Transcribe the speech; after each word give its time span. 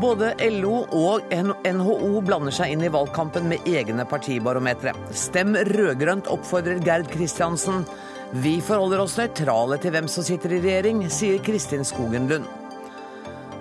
Både 0.00 0.30
LO 0.48 0.86
og 0.96 1.26
NHO 1.28 2.22
blander 2.24 2.54
seg 2.54 2.72
inn 2.72 2.84
i 2.86 2.92
valgkampen 2.92 3.50
med 3.50 3.66
egne 3.68 4.06
partibarometre. 4.08 4.94
Stem 5.12 5.52
rød-grønt, 5.68 6.30
oppfordrer 6.32 6.80
Gerd 6.86 7.10
Kristiansen. 7.12 7.84
Vi 8.32 8.54
forholder 8.64 9.02
oss 9.02 9.18
nøytrale 9.20 9.76
til 9.82 9.92
hvem 9.92 10.08
som 10.08 10.24
sitter 10.24 10.54
i 10.56 10.62
regjering, 10.64 11.04
sier 11.12 11.42
Kristin 11.44 11.84
Skogen 11.84 12.30
Lund. 12.30 12.48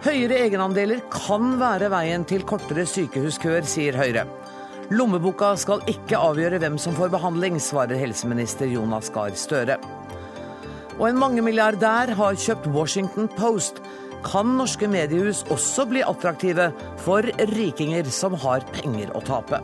Høyere 0.05 0.39
egenandeler 0.45 1.01
kan 1.11 1.57
være 1.59 1.91
veien 1.91 2.23
til 2.23 2.47
kortere 2.47 2.87
sykehuskøer, 2.87 3.67
sier 3.67 3.99
Høyre. 3.99 4.23
Lommeboka 4.95 5.51
skal 5.59 5.83
ikke 5.91 6.21
avgjøre 6.23 6.61
hvem 6.63 6.79
som 6.79 6.95
får 6.95 7.11
behandling, 7.17 7.59
svarer 7.59 7.99
helseminister 7.99 8.71
Jonas 8.71 9.11
Gahr 9.11 9.35
Støre. 9.35 9.75
Og 10.99 11.05
en 11.07 11.19
mangemilliardær 11.19 12.11
har 12.19 12.35
kjøpt 12.35 12.65
Washington 12.75 13.29
Post 13.37 13.77
kan 14.25 14.49
norske 14.57 14.87
mediehus 14.91 15.45
også 15.47 15.85
bli 15.87 16.01
attraktive 16.03 16.73
for 16.99 17.23
rikinger 17.53 18.09
som 18.11 18.35
har 18.41 18.65
penger 18.75 19.13
å 19.15 19.21
tape. 19.23 19.61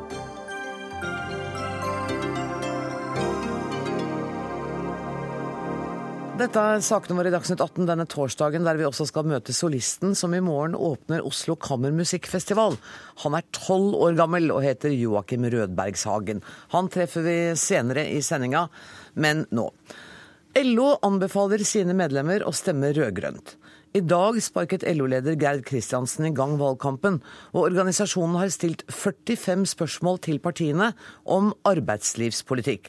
Dette 6.36 6.60
er 6.60 6.82
sakene 6.84 7.16
våre 7.20 7.30
i 7.32 7.36
Dagsnytt 7.36 7.62
18 7.64 7.86
denne 7.88 8.08
torsdagen, 8.12 8.64
der 8.68 8.80
vi 8.80 8.88
også 8.88 9.06
skal 9.08 9.28
møte 9.28 9.56
solisten 9.56 10.16
som 10.20 10.34
i 10.36 10.42
morgen 10.44 10.76
åpner 10.76 11.24
Oslo 11.24 11.56
Kammermusikkfestival. 11.60 12.76
Han 13.24 13.38
er 13.40 13.48
tolv 13.56 13.96
år 14.08 14.18
gammel 14.20 14.52
og 14.52 14.64
heter 14.64 14.92
Joakim 14.96 15.48
Rødbergshagen. 15.52 16.44
Han 16.76 16.92
treffer 16.92 17.24
vi 17.28 17.38
senere 17.60 18.08
i 18.12 18.20
sendinga, 18.24 18.68
men 19.16 19.46
nå. 19.56 19.70
LO 20.56 20.94
anbefaler 21.04 21.60
sine 21.68 21.92
medlemmer 21.98 22.46
å 22.48 22.54
stemme 22.56 22.94
rød-grønt. 22.96 23.58
I 23.96 24.02
dag 24.04 24.38
sparket 24.44 24.86
LO-leder 24.88 25.36
Gerd 25.40 25.66
Kristiansen 25.68 26.30
i 26.30 26.32
gang 26.36 26.54
valgkampen, 26.60 27.18
og 27.52 27.66
organisasjonen 27.66 28.38
har 28.40 28.54
stilt 28.56 28.86
45 28.88 29.66
spørsmål 29.74 30.22
til 30.24 30.40
partiene 30.44 30.94
om 31.28 31.50
arbeidslivspolitikk. 31.68 32.88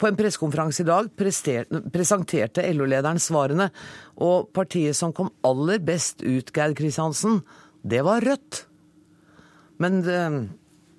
På 0.00 0.08
en 0.08 0.16
pressekonferanse 0.16 0.80
i 0.80 0.88
dag 0.88 1.10
presenterte 1.16 2.64
LO-lederen 2.72 3.20
svarene, 3.20 3.68
og 4.16 4.48
partiet 4.56 4.96
som 4.96 5.12
kom 5.12 5.28
aller 5.44 5.84
best 5.84 6.24
ut, 6.24 6.54
Gerd 6.56 6.72
Kristiansen, 6.80 7.42
det 7.84 8.00
var 8.08 8.24
Rødt. 8.24 8.62
Men 9.76 10.00
eh, 10.08 10.40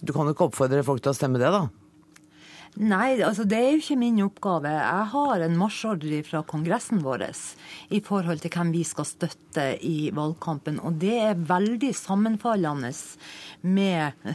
du 0.05 0.13
kan 0.13 0.29
jo 0.29 0.37
ikke 0.37 0.51
oppfordre 0.51 0.85
folk 0.85 1.01
til 1.01 1.15
å 1.15 1.17
stemme 1.17 1.41
det, 1.41 1.49
da? 1.49 1.65
Nei, 2.75 3.15
altså 3.23 3.45
det 3.47 3.57
er 3.59 3.69
jo 3.71 3.79
ikke 3.79 3.95
min 3.99 4.17
oppgave. 4.25 4.71
Jeg 4.73 5.07
har 5.13 5.43
en 5.45 5.57
marsjordre 5.59 6.19
fra 6.27 6.41
kongressen 6.47 6.99
vår 7.05 7.23
i 7.95 8.01
forhold 8.03 8.43
til 8.43 8.51
hvem 8.51 8.73
vi 8.73 8.83
skal 8.87 9.07
støtte 9.07 9.67
i 9.87 10.09
valgkampen. 10.15 10.81
Og 10.83 10.97
det 10.99 11.15
er 11.29 11.45
veldig 11.47 11.93
sammenfallende 11.95 12.91
med 13.65 14.27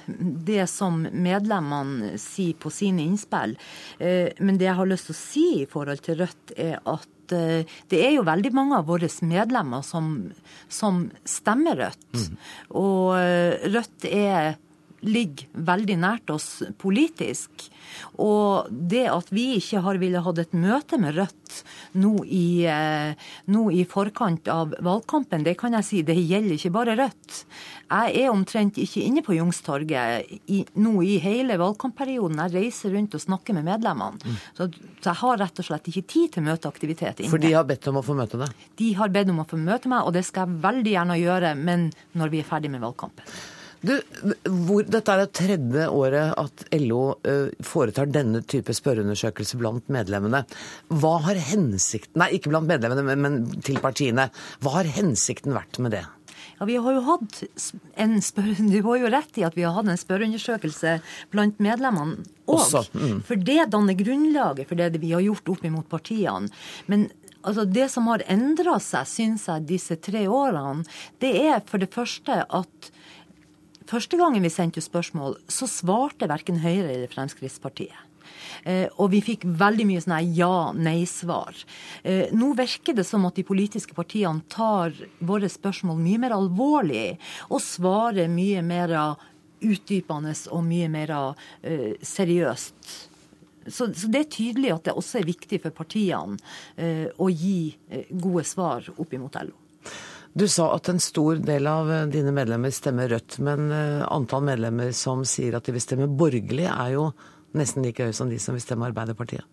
det 0.48 0.64
som 0.72 1.02
medlemmene 1.04 2.14
sier 2.20 2.56
på 2.56 2.72
sine 2.72 3.04
innspill. 3.04 3.56
Eh, 3.98 4.32
men 4.40 4.58
det 4.58 4.70
jeg 4.70 4.78
har 4.80 4.88
lyst 4.88 5.10
til 5.10 5.16
å 5.16 5.20
si 5.20 5.46
i 5.60 5.68
forhold 5.68 6.00
til 6.06 6.22
Rødt, 6.22 6.56
er 6.56 6.80
at 6.80 7.36
eh, 7.36 7.76
det 7.92 8.00
er 8.06 8.16
jo 8.16 8.26
veldig 8.26 8.54
mange 8.56 8.80
av 8.80 8.88
våre 8.88 9.10
medlemmer 9.28 9.84
som, 9.86 10.30
som 10.72 11.04
stemmer 11.28 11.84
Rødt. 11.84 12.10
Mm. 12.16 12.42
Og 12.80 13.14
eh, 13.20 13.70
Rødt 13.76 14.08
er 14.08 14.56
ligger 15.06 15.48
veldig 15.66 15.96
nært 16.00 16.30
oss 16.32 16.48
politisk. 16.80 17.68
Og 18.22 18.70
det 18.70 19.06
at 19.10 19.30
vi 19.34 19.56
ikke 19.58 19.82
har 19.84 19.98
villet 20.00 20.24
hatt 20.24 20.40
et 20.42 20.56
møte 20.56 20.98
med 21.00 21.16
Rødt 21.16 21.60
nå 21.98 22.12
i, 22.24 22.62
eh, 22.70 23.16
nå 23.50 23.64
i, 23.74 23.82
forkant 23.88 24.46
av 24.52 24.76
valgkampen, 24.78 25.42
det 25.46 25.56
kan 25.58 25.74
jeg 25.78 25.86
si, 25.86 26.02
det 26.06 26.16
gjelder 26.18 26.56
ikke 26.56 26.72
bare 26.74 26.96
Rødt. 27.00 27.42
Jeg 27.90 28.22
er 28.22 28.30
omtrent 28.30 28.78
ikke 28.78 29.02
inne 29.02 29.24
på 29.26 29.34
Youngstorget 29.34 30.30
nå 30.78 30.92
i 31.02 31.18
hele 31.22 31.58
valgkampperioden. 31.58 32.38
Jeg 32.44 32.54
reiser 32.54 32.94
rundt 32.94 33.16
og 33.18 33.24
snakker 33.24 33.56
med 33.56 33.66
medlemmene. 33.66 34.20
Mm. 34.22 34.36
Så, 34.54 34.68
så, 35.00 35.08
jeg 35.10 35.18
har 35.24 35.40
rett 35.42 35.62
og 35.62 35.66
slett 35.66 35.90
ikke 35.90 36.06
tid 36.14 36.36
til 36.36 36.46
møteaktivitet 36.46 37.24
inne. 37.24 37.32
For 37.32 37.42
de 37.42 37.54
har 37.56 37.66
bedt 37.66 37.90
om 37.90 37.98
å 37.98 38.04
få 38.06 38.14
møte 38.18 38.38
deg? 38.40 38.68
De 38.78 38.92
har 38.98 39.10
bedt 39.10 39.32
om 39.32 39.42
å 39.42 39.48
få 39.48 39.58
møte 39.58 39.90
meg, 39.90 40.04
og 40.06 40.14
det 40.14 40.22
skal 40.28 40.46
jeg 40.46 40.62
veldig 40.62 40.94
gjerne 40.94 41.18
gjøre, 41.18 41.56
men 41.58 41.88
når 42.20 42.36
vi 42.36 42.44
er 42.44 42.46
ferdig 42.46 42.70
med 42.70 42.84
valgkampen. 42.84 43.26
Du, 43.80 43.94
hvor, 44.44 44.84
dette 44.84 45.12
er 45.14 45.22
det 45.22 45.32
tredje 45.38 45.86
året 45.88 46.34
at 46.40 46.64
LO 46.76 47.14
foretar 47.64 48.10
denne 48.12 48.42
type 48.44 48.74
spørreundersøkelse 48.76 49.60
blant 49.60 49.88
medlemmene. 49.92 50.42
Hva 50.92 51.16
har 51.28 51.40
hensikten 51.50 52.20
Nei, 52.20 52.34
ikke 52.36 52.52
blant 52.52 52.68
medlemmene, 52.68 53.04
men, 53.06 53.24
men 53.24 53.62
til 53.64 53.80
partiene. 53.80 54.28
Hva 54.60 54.80
har 54.80 54.90
hensikten 54.98 55.56
vært 55.56 55.80
med 55.80 55.96
det? 55.96 56.04
Ja, 56.60 56.66
Vi 56.68 56.76
har 56.76 56.92
jo 56.92 57.00
hatt 57.06 57.40
en 57.96 58.18
spør 58.22 58.52
Du 58.74 58.82
har 58.84 59.00
jo 59.00 59.12
rett 59.12 59.40
i 59.40 59.46
at 59.48 59.56
vi 59.56 59.64
har 59.64 59.74
hatt 59.78 59.88
en 59.88 60.00
spørreundersøkelse 60.00 60.98
blant 61.32 61.60
medlemmene 61.62 62.20
òg. 62.50 62.92
Mm. 62.92 63.18
For 63.24 63.40
det 63.40 63.70
danner 63.72 63.96
grunnlaget 63.96 64.68
for 64.68 64.76
det 64.76 65.00
vi 65.00 65.14
har 65.14 65.24
gjort 65.24 65.54
opp 65.54 65.64
imot 65.64 65.88
partiene. 65.88 66.52
Men 66.90 67.08
altså, 67.40 67.64
det 67.64 67.88
som 67.94 68.08
har 68.12 68.26
endra 68.28 68.76
seg, 68.82 69.08
syns 69.08 69.48
jeg, 69.48 69.68
disse 69.70 69.96
tre 70.04 70.26
årene, 70.28 70.84
det 71.22 71.32
er 71.48 71.62
for 71.64 71.80
det 71.80 71.92
første 71.94 72.42
at 72.44 72.90
Første 73.90 74.18
gangen 74.20 74.44
vi 74.44 74.52
sendte 74.52 74.82
spørsmål, 74.84 75.34
så 75.50 75.66
svarte 75.66 76.28
verken 76.30 76.60
Høyre 76.62 76.92
eller 76.92 77.10
Fremskrittspartiet. 77.10 78.06
Eh, 78.62 78.86
og 79.02 79.10
vi 79.10 79.22
fikk 79.24 79.46
veldig 79.58 79.86
mye 79.88 80.02
sånne 80.04 80.20
ja-nei-svar. 80.36 81.56
Eh, 82.06 82.30
nå 82.36 82.52
virker 82.58 82.94
det 82.94 83.06
som 83.08 83.24
at 83.26 83.40
de 83.40 83.46
politiske 83.48 83.96
partiene 83.96 84.44
tar 84.52 84.94
våre 85.26 85.50
spørsmål 85.50 85.98
mye 85.98 86.20
mer 86.22 86.36
alvorlig, 86.36 87.16
og 87.50 87.64
svarer 87.64 88.30
mye 88.30 88.62
mer 88.62 88.94
utdypende 89.60 90.36
og 90.54 90.62
mye 90.68 90.90
mer 90.92 91.14
eh, 91.18 91.96
seriøst. 91.98 92.92
Så, 93.66 93.90
så, 93.90 94.06
det 94.06 94.22
er 94.22 94.30
tydelig 94.36 94.70
at 94.76 94.86
det 94.86 94.94
også 94.96 95.18
er 95.18 95.28
viktig 95.28 95.60
for 95.62 95.74
partiene 95.76 96.38
uh, 96.80 97.08
å 97.20 97.26
gi 97.28 97.68
uh, 97.92 98.06
gode 98.08 98.42
svar 98.48 98.86
opp 98.96 99.12
imot 99.14 99.36
LO. 99.44 99.52
Du 100.32 100.46
sa 100.48 100.68
at 100.76 100.88
en 100.88 101.00
stor 101.02 101.40
del 101.42 101.66
av 101.66 101.90
eh, 101.90 102.06
dine 102.10 102.32
medlemmer 102.34 102.70
stemmer 102.74 103.10
Rødt, 103.10 103.40
men 103.42 103.70
eh, 103.74 104.02
antall 104.06 104.44
medlemmer 104.46 104.92
som 104.96 105.24
sier 105.26 105.56
at 105.58 105.66
de 105.66 105.74
vil 105.74 105.82
stemme 105.82 106.06
borgerlig, 106.06 106.68
er 106.70 106.92
jo 106.94 107.10
nesten 107.58 107.82
like 107.82 108.06
høy 108.06 108.14
som 108.14 108.30
de 108.30 108.38
som 108.38 108.54
vil 108.54 108.62
stemme 108.62 108.86
Arbeiderpartiet. 108.86 109.46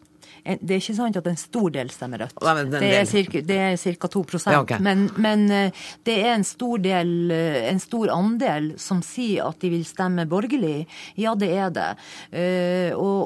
Det 0.47 0.75
er 0.77 0.79
ikke 0.79 0.95
sant 0.95 1.17
at 1.19 1.27
en 1.27 1.39
stor 1.39 1.71
del 1.75 1.89
stemmer 1.91 2.21
rødt. 2.23 2.37
Nei, 2.45 2.53
det, 2.71 2.91
er 2.95 3.07
cirka, 3.09 3.41
det 3.43 3.57
er 3.57 3.75
ca. 3.99 4.09
2 4.13 4.23
ja, 4.45 4.61
okay. 4.61 4.79
men, 4.83 5.07
men, 5.19 5.45
eh, 5.51 5.87
det 6.07 6.15
er 6.21 6.35
en 6.37 6.45
stor, 6.47 6.77
del, 6.83 7.11
eh, 7.33 7.59
en 7.67 7.81
stor 7.83 8.13
andel 8.13 8.69
som 8.79 9.01
sier 9.05 9.47
at 9.47 9.59
de 9.63 9.73
vil 9.73 9.83
stemme 9.87 10.27
borgerlig. 10.29 10.85
Ja, 11.19 11.35
det 11.35 11.51
er 11.51 11.73
det. 11.75 11.89
Eh, 12.31 12.95
og 12.95 13.16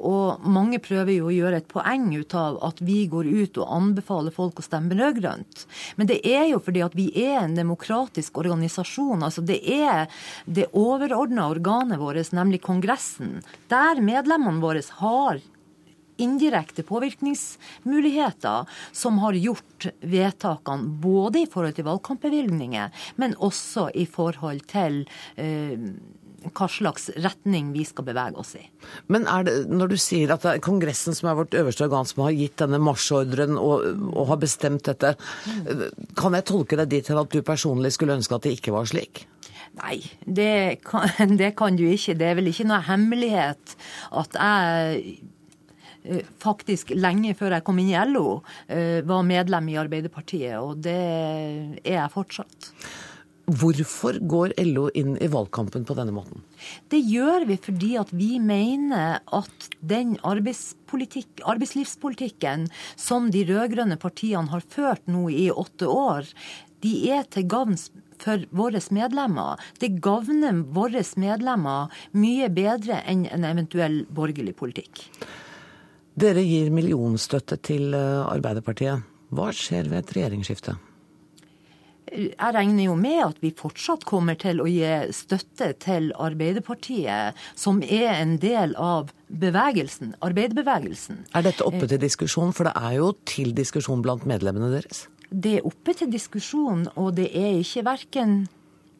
mange 0.71 0.85
prøver 0.87 1.17
jo 1.17 1.27
å 1.27 1.33
gjøre 1.35 1.59
et 1.59 1.67
poeng 1.67 2.05
ut 2.15 2.33
av 2.37 2.57
at 2.63 2.79
vi 2.79 3.03
går 3.11 3.27
ut 3.27 3.57
og 3.59 3.71
anbefaler 3.75 4.31
folk 4.31 4.61
å 4.61 4.63
stemme 4.63 4.95
rød-grønt. 4.95 5.65
Men 5.99 6.07
det 6.07 6.21
er 6.23 6.47
jo 6.47 6.61
fordi 6.63 6.83
at 6.85 6.95
vi 6.95 7.09
er 7.11 7.41
en 7.41 7.57
demokratisk 7.57 8.39
organisasjon. 8.39 9.23
altså 9.23 9.43
Det 9.43 9.59
er 9.67 10.07
det 10.45 10.69
overordna 10.71 11.49
organet 11.51 11.99
vårt, 11.99 12.31
nemlig 12.31 12.61
Kongressen, 12.63 13.41
der 13.67 13.99
medlemmene 13.99 14.63
våre 14.63 14.81
har 15.01 15.41
indirekte 16.21 16.83
påvirkningsmuligheter 16.87 18.69
som 18.95 19.19
har 19.23 19.33
gjort 19.33 19.89
vedtakene 19.99 20.99
både 21.01 21.43
i 21.43 21.49
forhold 21.49 21.75
til 21.75 21.87
valgkampbevilgninger, 21.87 22.91
men 23.19 23.35
også 23.41 23.89
i 23.97 24.05
forhold 24.05 24.63
til 24.71 25.03
eh, 25.35 25.89
hva 26.49 26.67
slags 26.71 27.09
retning 27.21 27.71
vi 27.75 27.83
skal 27.87 28.05
bevege 28.07 28.39
oss 28.41 28.55
i. 28.57 28.63
Men 29.13 29.27
det, 29.45 29.55
når 29.69 29.93
du 29.93 29.97
sier 30.01 30.33
at 30.33 30.45
det 30.45 30.55
er 30.55 30.63
Kongressen 30.65 31.17
som 31.17 31.29
er 31.31 31.37
vårt 31.41 31.57
øverste 31.57 31.85
organ 31.85 32.07
som 32.09 32.23
har 32.25 32.37
gitt 32.37 32.57
denne 32.61 32.81
marsjordren 32.81 33.59
og, 33.59 33.85
og, 34.11 34.23
har 34.31 34.41
bestemt 34.41 34.87
dette, 34.89 35.13
kan 36.17 36.37
jeg 36.37 36.47
tolke 36.49 36.79
deg 36.81 36.93
dit 36.93 37.05
til 37.07 37.19
at 37.21 37.31
du 37.33 37.41
personlig 37.45 37.93
skulle 37.95 38.17
ønske 38.17 38.37
at 38.37 38.47
det 38.47 38.55
ikke 38.57 38.73
var 38.75 38.89
slik? 38.89 39.25
Nei, 39.79 40.01
det 40.25 40.81
kan, 40.87 41.07
det 41.41 41.53
kan 41.59 41.77
du 41.79 41.85
ikke. 41.87 42.17
Det 42.19 42.31
er 42.31 42.39
vel 42.39 42.49
ikke 42.51 42.67
noe 42.69 42.81
hemmelighet 42.89 43.77
at 44.17 44.39
jeg 44.39 45.21
Eh, 46.03 46.25
faktisk 46.41 46.95
lenge 46.97 47.35
før 47.37 47.57
jeg 47.57 47.65
kom 47.65 47.79
inn 47.81 47.91
i 47.91 47.99
LO, 48.09 48.41
eh, 48.67 49.01
var 49.05 49.21
medlem 49.21 49.69
i 49.69 49.77
Arbeiderpartiet, 49.77 50.57
og 50.57 50.81
det 50.81 50.97
er 50.97 51.93
jeg 51.93 52.13
fortsatt. 52.13 52.71
Hvorfor 53.51 54.15
går 54.31 54.53
LO 54.63 54.85
inn 54.95 55.17
i 55.19 55.27
valgkampen 55.27 55.83
på 55.87 55.95
denne 55.97 56.13
måten? 56.15 56.41
Det 56.87 56.99
gjør 57.03 57.45
vi 57.49 57.57
fordi 57.59 57.97
at 57.99 58.13
vi 58.15 58.39
mener 58.39 59.19
at 59.27 59.69
den 59.83 60.15
arbeidslivspolitikken 60.23 62.69
som 62.95 63.31
de 63.33 63.43
rød-grønne 63.49 63.97
partiene 63.99 64.47
har 64.53 64.61
ført 64.63 65.01
nå 65.11 65.29
i 65.33 65.51
åtte 65.51 65.87
år, 65.91 66.23
de 66.81 67.11
er 67.11 67.23
til 67.27 67.43
gagn 67.51 67.75
for 68.21 68.45
våre 68.55 68.79
medlemmer. 68.93 69.57
Det 69.81 69.99
gagner 70.03 70.63
våre 70.71 71.03
medlemmer 71.19 71.87
mye 72.13 72.49
bedre 72.53 73.01
enn 73.09 73.25
en 73.27 73.43
eventuell 73.49 74.05
borgerlig 74.07 74.55
politikk. 74.55 75.09
Dere 76.15 76.43
gir 76.43 76.69
millionstøtte 76.71 77.57
til 77.63 77.93
eh, 77.95 78.27
Arbeiderpartiet. 78.27 79.01
Hva 79.31 79.51
skjer 79.55 79.89
ved 79.89 80.03
et 80.03 80.15
regjeringsskifte? 80.17 80.75
Jeg 82.11 82.53
regner 82.55 82.89
jo 82.89 82.95
med 82.99 83.21
at 83.23 83.37
vi 83.39 83.53
fortsatt 83.55 84.03
kommer 84.07 84.35
til 84.39 84.59
å 84.59 84.67
gi 84.67 84.83
støtte 85.15 85.71
til 85.79 86.09
Arbeiderpartiet, 86.19 87.39
som 87.55 87.79
er 87.85 88.09
en 88.17 88.35
del 88.41 88.75
av 88.75 89.13
bevegelsen, 89.31 90.17
arbeiderbevegelsen. 90.19 91.25
Er 91.31 91.47
dette 91.47 91.63
oppe 91.63 91.87
til 91.87 92.01
diskusjon? 92.03 92.51
For 92.55 92.67
det 92.67 92.75
er 92.75 92.97
jo 92.99 93.13
til 93.29 93.55
diskusjon 93.55 94.03
blant 94.03 94.27
medlemmene 94.27 94.73
deres? 94.73 95.05
Det 95.31 95.61
er 95.61 95.67
oppe 95.67 95.95
til 95.95 96.11
diskusjon, 96.11 96.89
og 96.99 97.13
det 97.15 97.29
er 97.31 97.61
ikke 97.61 97.85
verken 97.87 98.41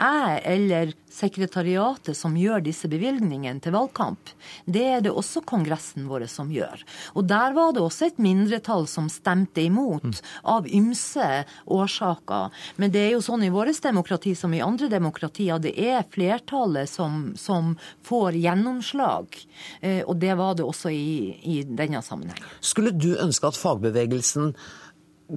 jeg 0.02 0.42
eller 0.50 0.94
sekretariatet 1.12 2.18
som 2.18 2.36
gjør 2.40 2.64
disse 2.66 2.90
bevilgningene 2.90 3.62
til 3.62 3.76
valgkamp. 3.76 4.32
Det 4.66 4.84
er 4.96 5.04
det 5.06 5.12
også 5.14 5.44
Kongressen 5.48 6.08
vår 6.10 6.26
som 6.32 6.50
gjør. 6.54 6.82
Og 7.20 7.28
der 7.30 7.54
var 7.56 7.76
det 7.76 7.84
også 7.84 8.08
et 8.10 8.22
mindretall 8.22 8.88
som 8.90 9.10
stemte 9.12 9.64
imot, 9.64 10.08
mm. 10.08 10.32
av 10.54 10.68
ymse 10.68 11.28
årsaker. 11.66 12.56
Men 12.82 12.94
det 12.94 13.06
er 13.06 13.14
jo 13.16 13.24
sånn 13.26 13.46
i 13.46 13.52
vårt 13.54 13.82
demokrati 13.84 14.34
som 14.36 14.54
i 14.54 14.64
andre 14.64 14.90
demokratier, 14.92 15.60
det 15.62 15.76
er 15.78 16.08
flertallet 16.12 16.90
som, 16.90 17.32
som 17.40 17.76
får 18.08 18.40
gjennomslag. 18.42 19.38
Eh, 19.82 20.02
og 20.06 20.18
det 20.22 20.34
var 20.40 20.58
det 20.58 20.66
også 20.68 20.92
i, 20.96 21.36
i 21.44 21.62
denne 21.68 22.02
sammenheng. 22.06 22.42
Skulle 22.60 22.96
du 22.96 23.14
ønske 23.20 23.52
at 23.52 23.60
fagbevegelsen 23.60 24.54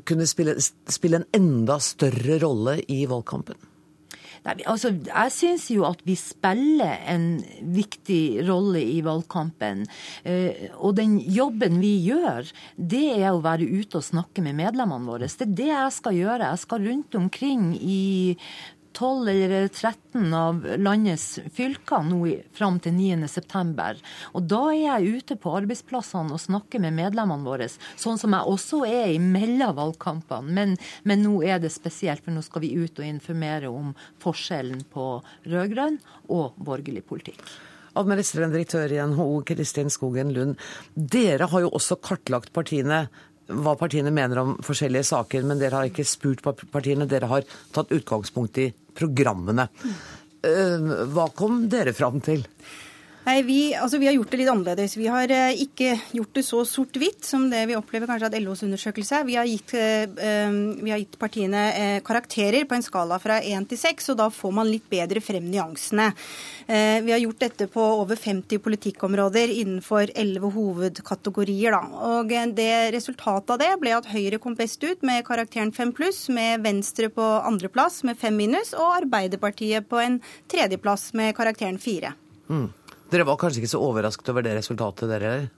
kunne 0.09 0.27
spille, 0.27 0.57
spille 0.91 1.23
en 1.23 1.31
enda 1.37 1.79
større 1.83 2.41
rolle 2.43 2.81
i 2.91 3.05
valgkampen? 3.11 3.59
Nei, 4.45 4.59
altså, 4.69 4.91
jeg 5.09 5.33
syns 5.33 5.71
jo 5.73 5.87
at 5.89 6.03
vi 6.05 6.17
spiller 6.21 6.99
en 7.09 7.39
viktig 7.73 8.45
rolle 8.45 8.83
i 8.85 8.99
valgkampen. 9.05 9.87
Eh, 10.29 10.67
og 10.77 10.99
den 10.99 11.17
jobben 11.33 11.79
vi 11.81 11.95
gjør, 12.05 12.51
det 12.77 13.07
er 13.15 13.31
å 13.33 13.41
være 13.45 13.65
ute 13.65 14.03
og 14.03 14.05
snakke 14.05 14.45
med 14.45 14.59
medlemmene 14.61 15.09
våre. 15.09 15.31
Det 15.33 15.49
er 15.49 15.57
det 15.63 15.71
jeg 15.71 15.97
skal 15.97 16.19
gjøre. 16.19 16.51
Jeg 16.53 16.65
skal 16.67 16.85
rundt 16.91 17.17
omkring 17.17 17.71
i 17.81 18.03
12 18.95 19.29
eller 19.29 19.69
13 19.69 20.35
av 20.35 20.63
landets 20.79 21.41
fylker 21.55 22.07
nå 22.07 22.21
fram 22.55 22.79
til 22.83 22.95
9.9. 22.95 23.99
Og 24.33 24.47
da 24.51 24.61
er 24.71 24.81
jeg 24.81 25.19
ute 25.19 25.37
på 25.41 25.55
arbeidsplassene 25.59 26.35
og 26.35 26.43
snakker 26.43 26.83
med 26.85 26.97
medlemmene 26.97 27.47
våre, 27.47 27.69
sånn 28.01 28.21
som 28.21 28.37
jeg 28.37 28.55
også 28.55 28.85
er 28.87 29.13
i 29.17 29.21
mellom 29.23 29.75
valgkampene. 29.81 30.55
Men, 30.55 30.77
men, 31.03 31.25
nå 31.27 31.43
er 31.47 31.61
det 31.63 31.73
spesielt, 31.75 32.25
for 32.25 32.35
nå 32.35 32.45
skal 32.47 32.65
vi 32.65 32.75
ut 32.79 32.99
og 33.01 33.07
informere 33.09 33.71
om 33.73 33.93
forskjellen 34.23 34.87
på 34.95 35.11
rød-grønn 35.51 36.01
og 36.35 36.59
borgerlig 36.63 37.05
politikk. 37.09 37.43
Administrerende 37.95 38.59
direktør 38.59 38.91
i 38.91 38.99
NHO, 39.07 39.29
Kristin 39.47 39.93
Skogen 39.93 40.33
Lund. 40.35 40.59
Dere 40.95 41.47
har 41.51 41.63
jo 41.63 41.71
også 41.79 42.01
kartlagt 42.03 42.51
partiene 42.55 43.05
hva 43.49 43.75
partiene 43.77 44.13
mener 44.15 44.41
om 44.41 44.55
forskjellige 44.65 45.09
saker, 45.11 45.45
men 45.47 45.61
dere 45.61 45.81
har 45.81 45.91
ikke 45.91 46.07
spurt 46.09 46.45
partiene. 46.73 47.09
Dere 47.11 47.29
har 47.31 47.47
tatt 47.75 47.93
utgangspunkt 47.95 48.61
i 48.63 48.71
programmene. 48.97 49.69
Eh, 50.45 50.91
hva 51.13 51.29
kom 51.37 51.65
dere 51.73 51.95
fram 51.97 52.21
til? 52.25 52.45
Nei, 53.25 53.39
vi, 53.43 53.59
altså, 53.73 53.97
vi, 53.97 54.05
har 54.05 54.13
gjort 54.19 54.35
det 54.35 54.39
litt 54.43 54.51
annerledes. 54.53 54.95
Vi 55.01 55.07
har 55.09 55.31
eh, 55.33 55.63
ikke 55.65 55.95
gjort 56.13 56.35
det 56.37 56.43
så 56.45 56.59
sort-hvitt 56.69 57.25
som 57.25 57.47
det 57.49 57.63
vi 57.71 57.77
opplever 57.79 58.11
kanskje 58.11 58.29
at 58.29 58.37
LOs 58.45 58.65
undersøkelse 58.67 59.23
er. 59.23 59.25
Vi 59.25 59.37
eh, 59.39 60.03
eh, 60.29 60.59
vi 60.85 60.93
har 60.93 61.01
gitt 61.01 61.17
partiene 61.21 61.63
eh, 61.73 62.01
karakterer 62.05 62.67
på 62.69 62.77
en 62.77 62.85
skala 62.85 63.17
fra 63.23 63.39
1 63.41 63.71
til 63.71 63.81
6, 63.81 64.11
og 64.13 64.19
da 64.21 64.29
får 64.29 64.53
man 64.59 64.69
litt 64.69 64.91
bedre 64.93 65.23
frem 65.25 65.47
nyansene. 65.49 66.11
Eh, 66.67 67.01
vi 67.07 67.15
har 67.15 67.23
gjort 67.23 67.41
dette 67.47 67.71
på 67.73 67.87
over 68.03 68.21
50 68.21 68.61
politikkområder 68.61 69.57
innenfor 69.57 70.13
11 70.13 70.53
hovedkategorier. 70.59 71.79
Da. 71.79 72.05
Og 72.11 72.37
eh, 72.37 72.47
det 72.53 72.71
Resultatet 72.95 73.55
av 73.55 73.63
det 73.63 73.73
ble 73.81 73.97
at 73.97 74.13
Høyre 74.13 74.37
kom 74.43 74.53
best 74.59 74.85
ut 74.85 75.01
med 75.07 75.25
karakteren 75.25 75.73
5 75.73 75.97
pluss, 75.97 76.27
med 76.29 76.61
Venstre 76.67 77.09
på 77.09 77.25
andreplass 77.41 78.03
med 78.05 78.21
5 78.21 78.37
minus, 78.37 78.77
og 78.77 79.01
Arbeiderpartiet 79.01 79.89
på 79.89 80.05
en 80.05 80.21
tredjeplass 80.53 81.15
med 81.17 81.33
karakteren 81.41 81.81
4. 81.81 82.13
Mm. 82.53 82.69
Dere 83.15 83.27
var 83.29 83.39
kanskje 83.39 83.63
ikke 83.63 83.71
så 83.77 83.83
overrasket 83.87 84.33
over 84.33 84.43
det 84.43 84.57
resultatet, 84.59 85.07
dere 85.07 85.29
heller? 85.31 85.53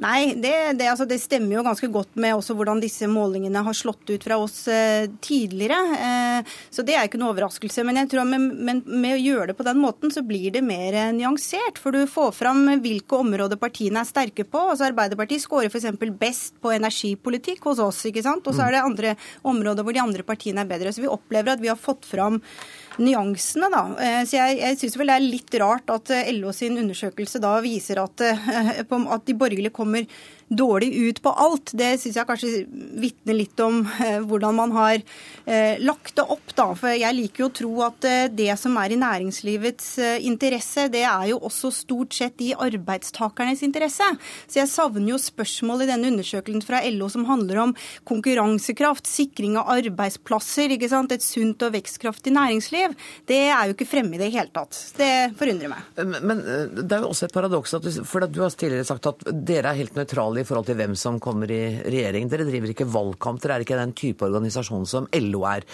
Nei, 0.00 0.32
det, 0.32 0.52
det, 0.78 0.86
altså, 0.88 1.04
det, 1.04 1.18
stemmer 1.20 1.58
jo 1.58 1.64
ganske 1.66 1.88
godt 1.92 2.14
med 2.20 2.32
også 2.32 2.54
hvordan 2.56 2.80
disse 2.80 3.04
målingene 3.10 3.60
har 3.66 3.76
slått 3.76 4.08
ut 4.08 4.24
fra 4.24 4.38
oss 4.40 4.62
eh, 4.72 5.10
tidligere. 5.20 5.76
Eh, 6.06 6.54
så 6.72 6.84
det 6.86 6.94
er 6.96 7.04
ikke 7.04 7.20
noe 7.20 7.34
overraskelse. 7.34 7.84
Men 7.84 8.00
jeg 8.00 8.10
tror 8.14 8.30
med, 8.30 8.46
med, 8.56 8.88
med, 8.88 9.18
å 9.18 9.20
gjøre 9.20 9.50
det 9.50 9.58
på 9.58 9.66
den 9.68 9.82
måten, 9.82 10.12
så 10.14 10.24
blir 10.24 10.54
det 10.54 10.64
mer 10.64 10.96
eh, 10.96 11.12
nyansert. 11.18 11.82
For 11.82 11.92
du 11.92 12.06
får 12.08 12.32
fram 12.38 12.64
hvilke 12.80 13.20
områder 13.20 13.60
partiene 13.60 14.00
er 14.00 14.08
sterke 14.08 14.46
på. 14.48 14.64
Altså 14.72 14.88
Arbeiderpartiet 14.88 15.44
skårer 15.44 15.68
f.eks. 15.68 15.90
best 16.16 16.56
på 16.64 16.72
energipolitikk 16.78 17.68
hos 17.68 17.84
oss, 17.84 18.00
ikke 18.08 18.24
sant. 18.24 18.48
Og 18.48 18.56
så 18.56 18.64
er 18.66 18.78
det 18.78 18.84
andre 18.86 19.16
områder 19.52 19.84
hvor 19.84 19.96
de 19.96 20.04
andre 20.06 20.24
partiene 20.24 20.64
er 20.64 20.70
bedre. 20.70 20.94
Så 20.96 21.04
vi 21.04 21.12
opplever 21.12 21.58
at 21.58 21.60
vi 21.60 21.68
har 21.68 21.80
fått 21.80 22.08
fram 22.08 22.40
nyansene, 22.98 23.70
da. 23.72 23.82
Eh, 24.02 24.20
så 24.26 24.38
jeg, 24.38 24.58
jeg 24.60 24.78
syns 24.80 24.98
vel 24.98 25.12
det 25.12 25.16
er 25.16 25.26
litt 25.26 25.56
rart 25.62 25.92
at 25.94 26.12
eh, 26.16 26.32
LO 26.36 26.52
sin 26.56 26.78
undersøkelse 26.80 27.40
da 27.42 27.54
viser 27.64 28.02
at, 28.02 28.24
eh, 28.26 28.50
at 28.80 29.26
de 29.28 29.36
borgerlige 29.38 29.74
kommer 29.76 30.06
dårlig 30.50 30.94
ut 30.94 31.22
på 31.22 31.30
alt. 31.30 31.70
Det 31.78 31.92
syns 32.02 32.16
jeg 32.18 32.26
kanskje 32.26 32.64
vitner 33.00 33.36
litt 33.38 33.60
om 33.62 33.84
eh, 34.02 34.18
hvordan 34.26 34.56
man 34.58 34.72
har 34.74 34.96
eh, 34.98 35.78
lagt 35.78 36.16
det 36.18 36.24
opp, 36.26 36.54
da. 36.58 36.66
For 36.78 36.90
jeg 36.90 37.16
liker 37.16 37.44
jo 37.44 37.48
å 37.48 37.54
tro 37.54 37.70
at 37.86 38.06
eh, 38.08 38.26
det 38.34 38.50
som 38.58 38.74
er 38.82 38.90
i 38.90 38.98
næringslivets 38.98 39.92
interesse, 40.26 40.88
det 40.90 41.04
er 41.06 41.28
jo 41.30 41.38
også 41.46 41.70
stort 41.74 42.16
sett 42.16 42.42
i 42.42 42.50
arbeidstakernes 42.58 43.62
interesse. 43.66 44.06
Så 44.50 44.60
jeg 44.60 44.72
savner 44.72 45.12
jo 45.12 45.20
spørsmål 45.22 45.84
i 45.84 45.90
denne 45.92 46.10
undersøkelsen 46.10 46.66
fra 46.66 46.82
LO 46.90 47.08
som 47.12 47.28
handler 47.30 47.62
om 47.68 47.76
konkurransekraft, 48.10 49.06
sikring 49.06 49.56
av 49.60 49.70
arbeidsplasser, 49.76 50.74
ikke 50.74 50.90
sant? 50.90 51.14
et 51.14 51.24
sunt 51.24 51.62
og 51.66 51.72
vekstkraftig 51.74 52.34
næringsliv. 52.34 52.92
Det 53.26 53.40
er 53.50 53.70
jo 53.70 53.74
ikke 53.76 53.88
fremme 53.88 54.18
i 54.18 54.20
det 54.20 54.32
hele 54.34 54.50
tatt. 54.54 54.76
Det 54.98 55.30
forundrer 55.38 55.72
meg. 55.72 55.88
Men, 56.00 56.18
men 56.26 56.42
det 56.74 56.98
er 56.98 57.06
jo 57.06 57.10
også 57.14 57.26
et 57.26 57.34
paradoks, 57.34 57.78
for 58.06 58.26
du 58.26 58.42
har 58.42 58.54
tidligere 58.54 58.86
sagt 58.86 59.08
at 59.10 59.24
dere 59.30 59.72
er 59.72 59.80
helt 59.80 59.98
nøytrale 59.98 60.39
i 60.40 60.46
forhold 60.48 60.68
til 60.70 60.78
hvem 60.80 60.96
som 60.98 61.20
kommer 61.22 61.50
i 61.52 61.62
regjering. 61.84 62.30
Dere 62.30 62.48
driver 62.48 62.72
ikke 62.72 62.88
valgkamp, 62.90 63.42
dere 63.42 63.58
er 63.58 63.66
ikke 63.66 63.80
den 63.80 63.94
type 63.98 64.26
organisasjon 64.26 64.88
som 64.88 65.08
LO 65.20 65.44
er. 65.50 65.66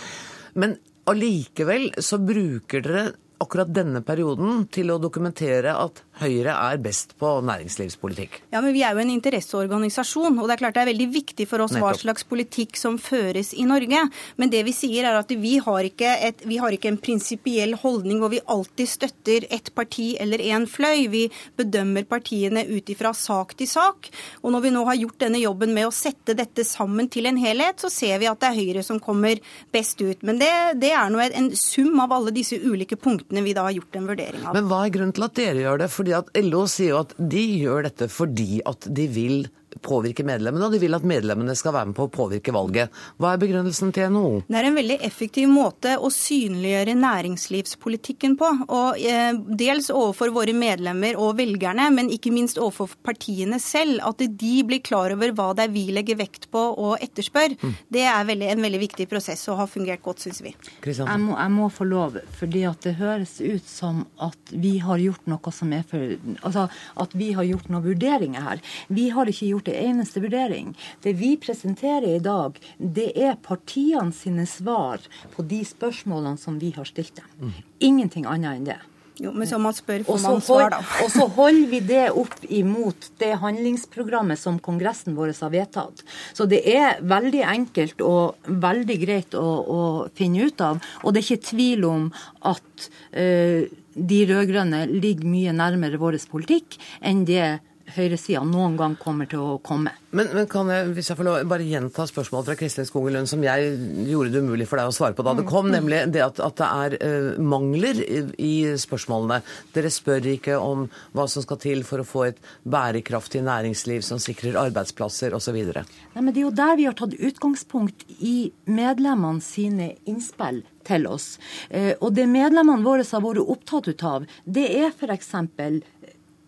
Men 0.59 0.77
allikevel 1.07 1.93
så 2.03 2.19
bruker 2.23 2.85
dere 2.85 3.07
akkurat 3.43 3.69
denne 3.69 4.01
perioden 4.05 4.65
til 4.73 4.91
å 4.93 5.01
dokumentere 5.01 5.75
at 5.77 6.01
Høyre 6.17 6.55
er 6.55 6.79
best 6.81 7.13
på 7.21 7.29
næringslivspolitikk. 7.45 8.39
Ja, 8.55 8.63
men 8.65 8.73
Vi 8.73 8.83
er 8.83 8.97
jo 8.97 9.03
en 9.03 9.11
interesseorganisasjon, 9.13 10.39
og 10.41 10.49
det 10.49 10.55
er 10.55 10.61
klart 10.63 10.77
det 10.79 10.83
er 10.87 10.91
veldig 10.91 11.09
viktig 11.13 11.47
for 11.49 11.61
oss 11.65 11.75
Nettopp. 11.75 11.85
hva 11.85 12.01
slags 12.01 12.25
politikk 12.25 12.77
som 12.81 12.97
føres 12.97 13.53
i 13.53 13.67
Norge. 13.69 14.01
Men 14.37 14.53
det 14.53 14.63
vi 14.65 14.73
sier 14.73 15.05
er 15.05 15.19
at 15.19 15.29
vi 15.29 15.59
har 15.59 15.85
ikke, 15.85 16.13
et, 16.29 16.41
vi 16.49 16.57
har 16.57 16.73
ikke 16.73 16.89
en 16.89 16.97
prinsipiell 17.01 17.77
holdning 17.83 18.21
hvor 18.23 18.33
vi 18.33 18.41
alltid 18.47 18.89
støtter 18.89 19.47
ett 19.51 19.75
parti 19.75 20.17
eller 20.21 20.39
én 20.39 20.65
fløy. 20.67 21.09
Vi 21.13 21.27
bedømmer 21.57 22.05
partiene 22.09 22.65
ut 22.65 22.89
ifra 22.89 23.13
sak 23.13 23.55
til 23.57 23.69
sak. 23.69 24.09
Og 24.43 24.53
når 24.53 24.65
vi 24.65 24.73
nå 24.73 24.85
har 24.89 24.97
gjort 24.97 25.21
denne 25.21 25.43
jobben 25.43 25.75
med 25.77 25.89
å 25.91 25.95
sette 25.95 26.37
dette 26.37 26.65
sammen 26.65 27.11
til 27.13 27.29
en 27.29 27.37
helhet, 27.37 27.81
så 27.81 27.93
ser 27.93 28.19
vi 28.23 28.31
at 28.31 28.41
det 28.41 28.51
er 28.53 28.57
Høyre 28.57 28.83
som 28.87 29.01
kommer 29.01 29.37
best 29.73 30.01
ut. 30.01 30.25
Men 30.25 30.41
det, 30.41 30.51
det 30.81 30.95
er 30.97 31.13
nå 31.13 31.21
en 31.27 31.53
sum 31.57 32.01
av 32.01 32.13
alle 32.17 32.33
disse 32.33 32.57
ulike 32.57 32.97
punktene 32.97 33.45
vi 33.45 33.53
da 33.57 33.67
har 33.69 33.77
gjort 33.77 34.01
en 34.01 34.09
vurdering 34.09 34.47
av. 34.47 34.57
Men 34.57 34.69
hva 34.71 34.85
er 34.87 34.97
grunnen 34.97 35.13
til 35.17 35.29
at 35.29 35.37
dere 35.37 35.65
gjør 35.67 35.85
det? 35.85 35.93
For 35.93 36.06
fordi 36.07 36.15
at 36.15 36.45
LO 36.47 36.67
sier 36.71 36.93
jo 36.93 37.03
at 37.03 37.15
de 37.19 37.45
gjør 37.59 37.89
dette 37.89 38.07
fordi 38.13 38.61
at 38.67 38.87
de 38.95 39.07
vil 39.11 39.49
påvirke 39.83 40.25
medlemmene, 40.27 40.67
og 40.67 40.75
de 40.75 40.81
vil 40.83 40.97
at 40.97 41.07
medlemmene 41.07 41.57
skal 41.59 41.75
være 41.77 41.91
med 41.91 41.99
på 41.99 42.07
å 42.07 42.13
påvirke 42.13 42.55
valget. 42.55 42.93
Hva 43.21 43.33
er 43.35 43.43
begrunnelsen 43.43 43.93
til 43.95 44.13
NHO? 44.13 44.31
Det 44.49 44.59
er 44.61 44.69
en 44.69 44.79
veldig 44.79 44.99
effektiv 45.07 45.51
måte 45.53 45.97
å 45.99 46.11
synliggjøre 46.13 46.97
næringslivspolitikken 46.99 48.37
på. 48.41 48.51
og 48.67 49.01
eh, 49.01 49.33
Dels 49.37 49.91
overfor 49.95 50.33
våre 50.35 50.55
medlemmer 50.57 51.19
og 51.21 51.37
velgerne, 51.41 51.89
men 51.95 52.11
ikke 52.13 52.33
minst 52.35 52.61
overfor 52.61 52.97
partiene 53.07 53.61
selv. 53.63 54.01
At 54.07 54.21
de 54.21 54.55
blir 54.67 54.83
klar 54.85 55.15
over 55.15 55.35
hva 55.37 55.51
det 55.57 55.67
er 55.67 55.75
vi 55.75 55.87
legger 55.95 56.19
vekt 56.21 56.49
på 56.53 56.63
og 56.73 56.97
etterspør. 57.05 57.57
Mm. 57.61 57.77
Det 57.93 58.05
er 58.07 58.29
veldig, 58.29 58.51
en 58.55 58.67
veldig 58.67 58.83
viktig 58.83 59.09
prosess 59.11 59.47
og 59.53 59.61
har 59.63 59.71
fungert 59.71 60.05
godt, 60.05 60.25
syns 60.27 60.43
vi. 60.45 60.55
Jeg 60.87 61.21
må, 61.23 61.37
jeg 61.37 61.55
må, 61.55 61.69
få 61.77 61.87
lov, 61.89 62.19
fordi 62.39 62.63
at 62.69 62.85
det 62.87 62.97
høres 63.01 63.37
ut 63.43 63.67
som 63.69 64.05
at 64.23 64.55
vi 64.55 64.77
har 64.83 65.03
gjort 65.03 65.27
noe 65.29 65.53
som 65.53 65.73
er 65.75 65.85
for 65.87 66.15
Altså 66.47 66.67
at 67.03 67.15
vi 67.17 67.31
har 67.37 67.47
gjort 67.47 67.69
noen 67.73 67.85
vurderinger 67.85 68.45
her. 68.45 68.63
Vi 68.93 69.09
har 69.15 69.29
ikke 69.31 69.49
gjort 69.51 69.66
gjort 69.67 69.75
en 69.75 69.91
eneste 69.91 70.21
vurdering. 70.21 70.79
Det 71.03 71.13
vi 71.13 71.37
presenterer 71.37 72.17
i 72.17 72.19
dag, 72.19 72.59
det 72.79 73.13
er 73.17 73.37
partiene 73.37 74.13
sine 74.13 74.47
svar 74.47 75.01
på 75.35 75.43
de 75.43 75.65
spørsmålene 75.65 76.39
som 76.39 76.59
vi 76.59 76.73
har 76.77 76.85
stilt 76.85 77.17
dem. 77.17 77.55
Ingenting 77.81 78.27
annet 78.27 78.57
enn 78.57 78.65
det. 78.65 78.81
Jo, 79.19 79.31
men 79.33 79.49
så 79.49 79.57
man 79.59 79.73
spør, 79.73 80.03
får 80.05 80.19
man 80.21 80.43
svar, 80.45 80.71
da. 80.75 80.83
Og 81.01 81.09
så 81.09 81.25
holder 81.33 81.71
vi 81.71 81.79
det 81.81 82.11
opp 82.13 82.35
imot 82.53 83.07
det 83.17 83.31
handlingsprogrammet 83.41 84.37
som 84.37 84.59
Kongressen 84.61 85.17
vår 85.17 85.33
har 85.41 85.55
vedtatt. 85.55 86.03
Så 86.37 86.45
det 86.45 86.61
er 86.69 87.01
veldig 87.01 87.41
enkelt 87.49 88.05
og 88.05 88.37
veldig 88.45 88.99
greit 89.01 89.33
å, 89.35 89.47
å 89.47 89.81
finne 90.13 90.45
ut 90.45 90.61
av. 90.61 90.85
Og 91.03 91.15
det 91.15 91.23
er 91.23 91.31
ikke 91.31 91.49
tvil 91.49 91.89
om 91.89 92.11
at 92.45 92.91
uh, 93.17 93.65
de 93.97 94.21
rød-grønne 94.29 94.85
ligger 94.93 95.33
mye 95.33 95.57
nærmere 95.57 95.97
vår 95.97 96.21
politikk 96.29 96.77
enn 97.01 97.25
det 97.25 97.57
høyresida 97.95 98.43
noen 98.47 98.77
gang 98.79 98.97
kommer 98.99 99.29
til 99.31 99.43
å 99.43 99.57
komme. 99.65 99.93
Men, 100.17 100.31
men, 100.35 100.47
kan 100.51 100.69
jeg, 100.73 100.89
hvis 100.97 101.11
jeg 101.11 101.19
får 101.19 101.27
lov, 101.29 101.39
bare 101.51 101.67
gjenta 101.67 102.07
spørsmålet 102.09 102.51
fra 102.51 102.57
Kristin 102.59 102.89
Skogen 102.89 103.15
Lund, 103.17 103.31
som 103.31 103.43
jeg 103.45 103.73
gjorde 104.09 104.33
det 104.35 104.43
umulig 104.45 104.69
for 104.69 104.81
deg 104.81 104.91
å 104.91 104.95
svare 104.97 105.17
på 105.17 105.25
da 105.27 105.35
det 105.37 105.47
kom, 105.49 105.69
nemlig 105.73 106.03
det 106.15 106.23
at, 106.25 106.41
at 106.43 106.61
det 106.61 106.69
er 106.69 106.97
uh, 107.01 107.41
mangler 107.43 108.01
i, 108.03 108.23
i, 108.43 108.55
spørsmålene. 108.81 109.41
Dere 109.77 109.93
spør 109.93 110.31
ikke 110.33 110.59
om 110.61 110.87
hva 111.17 111.27
som 111.31 111.45
skal 111.45 111.61
til 111.63 111.85
for 111.87 112.03
å 112.03 112.09
få 112.09 112.27
et 112.31 112.41
bærekraftig 112.65 113.45
næringsliv 113.47 114.05
som 114.07 114.23
sikrer 114.23 114.59
arbeidsplasser 114.61 115.37
osv. 115.37 115.59
Det 115.67 115.85
er 116.23 116.41
jo 116.41 116.55
der 116.55 116.79
vi 116.79 116.89
har 116.89 116.97
tatt 116.99 117.17
utgangspunkt 117.17 118.07
i 118.19 118.53
medlemmene 118.71 119.45
sine 119.45 119.95
innspill 120.09 120.65
til 120.87 121.07
oss. 121.11 121.35
Uh, 121.71 121.95
og 122.01 122.15
det 122.17 122.29
medlemmene 122.31 122.87
våre 122.87 123.07
har 123.07 123.25
vært 123.25 123.43
opptatt 123.43 124.07
av, 124.07 124.27
det 124.45 124.67
er 124.81 124.93
f.eks 124.95 125.35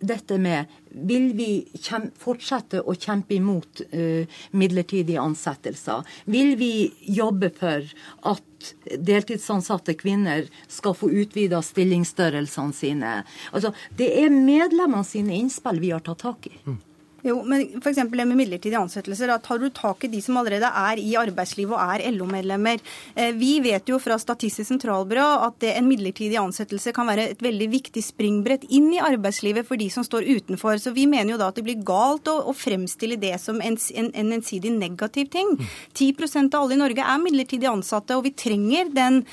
dette 0.01 0.39
med 0.39 0.71
vil 0.89 1.33
vi 1.37 1.51
fortsette 2.19 2.81
å 2.81 2.95
kjempe 2.97 3.37
imot 3.37 3.83
uh, 3.93 4.41
midlertidige 4.57 5.21
ansettelser? 5.23 6.07
Vil 6.31 6.55
vi 6.61 6.73
jobbe 7.19 7.51
for 7.55 7.85
at 8.33 8.73
deltidsansatte 8.89 9.95
kvinner 10.01 10.49
skal 10.71 10.97
få 10.99 11.11
utvida 11.13 11.61
stillingsstørrelsene 11.65 12.77
sine? 12.77 13.15
Altså, 13.53 13.75
det 13.99 14.11
er 14.23 14.35
medlemmene 14.35 15.07
sine 15.07 15.37
innspill 15.39 15.83
vi 15.83 15.95
har 15.95 16.05
tatt 16.07 16.25
tak 16.25 16.51
i. 16.51 16.57
Mm. 16.67 16.79
Jo, 17.27 17.41
men 17.43 17.65
f.eks. 17.81 17.99
det 17.99 18.25
med 18.25 18.37
midlertidige 18.39 18.79
ansettelser. 18.79 19.27
Da 19.33 19.39
tar 19.43 19.59
du 19.59 19.67
tak 19.75 20.05
i 20.07 20.11
de 20.13 20.21
som 20.23 20.37
allerede 20.39 20.69
er 20.71 21.01
i 21.03 21.17
arbeidslivet 21.19 21.75
og 21.75 21.95
er 21.97 22.05
LO-medlemmer. 22.15 22.79
Eh, 23.19 23.33
vi 23.35 23.57
vet 23.65 23.91
jo 23.91 23.99
fra 23.99 24.19
Statistisk 24.23 24.69
sentralbyrå 24.71 25.27
at 25.49 25.67
en 25.73 25.89
midlertidig 25.89 26.39
ansettelse 26.39 26.93
kan 26.95 27.09
være 27.11 27.33
et 27.33 27.43
veldig 27.43 27.69
viktig 27.73 28.03
springbrett 28.07 28.69
inn 28.75 28.93
i 28.95 29.03
arbeidslivet 29.03 29.67
for 29.67 29.81
de 29.81 29.89
som 29.91 30.07
står 30.07 30.29
utenfor. 30.29 30.79
Så 30.79 30.93
vi 30.95 31.09
mener 31.11 31.35
jo 31.35 31.41
da 31.41 31.49
at 31.51 31.59
det 31.59 31.67
blir 31.67 31.83
galt 31.83 32.31
å, 32.31 32.37
å 32.53 32.55
fremstille 32.55 33.19
det 33.19 33.35
som 33.43 33.59
en, 33.59 33.75
en, 33.75 34.13
en 34.15 34.33
ensidig 34.39 34.73
negativ 34.77 35.33
ting. 35.35 35.57
10% 35.99 36.55
av 36.55 36.69
alle 36.69 36.79
i 36.79 36.83
Norge 36.85 37.03
er 37.03 37.23
midlertidig 37.25 37.71
ansatte, 37.71 38.15
og 38.15 38.29
vi 38.29 38.35
trenger 38.39 38.95
den 38.95 39.25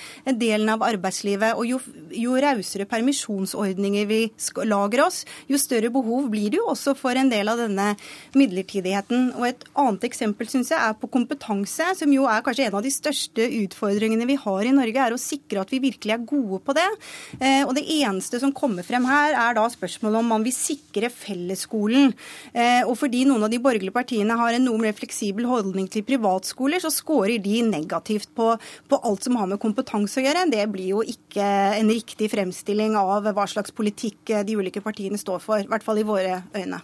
delen 0.42 0.74
av 0.74 0.88
arbeidslivet. 0.89 1.54
Og 1.54 1.70
jo, 1.70 1.82
jo 2.18 2.34
rausere 2.42 2.89
permisjonsordninger 2.89 4.10
vi 4.10 4.22
lager 4.65 5.06
oss, 5.06 5.22
jo 5.51 5.62
større 5.62 5.94
behov 5.94 6.32
blir 6.34 6.50
det 6.50 6.63
jo 6.63 6.70
også 6.74 6.98
for 6.98 7.13
en 7.20 7.30
del 7.30 7.54
av 7.54 7.62
denne 7.62 7.75
denne 7.75 7.96
midlertidigheten. 8.36 9.34
Og 9.36 9.48
Et 9.50 9.65
annet 9.75 10.08
eksempel 10.08 10.48
synes 10.50 10.72
jeg 10.72 10.79
er 10.79 10.96
på 10.98 11.10
kompetanse, 11.12 11.91
som 12.00 12.12
jo 12.13 12.25
er 12.29 12.44
kanskje 12.46 12.70
en 12.70 12.77
av 12.79 12.86
de 12.86 12.94
største 12.94 13.46
utfordringene 13.62 14.27
vi 14.27 14.38
har 14.39 14.65
i 14.65 14.74
Norge, 14.75 15.05
er 15.05 15.15
å 15.15 15.22
sikre 15.22 15.62
at 15.62 15.72
vi 15.72 15.82
virkelig 15.84 16.15
er 16.15 16.25
gode 16.25 16.62
på 16.65 16.75
det. 16.75 16.88
Eh, 17.39 17.63
og 17.65 17.75
Det 17.75 17.86
eneste 17.86 18.39
som 18.39 18.53
kommer 18.55 18.84
frem 18.84 19.05
her, 19.05 19.36
er 19.36 19.55
da 19.58 19.65
spørsmålet 19.70 20.20
om 20.20 20.32
man 20.32 20.46
vil 20.46 20.55
sikre 20.55 21.12
fellesskolen. 21.12 22.13
Eh, 22.53 22.84
og 22.86 22.96
fordi 22.98 23.25
noen 23.25 23.44
av 23.44 23.51
de 23.51 23.60
borgerlige 23.60 23.96
partiene 23.96 24.38
har 24.38 24.55
en 24.55 24.65
noe 24.65 24.79
mer 24.82 24.96
fleksibel 24.96 25.46
holdning 25.50 25.89
til 25.91 26.05
privatskoler, 26.08 26.79
så 26.79 26.91
scorer 26.94 27.41
de 27.44 27.62
negativt 27.67 28.32
på, 28.36 28.53
på 28.89 29.01
alt 29.03 29.27
som 29.27 29.36
har 29.39 29.50
med 29.51 29.62
kompetanse 29.62 30.22
å 30.22 30.25
gjøre. 30.25 30.48
Det 30.51 30.63
blir 30.72 30.94
jo 30.96 31.03
ikke 31.03 31.46
en 31.79 31.91
riktig 31.91 32.32
fremstilling 32.32 32.96
av 33.00 33.27
hva 33.36 33.48
slags 33.50 33.75
politikk 33.75 34.34
de 34.48 34.55
ulike 34.55 34.84
partiene 34.84 35.20
står 35.20 35.44
for, 35.44 35.60
i 35.62 35.70
hvert 35.70 35.84
fall 35.86 36.00
i 36.00 36.08
våre 36.08 36.41
øyne. 36.55 36.82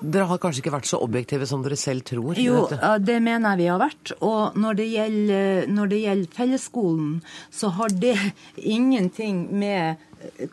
Dere 0.00 0.28
har 0.30 0.40
kanskje 0.40 0.62
ikke 0.64 0.74
vært 0.74 0.88
så 0.88 1.00
objektive 1.04 1.46
som 1.48 1.64
dere 1.64 1.76
selv 1.78 2.04
tror? 2.08 2.38
Jo, 2.40 2.66
det 3.00 3.18
mener 3.20 3.52
jeg 3.52 3.60
vi 3.60 3.70
har 3.70 3.80
vært. 3.82 4.14
Og 4.24 4.56
når 4.60 4.78
det 4.78 4.86
gjelder, 4.90 5.66
når 5.70 5.90
det 5.92 6.04
gjelder 6.04 6.36
fellesskolen, 6.36 7.10
så 7.52 7.72
har 7.76 7.92
det 8.00 8.16
ingenting 8.56 9.44
med 9.60 10.00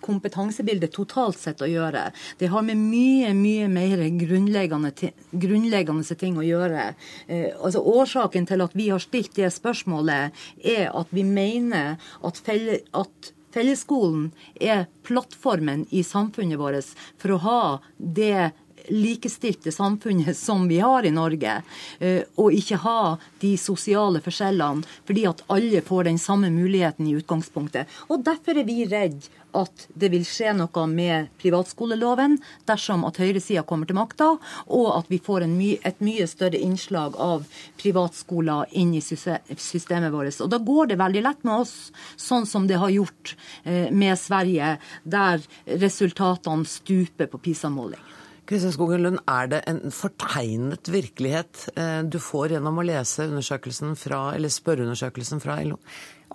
kompetansebildet 0.04 0.94
totalt 0.96 1.40
sett 1.40 1.62
å 1.64 1.70
gjøre. 1.70 2.08
Det 2.40 2.50
har 2.52 2.66
med 2.66 2.80
mye, 2.80 3.34
mye 3.36 3.68
mer 3.72 4.04
grunnleggende, 4.20 4.92
grunnleggende 5.32 6.20
ting 6.20 6.38
å 6.40 6.46
gjøre. 6.46 6.92
Eh, 7.28 7.50
altså 7.56 7.84
Årsaken 7.84 8.48
til 8.50 8.64
at 8.64 8.78
vi 8.78 8.90
har 8.92 9.04
stilt 9.04 9.36
det 9.38 9.52
spørsmålet, 9.56 10.36
er 10.64 10.92
at 10.92 11.12
vi 11.16 11.26
mener 11.28 11.98
at, 12.24 12.40
felle, 12.48 12.80
at 12.96 13.34
fellesskolen 13.56 14.32
er 14.62 14.88
plattformen 15.08 15.86
i 15.92 16.04
samfunnet 16.06 16.60
vårt 16.60 16.96
for 17.20 17.36
å 17.36 17.44
ha 17.44 17.62
det 17.98 18.52
likestilte 18.94 19.72
samfunnet 19.72 20.38
som 20.46 20.68
vi 20.68 20.80
har 20.80 21.06
i 21.06 21.14
Norge, 21.14 21.62
eh, 22.00 22.22
og 22.36 22.54
ikke 22.54 22.82
ha 22.84 23.00
de 23.42 23.56
sosiale 23.62 24.22
forskjellene, 24.24 24.86
fordi 25.08 25.28
at 25.30 25.44
alle 25.54 25.82
får 25.86 26.10
den 26.10 26.22
samme 26.22 26.52
muligheten 26.54 27.08
i 27.08 27.18
utgangspunktet. 27.20 27.88
Og 28.10 28.24
Derfor 28.28 28.58
er 28.60 28.68
vi 28.68 28.84
redd 28.90 29.30
at 29.58 29.88
det 29.98 30.10
vil 30.12 30.26
skje 30.28 30.52
noe 30.58 30.84
med 30.92 31.30
privatskoleloven 31.42 32.38
dersom 32.68 33.06
at 33.08 33.20
høyresida 33.22 33.64
kommer 33.68 33.90
til 33.90 33.98
makta, 33.98 34.30
og 34.68 34.88
at 34.94 35.10
vi 35.12 35.20
får 35.24 35.48
my 35.52 35.72
et 35.88 36.02
mye 36.04 36.28
større 36.30 36.60
innslag 36.60 37.18
av 37.22 37.48
privatskoler 37.80 38.74
inn 38.78 38.94
i 38.98 39.02
systemet 39.02 40.14
vårt. 40.14 40.42
Og 40.44 40.52
Da 40.52 40.60
går 40.60 40.92
det 40.92 41.00
veldig 41.00 41.24
lett 41.24 41.48
med 41.48 41.64
oss, 41.64 41.76
sånn 42.18 42.46
som 42.50 42.68
det 42.68 42.80
har 42.82 42.94
gjort 42.94 43.36
eh, 43.64 43.90
med 43.92 44.18
Sverige, 44.20 44.78
der 45.04 45.42
resultatene 45.66 46.68
stuper 46.68 47.32
på 47.32 47.42
PISA-måling. 47.48 48.07
Kristin 48.48 48.72
Skogen 48.72 49.04
Lund, 49.04 49.20
er 49.28 49.50
det 49.52 49.64
en 49.68 49.82
fortegnet 49.92 50.88
virkelighet 50.92 51.66
eh, 51.76 52.00
du 52.08 52.16
får 52.24 52.56
gjennom 52.56 52.80
å 52.80 52.86
lese 52.88 53.26
undersøkelsen 53.28 53.98
fra, 54.00 54.30
eller 54.38 54.54
spørreundersøkelsen 54.54 55.44
fra 55.44 55.60
LO? 55.68 55.80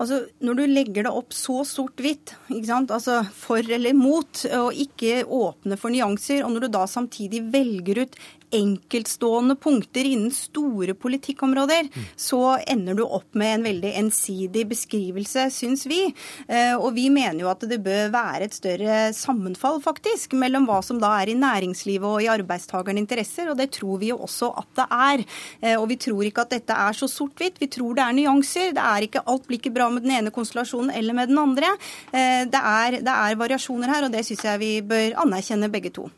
Altså, 0.01 0.23
Når 0.41 0.59
du 0.59 0.63
legger 0.69 1.07
det 1.07 1.13
opp 1.13 1.33
så 1.37 1.63
sort-hvitt, 1.69 2.35
altså 2.53 3.19
for 3.37 3.61
eller 3.61 3.97
mot, 3.97 4.45
og 4.59 4.79
ikke 4.85 5.23
åpne 5.25 5.77
for 5.81 5.93
nyanser, 5.93 6.45
og 6.45 6.55
når 6.55 6.67
du 6.67 6.73
da 6.77 6.87
samtidig 6.89 7.45
velger 7.53 8.05
ut 8.05 8.17
enkeltstående 8.53 9.57
punkter 9.57 10.07
innen 10.09 10.33
store 10.35 10.95
politikkområder, 10.99 11.89
så 12.17 12.59
ender 12.67 12.99
du 12.99 13.05
opp 13.05 13.35
med 13.39 13.55
en 13.55 13.67
veldig 13.67 13.93
ensidig 14.03 14.67
beskrivelse, 14.71 15.49
syns 15.55 15.87
vi. 15.91 16.01
Eh, 16.49 16.75
og 16.77 16.93
vi 16.97 17.09
mener 17.13 17.45
jo 17.45 17.51
at 17.53 17.65
det 17.69 17.81
bør 17.85 18.13
være 18.15 18.49
et 18.49 18.57
større 18.57 18.99
sammenfall, 19.17 19.81
faktisk, 19.85 20.37
mellom 20.39 20.67
hva 20.69 20.81
som 20.85 21.01
da 21.03 21.15
er 21.21 21.33
i 21.33 21.39
næringslivet 21.39 22.09
og 22.09 22.23
i 22.25 22.31
arbeidstakernes 22.33 23.03
interesser, 23.03 23.51
og 23.51 23.59
det 23.61 23.71
tror 23.79 24.01
vi 24.03 24.13
jo 24.13 24.21
også 24.23 24.53
at 24.63 24.71
det 24.79 24.89
er. 24.99 25.27
Eh, 25.63 25.77
og 25.79 25.89
vi 25.91 25.99
tror 26.01 26.25
ikke 26.29 26.47
at 26.47 26.57
dette 26.57 26.77
er 26.87 26.97
så 26.97 27.09
sort-hvitt, 27.11 27.61
vi 27.63 27.71
tror 27.73 27.97
det 27.99 28.07
er 28.07 28.17
nyanser. 28.19 28.73
Det 28.77 28.87
er 28.87 29.09
ikke 29.09 29.25
alt 29.27 29.49
blir 29.49 29.61
ikke 29.61 29.75
bra 29.75 29.89
med 29.93 30.07
den 30.07 30.17
ene 30.19 30.35
konstellasjonen 30.35 30.93
eller 30.97 31.17
med 31.17 31.33
den 31.33 31.41
andre. 31.43 31.75
Eh, 32.13 32.45
det 32.53 32.63
er, 32.63 32.99
det 33.03 33.19
er 33.19 33.39
variasjoner 33.41 33.95
her, 33.95 34.07
og 34.07 34.15
det 34.15 34.25
syns 34.27 34.45
jeg 34.49 34.63
vi 34.63 34.73
bør 34.87 35.21
anerkjenne 35.25 35.71
begge 35.73 35.93
to. 35.95 36.09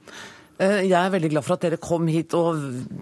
Eh, 0.63 0.85
jeg 0.87 0.95
er 0.95 1.11
veldig 1.11 1.33
glad 1.33 1.43
for 1.43 1.57
at 1.57 1.65
dere 1.65 1.81
kom 1.83 2.07
hit 2.07 2.35
og 2.39 2.61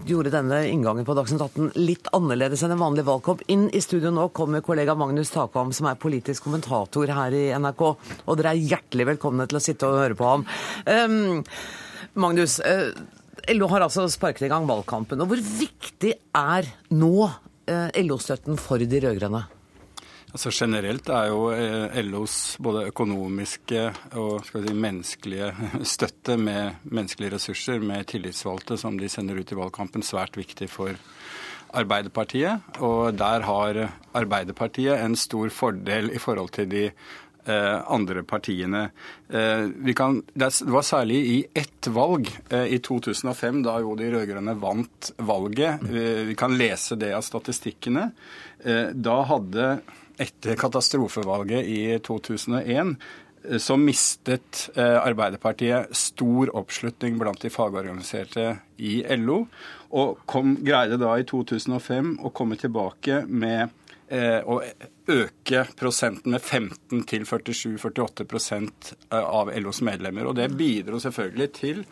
gjorde 0.08 0.32
denne 0.32 0.62
inngangen 0.70 1.04
på 1.04 1.16
Dagsnytt 1.16 1.42
18 1.44 1.74
litt 1.76 2.08
annerledes 2.16 2.62
enn 2.64 2.72
en 2.72 2.80
vanlig 2.80 3.04
valgkamp. 3.04 3.44
Inn 3.52 3.66
i 3.76 3.82
studio 3.84 4.12
nå 4.14 4.30
kommer 4.36 4.64
kollega 4.64 4.96
Magnus 4.96 5.34
Takvam, 5.34 5.74
som 5.76 5.90
er 5.90 6.00
politisk 6.00 6.46
kommentator 6.48 7.12
her 7.12 7.36
i 7.36 7.44
NRK. 7.52 7.84
Og 8.24 8.40
dere 8.40 8.54
er 8.54 8.68
hjertelig 8.72 9.10
velkomne 9.12 9.48
til 9.50 9.60
å 9.60 9.64
sitte 9.64 9.90
og 9.90 10.00
høre 10.00 10.16
på 10.16 10.30
ham. 10.30 10.46
Um, 10.88 11.42
Magnus, 12.24 12.56
uh, 12.64 12.88
LO 13.52 13.68
har 13.74 13.84
altså 13.84 14.08
sparket 14.12 14.48
i 14.48 14.52
gang 14.52 14.64
valgkampen. 14.70 15.20
Og 15.20 15.34
hvor 15.34 15.44
viktig 15.60 16.14
er 16.32 16.72
nå 16.96 17.16
uh, 17.28 17.88
LO-støtten 18.00 18.56
for 18.60 18.80
de 18.80 19.04
rød-grønne? 19.04 19.44
Altså 20.32 20.48
Generelt 20.56 21.10
er 21.12 21.26
jo 21.28 21.40
eh, 21.52 21.98
LOs 22.06 22.56
både 22.64 22.86
økonomiske 22.88 23.82
og 24.16 24.46
si, 24.48 24.62
menneskelige 24.72 25.50
støtte 25.94 26.38
med 26.40 26.78
menneskelige 26.88 27.34
ressurser, 27.34 27.84
med 27.84 28.08
tillitsvalgte 28.08 28.78
som 28.80 28.96
de 28.96 29.10
sender 29.12 29.36
ut 29.36 29.52
i 29.52 29.58
valgkampen, 29.58 30.04
svært 30.04 30.40
viktig 30.40 30.70
for 30.72 30.96
Arbeiderpartiet. 31.76 32.64
Og 32.80 33.12
der 33.16 33.44
har 33.44 33.82
Arbeiderpartiet 34.16 35.04
en 35.04 35.18
stor 35.20 35.52
fordel 35.52 36.08
i 36.16 36.20
forhold 36.20 36.54
til 36.56 36.72
de 36.72 36.82
eh, 36.88 37.78
andre 37.92 38.24
partiene. 38.24 38.86
Eh, 39.28 39.68
kan, 39.92 40.22
det 40.32 40.52
var 40.64 40.88
særlig 40.88 41.22
i 41.28 41.38
ett 41.52 41.92
valg, 41.92 42.32
i 42.48 42.80
2005, 42.80 43.66
da 43.68 43.82
jo 43.84 43.98
de 44.00 44.08
rød-grønne 44.16 44.56
vant 44.64 45.12
valget. 45.20 45.90
Eh, 45.92 46.24
vi 46.32 46.40
kan 46.40 46.56
lese 46.56 46.96
det 46.96 47.12
av 47.12 47.28
statistikkene. 47.28 48.14
Da 48.62 49.14
hadde 49.26 49.64
etter 50.22 50.58
katastrofevalget 50.60 51.68
i 51.68 51.82
2001 52.04 52.96
eh, 53.44 53.58
så 53.58 53.76
mistet 53.76 54.70
eh, 54.78 54.98
Arbeiderpartiet 55.02 55.96
stor 55.96 56.52
oppslutning 56.56 57.18
blant 57.18 57.42
de 57.42 57.50
fagorganiserte 57.50 58.48
i 58.78 59.00
LO, 59.18 59.44
og 59.92 60.22
kom, 60.30 60.56
greide 60.64 61.00
da 61.00 61.16
i 61.18 61.26
2005 61.28 62.16
å 62.22 62.30
komme 62.34 62.56
tilbake 62.60 63.24
med 63.26 63.72
eh, 64.12 64.40
å 64.44 64.60
øke 65.12 65.64
prosenten 65.78 66.36
med 66.36 66.42
15 66.42 67.02
til 67.08 67.24
47-48 67.26 68.26
eh, 69.10 69.18
av 69.18 69.52
LOs 69.58 69.82
medlemmer. 69.84 70.28
Og 70.28 70.36
det 70.38 70.52
bidro 70.56 71.00
selvfølgelig 71.02 71.48
til 71.58 71.82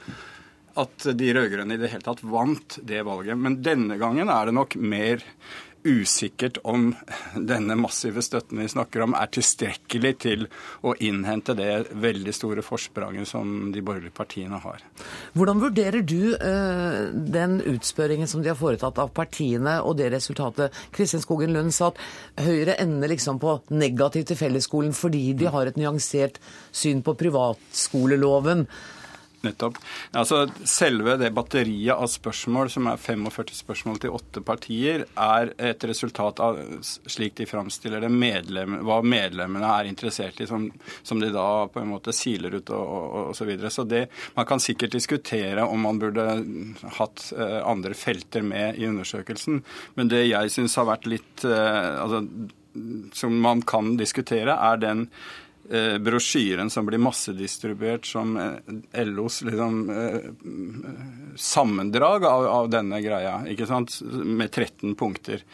at 0.80 1.08
de 1.18 1.32
rød-grønne 1.34 1.74
i 1.74 1.80
det 1.80 1.90
hele 1.92 2.06
tatt 2.06 2.22
vant 2.22 2.78
det 2.86 3.02
valget. 3.06 3.38
Men 3.38 3.58
denne 3.64 3.98
gangen 4.00 4.30
er 4.30 4.48
det 4.48 4.56
nok 4.56 4.76
mer 4.78 5.24
usikkert 5.84 6.58
om 6.68 6.90
denne 7.34 7.76
massive 7.78 8.22
støtten 8.24 8.60
vi 8.60 8.68
snakker 8.68 9.04
om, 9.04 9.14
er 9.16 9.30
tilstrekkelig 9.32 10.12
til 10.24 10.46
å 10.86 10.94
innhente 11.00 11.54
det 11.58 11.70
veldig 11.92 12.34
store 12.36 12.64
forspranget 12.64 13.28
som 13.30 13.70
de 13.74 13.82
borgerlige 13.84 14.14
partiene 14.16 14.60
har. 14.60 14.84
Hvordan 15.32 15.62
vurderer 15.62 16.04
du 16.04 16.34
uh, 16.34 17.08
den 17.12 17.58
utspørringen 17.72 18.30
som 18.30 18.44
de 18.44 18.52
har 18.52 18.60
foretatt 18.60 19.00
av 19.00 19.12
partiene, 19.16 19.78
og 19.80 19.96
det 20.00 20.10
resultatet? 20.14 20.76
Kristin 20.94 21.24
Skogen 21.24 21.54
Lund 21.56 21.74
sa 21.76 21.90
at 21.90 22.00
Høyre 22.44 22.76
ender 22.80 23.10
liksom 23.12 23.40
på 23.42 23.58
negativt 23.72 24.30
til 24.30 24.40
fellesskolen 24.40 24.96
fordi 24.96 25.30
de 25.38 25.50
har 25.50 25.68
et 25.68 25.78
nyansert 25.80 26.40
syn 26.72 27.04
på 27.04 27.16
privatskoleloven. 27.20 28.66
Nettopp. 29.40 29.78
Altså, 30.12 30.42
selve 30.68 31.14
det 31.16 31.30
batteriet 31.32 31.94
av 31.96 32.10
spørsmål, 32.12 32.68
som 32.72 32.90
er 32.90 32.98
45 33.00 33.54
spørsmål 33.56 34.00
til 34.02 34.12
åtte 34.12 34.42
partier, 34.44 35.06
er 35.16 35.52
et 35.56 35.86
resultat 35.88 36.42
av, 36.44 36.60
slik 36.84 37.38
de 37.38 37.46
framstiller 37.48 38.04
det, 38.04 38.12
medlem, 38.12 38.80
hva 38.84 38.98
medlemmene 39.00 39.72
er 39.78 39.88
interessert 39.88 40.42
i, 40.44 40.48
som, 40.50 40.68
som, 41.00 41.24
de 41.24 41.32
da 41.32 41.46
på 41.72 41.80
en 41.80 41.88
måte 41.94 42.12
siler 42.16 42.58
ut 42.58 42.74
og, 42.76 42.84
og, 42.84 43.32
så 43.36 43.48
videre. 43.48 43.72
Så 43.72 43.86
Man 44.36 44.46
kan 44.46 44.60
sikkert 44.60 44.92
diskutere 44.92 45.64
om 45.64 45.88
man 45.88 45.98
burde 46.02 46.28
hatt 47.00 47.30
uh, 47.32 47.60
andre 47.64 47.96
felter 47.96 48.44
med 48.44 48.76
i 48.76 48.88
undersøkelsen, 48.90 49.62
men 49.96 50.12
det 50.12 50.26
jeg 50.26 50.52
syns 50.52 50.76
har 50.76 50.90
vært 50.92 51.08
litt 51.08 51.48
uh, 51.48 52.04
altså, 52.04 52.26
som 53.16 53.40
man 53.40 53.62
kan 53.62 53.96
diskutere, 53.96 54.52
er 54.52 54.76
den 54.84 55.08
eh, 55.70 55.98
brosjyren 55.98 56.70
som 56.70 56.86
blir 56.86 56.98
massedistribuert 57.02 58.06
som 58.06 58.36
eh, 58.36 59.04
LOs 59.04 59.42
liksom, 59.42 59.90
eh, 59.90 61.36
sammendrag 61.36 62.24
av, 62.24 62.46
av, 62.46 62.70
denne 62.70 63.00
greia, 63.04 63.40
ikke 63.48 63.68
sant? 63.70 64.00
med 64.02 64.50
13 64.50 64.94
punkter. 64.94 65.44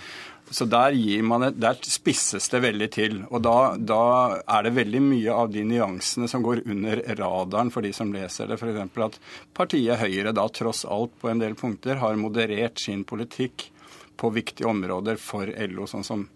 Så 0.50 0.64
der, 0.70 0.94
et, 0.94 1.56
der, 1.58 1.78
spisses 1.82 2.48
det 2.52 2.60
veldig 2.62 2.86
til. 2.94 3.16
Og 3.34 3.40
da, 3.42 3.74
da, 3.74 4.02
er 4.46 4.66
det 4.66 4.76
veldig 4.76 5.00
mye 5.02 5.34
av 5.34 5.50
de 5.50 5.64
nyansene 5.66 6.28
som 6.30 6.44
går 6.44 6.62
under 6.70 7.02
radaren 7.18 7.72
for 7.74 7.82
de 7.82 7.90
som 7.96 8.12
leser 8.14 8.46
det. 8.46 8.60
F.eks. 8.60 9.00
at 9.08 9.18
partiet 9.56 9.98
Høyre 9.98 10.30
da 10.36 10.46
tross 10.54 10.84
alt 10.86 11.16
på 11.18 11.32
en 11.32 11.42
del 11.42 11.58
punkter 11.58 11.98
har 11.98 12.20
moderert 12.20 12.78
sin 12.78 13.02
politikk 13.04 13.72
på 14.16 14.30
viktige 14.32 14.70
områder 14.70 15.18
for 15.20 15.50
LO, 15.50 15.88
sånn 15.90 16.06
som 16.06 16.28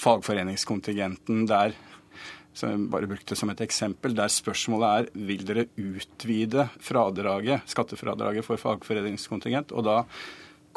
fagforeningskontingenten, 0.00 1.44
der 1.50 1.76
som 2.58 2.72
jeg 2.72 2.90
bare 2.90 3.08
brukte 3.10 3.36
som 3.38 3.52
et 3.52 3.62
eksempel, 3.62 4.16
der 4.18 4.32
spørsmålet 4.32 4.88
er 4.90 5.24
vil 5.30 5.46
dere 5.46 5.68
utvide 5.78 6.68
fradraget, 6.82 7.64
skattefradraget 7.70 8.46
for 8.46 8.60
fagforeningskontingent. 8.60 9.72
Og 9.72 9.86
da 9.86 10.02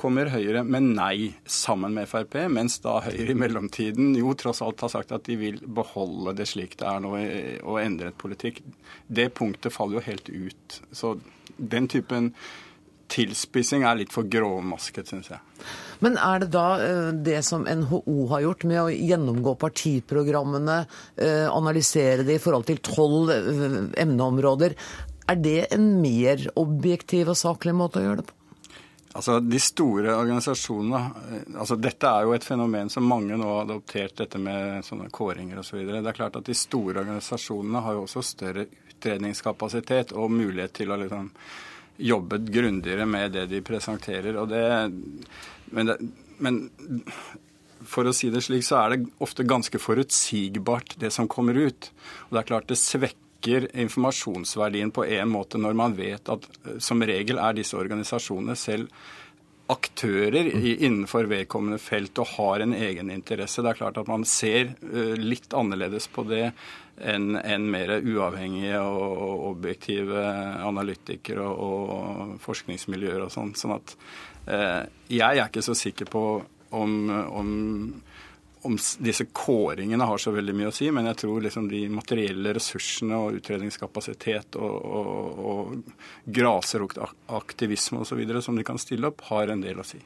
kommer 0.01 0.31
Høyre 0.33 0.63
med 0.65 0.87
nei 0.95 1.31
sammen 1.45 1.93
med 1.93 2.09
Frp, 2.09 2.37
mens 2.53 2.79
da 2.81 2.99
Høyre 3.05 3.33
i 3.33 3.37
mellomtiden 3.37 4.15
jo 4.17 4.33
tross 4.39 4.63
alt 4.65 4.81
har 4.85 4.93
sagt 4.93 5.13
at 5.13 5.27
de 5.27 5.37
vil 5.37 5.59
beholde 5.61 6.33
det 6.37 6.47
slik 6.49 6.77
det 6.79 6.87
er 6.89 7.03
nå 7.03 7.13
og 7.17 7.81
endre 7.81 8.09
et 8.09 8.17
politikk. 8.21 8.63
Det 9.07 9.29
punktet 9.37 9.73
faller 9.75 9.99
jo 9.99 10.07
helt 10.07 10.31
ut. 10.31 10.81
Så 10.95 11.15
den 11.57 11.89
typen 11.91 12.31
tilspissing 13.11 13.85
er 13.87 13.99
litt 13.99 14.13
for 14.13 14.27
grovmasket, 14.31 15.11
syns 15.11 15.31
jeg. 15.33 15.41
Men 16.01 16.17
er 16.17 16.41
det 16.41 16.49
da 16.55 16.65
eh, 16.81 17.11
det 17.13 17.39
som 17.45 17.67
NHO 17.67 18.25
har 18.31 18.45
gjort 18.47 18.65
med 18.69 18.81
å 18.81 18.89
gjennomgå 18.89 19.55
partiprogrammene, 19.61 20.81
eh, 21.21 21.47
analysere 21.51 22.25
det 22.27 22.39
i 22.39 22.43
forhold 22.43 22.67
til 22.69 22.81
tolv 22.85 23.31
eh, 23.35 23.79
emneområder, 24.01 24.77
er 25.31 25.39
det 25.39 25.71
en 25.75 25.93
mer 26.01 26.47
objektiv 26.59 27.31
og 27.31 27.39
saklig 27.39 27.75
måte 27.77 28.01
å 28.01 28.07
gjøre 28.07 28.23
det 28.23 28.29
på? 28.31 28.37
Altså, 29.11 29.39
De 29.43 29.59
store 29.59 30.13
organisasjonene 30.15 30.99
altså 31.59 31.75
Dette 31.75 32.07
er 32.07 32.23
jo 32.23 32.35
et 32.35 32.45
fenomen 32.47 32.89
som 32.89 33.03
mange 33.07 33.35
nå 33.35 33.49
har 33.49 33.65
adoptert, 33.65 34.15
dette 34.21 34.39
med 34.39 34.85
sånne 34.87 35.09
kåringer 35.11 35.59
osv. 35.59 35.81
Så 35.81 35.97
det 35.99 35.99
er 35.99 36.15
klart 36.15 36.37
at 36.39 36.47
De 36.47 36.55
store 36.55 37.03
organisasjonene 37.03 37.83
har 37.83 37.97
jo 37.97 38.05
også 38.05 38.23
større 38.23 38.65
utredningskapasitet 38.93 40.15
og 40.15 40.31
mulighet 40.31 40.79
til 40.79 40.93
å 40.93 40.99
liksom 41.01 41.27
jobbet 42.01 42.49
grundigere 42.53 43.05
med 43.05 43.35
det 43.35 43.47
de 43.51 43.61
presenterer. 43.65 44.39
det 44.49 44.65
men, 45.71 45.85
det, 45.85 45.97
men, 46.37 46.61
for 47.87 48.07
å 48.07 48.13
si 48.15 48.29
det 48.33 48.43
slik, 48.45 48.65
så 48.65 48.81
er 48.81 48.95
det 48.95 49.09
ofte 49.23 49.47
ganske 49.47 49.79
forutsigbart, 49.81 50.97
det 51.01 51.11
som 51.13 51.29
kommer 51.31 51.57
ut. 51.57 51.91
Og 52.27 52.35
det 52.35 52.43
er 52.43 52.49
klart 52.51 52.69
det 52.69 52.79
svekker 52.81 53.71
informasjonsverdien 53.85 54.91
på 54.93 55.05
en 55.07 55.31
måte 55.31 55.61
når 55.61 55.77
man 55.77 55.97
vet 55.97 56.29
at 56.29 56.45
eh, 56.65 56.77
som 56.83 57.01
regel 57.01 57.41
er 57.41 57.57
disse 57.57 57.77
organisasjonene 57.77 58.57
selv 58.59 58.91
aktører 59.71 60.49
innenfor 60.51 61.29
vedkommende 61.31 61.79
felt 61.79 62.19
og 62.19 62.33
har 62.35 62.63
en 62.63 62.73
egen 62.75 63.11
interesse. 63.13 63.63
Det 63.63 63.71
er 63.71 63.79
klart 63.79 63.99
at 64.01 64.09
man 64.09 64.25
ser 64.27 64.73
uh, 64.83 65.15
litt 65.15 65.53
annerledes 65.55 66.09
på 66.11 66.25
det 66.27 66.49
enn 66.97 67.37
en 67.39 67.67
mer 67.71 67.93
uavhengige 67.99 68.79
og 68.81 69.45
objektive 69.51 70.23
analytikere 70.65 71.45
og, 71.47 71.93
og 71.95 72.33
forskningsmiljøer 72.43 73.25
og 73.25 73.31
sånn. 73.33 73.53
Sånn 73.57 73.75
at 73.77 73.95
eh, 74.47 74.81
jeg 75.09 75.39
er 75.39 75.47
ikke 75.47 75.65
så 75.65 75.77
sikker 75.77 76.09
på 76.11 76.25
om, 76.71 76.93
om 77.09 77.49
om 78.63 78.77
disse 78.99 79.25
kåringene 79.25 80.05
har 80.05 80.21
så 80.21 80.31
veldig 80.35 80.53
mye 80.57 80.69
å 80.69 80.73
si, 80.75 80.89
men 80.93 81.07
jeg 81.09 81.17
tror 81.23 81.41
liksom 81.45 81.67
de 81.71 81.81
materielle 81.89 82.53
ressursene 82.53 83.17
og 83.17 83.39
utredningskapasitet 83.39 84.57
og, 84.61 84.75
og, 84.99 85.41
og 85.51 86.29
grasrotaktivisme 86.37 88.03
osv. 88.03 88.21
som 88.45 88.57
de 88.57 88.65
kan 88.67 88.81
stille 88.81 89.09
opp, 89.09 89.23
har 89.31 89.49
en 89.53 89.63
del 89.63 89.81
å 89.81 89.87
si. 89.87 90.01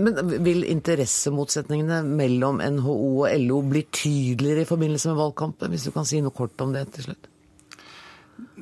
Men 0.00 0.18
vil 0.42 0.64
interessemotsetningene 0.66 2.02
mellom 2.06 2.62
NHO 2.80 2.96
og 3.22 3.36
LO 3.44 3.60
bli 3.70 3.84
tydeligere 3.94 4.66
i 4.66 4.70
forbindelse 4.70 5.12
med 5.12 5.20
valgkampen, 5.22 5.70
hvis 5.70 5.86
du 5.86 5.94
kan 5.94 6.08
si 6.08 6.22
noe 6.24 6.34
kort 6.34 6.58
om 6.64 6.74
det 6.74 6.88
til 6.96 7.10
slutt? 7.10 7.30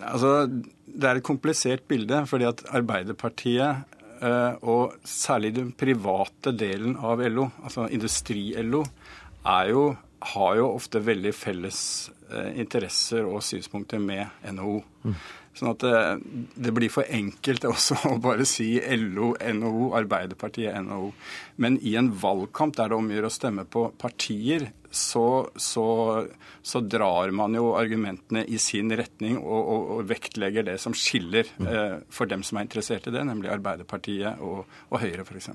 Altså, 0.04 0.34
det 0.48 1.08
er 1.08 1.18
et 1.18 1.26
komplisert 1.26 1.86
bilde, 1.88 2.24
fordi 2.28 2.46
at 2.48 2.64
Arbeiderpartiet 2.74 3.96
eh, 4.22 4.54
og 4.60 4.98
særlig 5.06 5.54
den 5.56 5.72
private 5.78 6.52
delen 6.58 6.96
av 7.00 7.22
LO, 7.24 7.48
altså 7.62 7.88
industri-LO, 7.94 8.84
jo, 9.46 9.96
har 10.34 10.56
jo 10.58 10.70
ofte 10.74 11.02
veldig 11.04 11.32
felles 11.36 11.80
eh, 12.30 12.58
interesser 12.60 13.26
og 13.28 13.42
synspunkter 13.46 14.02
med 14.02 14.26
NHO. 14.50 14.80
Mm. 15.04 15.18
Sånn 15.58 15.72
at 15.72 15.82
det, 15.82 16.00
det, 16.54 16.72
blir 16.74 16.92
for 16.92 17.08
enkelt 17.10 17.66
også 17.66 17.98
å 18.12 18.16
bare 18.22 18.46
si 18.46 18.76
LO, 18.78 19.32
NHO, 19.38 19.92
Arbeiderpartiet, 19.98 20.76
NHO. 20.86 21.12
Men 21.62 21.78
i 21.82 21.96
en 21.98 22.12
valgkamp 22.14 22.76
der 22.78 22.92
det 22.92 22.98
omgjør 22.98 23.28
å 23.28 23.34
stemme 23.34 23.66
på 23.66 23.88
partier, 23.98 24.68
så, 24.90 25.50
så, 25.56 26.26
så, 26.62 26.80
drar 26.80 27.30
man 27.30 27.54
jo 27.54 27.74
argumentene 27.76 28.44
i 28.48 28.58
sin 28.62 28.92
retning 28.96 29.36
og, 29.38 29.58
og, 29.60 29.90
og 29.96 30.06
vektlegger 30.08 30.64
det 30.70 30.78
som 30.80 30.96
skiller 30.96 31.50
mm. 31.58 31.68
eh, 31.68 31.96
for 32.12 32.30
dem 32.30 32.44
som 32.46 32.58
er 32.58 32.68
interessert 32.68 33.08
i 33.08 33.14
det, 33.14 33.24
nemlig 33.28 33.52
Arbeiderpartiet 33.52 34.40
og, 34.44 34.64
og 34.88 35.02
Høyre 35.02 35.26
f.eks. 35.26 35.50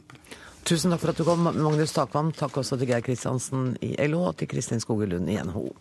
Tusen 0.63 0.93
takk 0.93 1.02
for 1.02 1.12
at 1.12 1.19
du 1.19 1.26
kom, 1.28 1.50
Magnus 1.50 1.91
Takvam. 1.96 2.30
Takk 2.38 2.62
også 2.62 2.78
til 2.80 2.93
Geir 2.93 3.04
Kristiansen 3.04 3.74
i 3.84 3.96
LO 4.08 4.22
og 4.30 4.38
til 4.39 4.48
Kristin 4.54 4.80
Skogelund 4.84 5.28
i 5.32 5.36
NHO. 5.41 5.74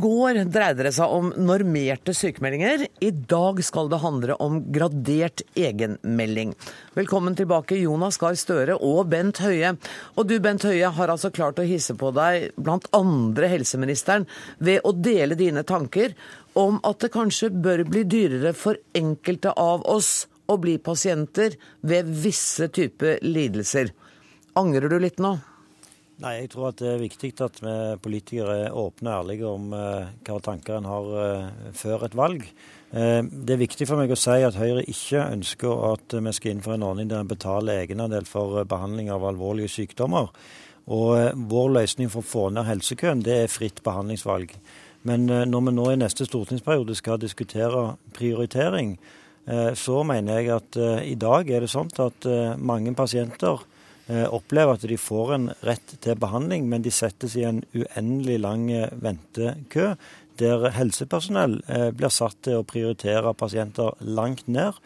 Går 0.00 0.38
dreide 0.48 0.84
det 0.86 0.92
seg 0.96 1.12
om 1.12 1.30
normerte 1.36 2.14
sykemeldinger. 2.16 2.86
I 3.04 3.10
dag 3.10 3.60
skal 3.64 3.90
det 3.92 4.00
handle 4.02 4.36
om 4.40 4.60
gradert 4.72 5.42
egenmelding. 5.58 6.54
Velkommen 6.96 7.36
tilbake, 7.36 7.78
Jonas 7.80 8.18
Gahr 8.20 8.38
Støre 8.38 8.78
og 8.78 9.10
Bent 9.12 9.42
Høie. 9.44 9.74
Og 10.16 10.28
du, 10.30 10.38
Bent 10.42 10.64
Høie, 10.68 10.88
har 10.96 11.12
altså 11.12 11.32
klart 11.34 11.60
å 11.60 11.66
hisse 11.68 11.96
på 11.98 12.12
deg 12.16 12.50
blant 12.56 12.88
andre 12.96 13.50
helseministeren 13.52 14.26
ved 14.58 14.86
å 14.88 14.94
dele 14.96 15.38
dine 15.38 15.66
tanker 15.68 16.16
om 16.58 16.80
at 16.86 17.04
det 17.04 17.12
kanskje 17.14 17.52
bør 17.52 17.84
bli 17.88 18.06
dyrere 18.08 18.54
for 18.56 18.80
enkelte 18.96 19.52
av 19.52 19.84
oss 19.90 20.26
å 20.50 20.56
bli 20.58 20.78
pasienter 20.82 21.58
ved 21.86 22.08
visse 22.24 22.70
typer 22.72 23.20
lidelser. 23.26 23.92
Angrer 24.58 24.90
du 24.90 24.98
litt 25.02 25.20
nå? 25.22 25.36
Nei, 26.20 26.34
jeg 26.42 26.50
tror 26.52 26.68
at 26.68 26.80
det 26.82 26.90
er 26.90 27.00
viktig 27.00 27.30
at 27.40 27.62
vi 27.64 27.74
politikere 28.04 28.56
er 28.66 28.76
åpne 28.76 29.08
og 29.08 29.22
ærlige 29.22 29.48
om 29.48 29.70
uh, 29.72 30.10
hva 30.26 30.36
tanker 30.44 30.76
en 30.76 30.88
har 30.90 31.06
uh, 31.14 31.70
før 31.72 32.04
et 32.04 32.16
valg. 32.18 32.44
Uh, 32.92 33.22
det 33.24 33.54
er 33.54 33.62
viktig 33.62 33.88
for 33.88 33.96
meg 33.96 34.12
å 34.12 34.18
si 34.20 34.36
at 34.44 34.58
Høyre 34.60 34.84
ikke 34.84 35.24
ønsker 35.30 35.86
at 35.94 36.18
vi 36.20 36.34
skal 36.36 36.52
innføre 36.52 36.76
en 36.76 36.88
ordning 36.90 37.08
der 37.08 37.24
en 37.24 37.30
betaler 37.30 37.86
egenandel 37.86 38.28
for 38.28 38.60
behandling 38.68 39.08
av 39.14 39.24
alvorlige 39.30 39.72
sykdommer. 39.78 40.28
Og 40.90 41.40
vår 41.50 41.74
løsning 41.78 42.10
for 42.12 42.20
å 42.20 42.30
få 42.30 42.44
ned 42.52 42.66
helsekøen, 42.66 43.24
det 43.24 43.42
er 43.44 43.52
fritt 43.52 43.80
behandlingsvalg. 43.86 44.56
Men 45.02 45.30
eh, 45.30 45.46
når 45.48 45.66
vi 45.66 45.74
nå 45.76 45.88
i 45.92 45.98
neste 46.00 46.26
stortingsperiode 46.28 46.96
skal 46.98 47.20
diskutere 47.20 47.94
prioritering, 48.16 48.96
eh, 49.46 49.72
så 49.78 50.02
mener 50.06 50.40
jeg 50.40 50.52
at 50.56 50.80
eh, 50.80 51.12
i 51.12 51.16
dag 51.20 51.50
er 51.50 51.64
det 51.64 51.72
sånn 51.72 51.92
at 52.02 52.28
mange 52.58 52.94
pasienter 52.98 53.64
opplever 54.10 54.74
at 54.74 54.86
de 54.90 54.96
får 54.98 55.34
en 55.36 55.50
rett 55.66 55.94
til 56.02 56.18
behandling, 56.18 56.66
men 56.68 56.82
de 56.82 56.90
settes 56.90 57.36
i 57.38 57.44
en 57.46 57.62
uendelig 57.76 58.40
lang 58.42 58.66
ventekø. 58.98 59.94
der 60.40 60.70
helsepersonell 60.72 61.58
blir 61.96 62.12
satt 62.12 62.38
til 62.46 62.60
å 62.60 62.66
prioritere 62.66 63.34
pasienter 63.36 63.96
langt 64.00 64.48
ned. 64.48 64.78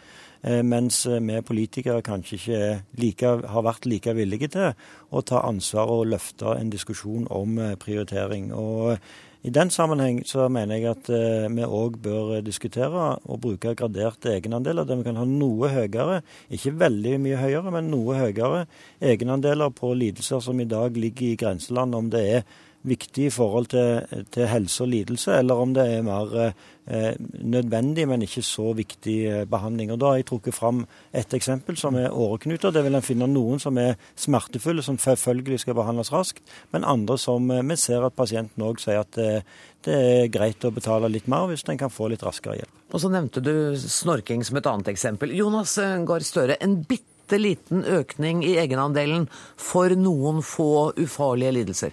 Mens 0.45 1.05
vi 1.07 1.41
politikere 1.47 2.03
kanskje 2.05 2.37
ikke 2.37 2.65
like, 3.01 3.31
har 3.49 3.65
vært 3.65 3.87
like 3.89 4.13
villige 4.17 4.51
til 4.53 4.75
å 5.11 5.23
ta 5.25 5.41
ansvar 5.47 5.93
og 5.95 6.11
løfte 6.13 6.57
en 6.59 6.73
diskusjon 6.73 7.29
om 7.33 7.57
prioritering. 7.81 8.51
Og 8.53 8.99
i 9.45 9.51
den 9.53 9.69
sammenheng 9.71 10.23
så 10.25 10.47
mener 10.49 10.79
jeg 10.81 10.91
at 10.95 11.09
eh, 11.13 11.47
vi 11.53 11.67
òg 11.69 11.99
bør 12.01 12.39
diskutere 12.45 13.09
og 13.29 13.43
bruke 13.43 13.75
graderte 13.77 14.33
egenandeler, 14.33 14.87
der 14.89 14.97
vi 14.97 15.05
kan 15.05 15.19
ha 15.21 15.27
noe 15.29 15.69
høyere, 15.69 16.23
ikke 16.49 16.73
veldig 16.81 17.19
mye 17.21 17.41
høyere, 17.43 17.73
men 17.75 17.91
noe 17.93 18.17
høyere 18.17 18.63
egenandeler 19.05 19.75
på 19.77 19.93
lidelser 20.01 20.41
som 20.41 20.63
i 20.65 20.69
dag 20.71 20.97
ligger 20.97 21.35
i 21.35 21.41
grenseland, 21.45 21.99
om 21.99 22.09
det 22.15 22.25
er 22.39 22.47
viktig 22.89 23.29
i 23.29 23.35
forhold 23.35 23.69
til, 23.73 24.25
til 24.33 24.49
helse 24.49 24.85
og 24.85 24.91
lidelse, 24.95 25.37
eller 25.41 25.61
om 25.61 25.77
det 25.77 25.87
er 25.93 26.09
mer 26.09 26.35
eh, 26.41 26.57
nødvendig, 26.87 28.05
men 28.09 28.23
ikke 28.23 28.43
så 28.45 28.73
viktig 28.77 29.17
eh, 29.27 29.45
behandling. 29.49 29.93
Og 29.93 30.01
Da 30.01 30.11
har 30.11 30.17
jeg 30.17 30.27
trukket 30.29 30.55
fram 30.55 30.85
et 31.13 31.35
eksempel 31.35 31.77
som 31.81 31.97
er 31.97 32.13
åreknuter. 32.13 32.73
Det 32.73 32.85
vil 32.85 32.95
en 32.95 33.05
finne 33.05 33.29
noen 33.31 33.61
som 33.63 33.79
er 33.79 33.97
smertefulle, 34.17 34.83
som 34.83 34.99
selvfølgelig 34.99 35.63
skal 35.63 35.79
behandles 35.79 36.13
raskt, 36.13 36.43
men 36.73 36.85
andre 36.85 37.17
som 37.19 37.51
eh, 37.51 37.63
vi 37.63 37.77
ser 37.77 38.05
at 38.05 38.17
pasienten 38.17 38.67
òg 38.67 38.83
sier 38.83 39.01
at 39.01 39.19
eh, 39.19 39.41
det 39.85 39.95
er 39.95 40.29
greit 40.33 40.65
å 40.65 40.73
betale 40.73 41.09
litt 41.09 41.27
mer 41.29 41.49
hvis 41.49 41.65
en 41.69 41.81
kan 41.81 41.93
få 41.93 42.11
litt 42.13 42.25
raskere 42.25 42.59
hjelp. 42.61 42.77
Og 42.93 43.01
så 43.01 43.11
nevnte 43.13 43.41
du 43.45 43.77
snorking 43.81 44.45
som 44.45 44.61
et 44.61 44.69
annet 44.69 44.93
eksempel. 44.93 45.33
Jonas 45.37 45.77
Gahr 45.79 46.25
Støre, 46.25 46.57
en 46.61 46.79
bitte 46.89 47.41
liten 47.41 47.85
økning 47.85 48.45
i 48.45 48.55
egenandelen 48.61 49.27
for 49.57 49.93
noen 49.97 50.45
få 50.45 50.93
ufarlige 51.01 51.57
lidelser. 51.59 51.93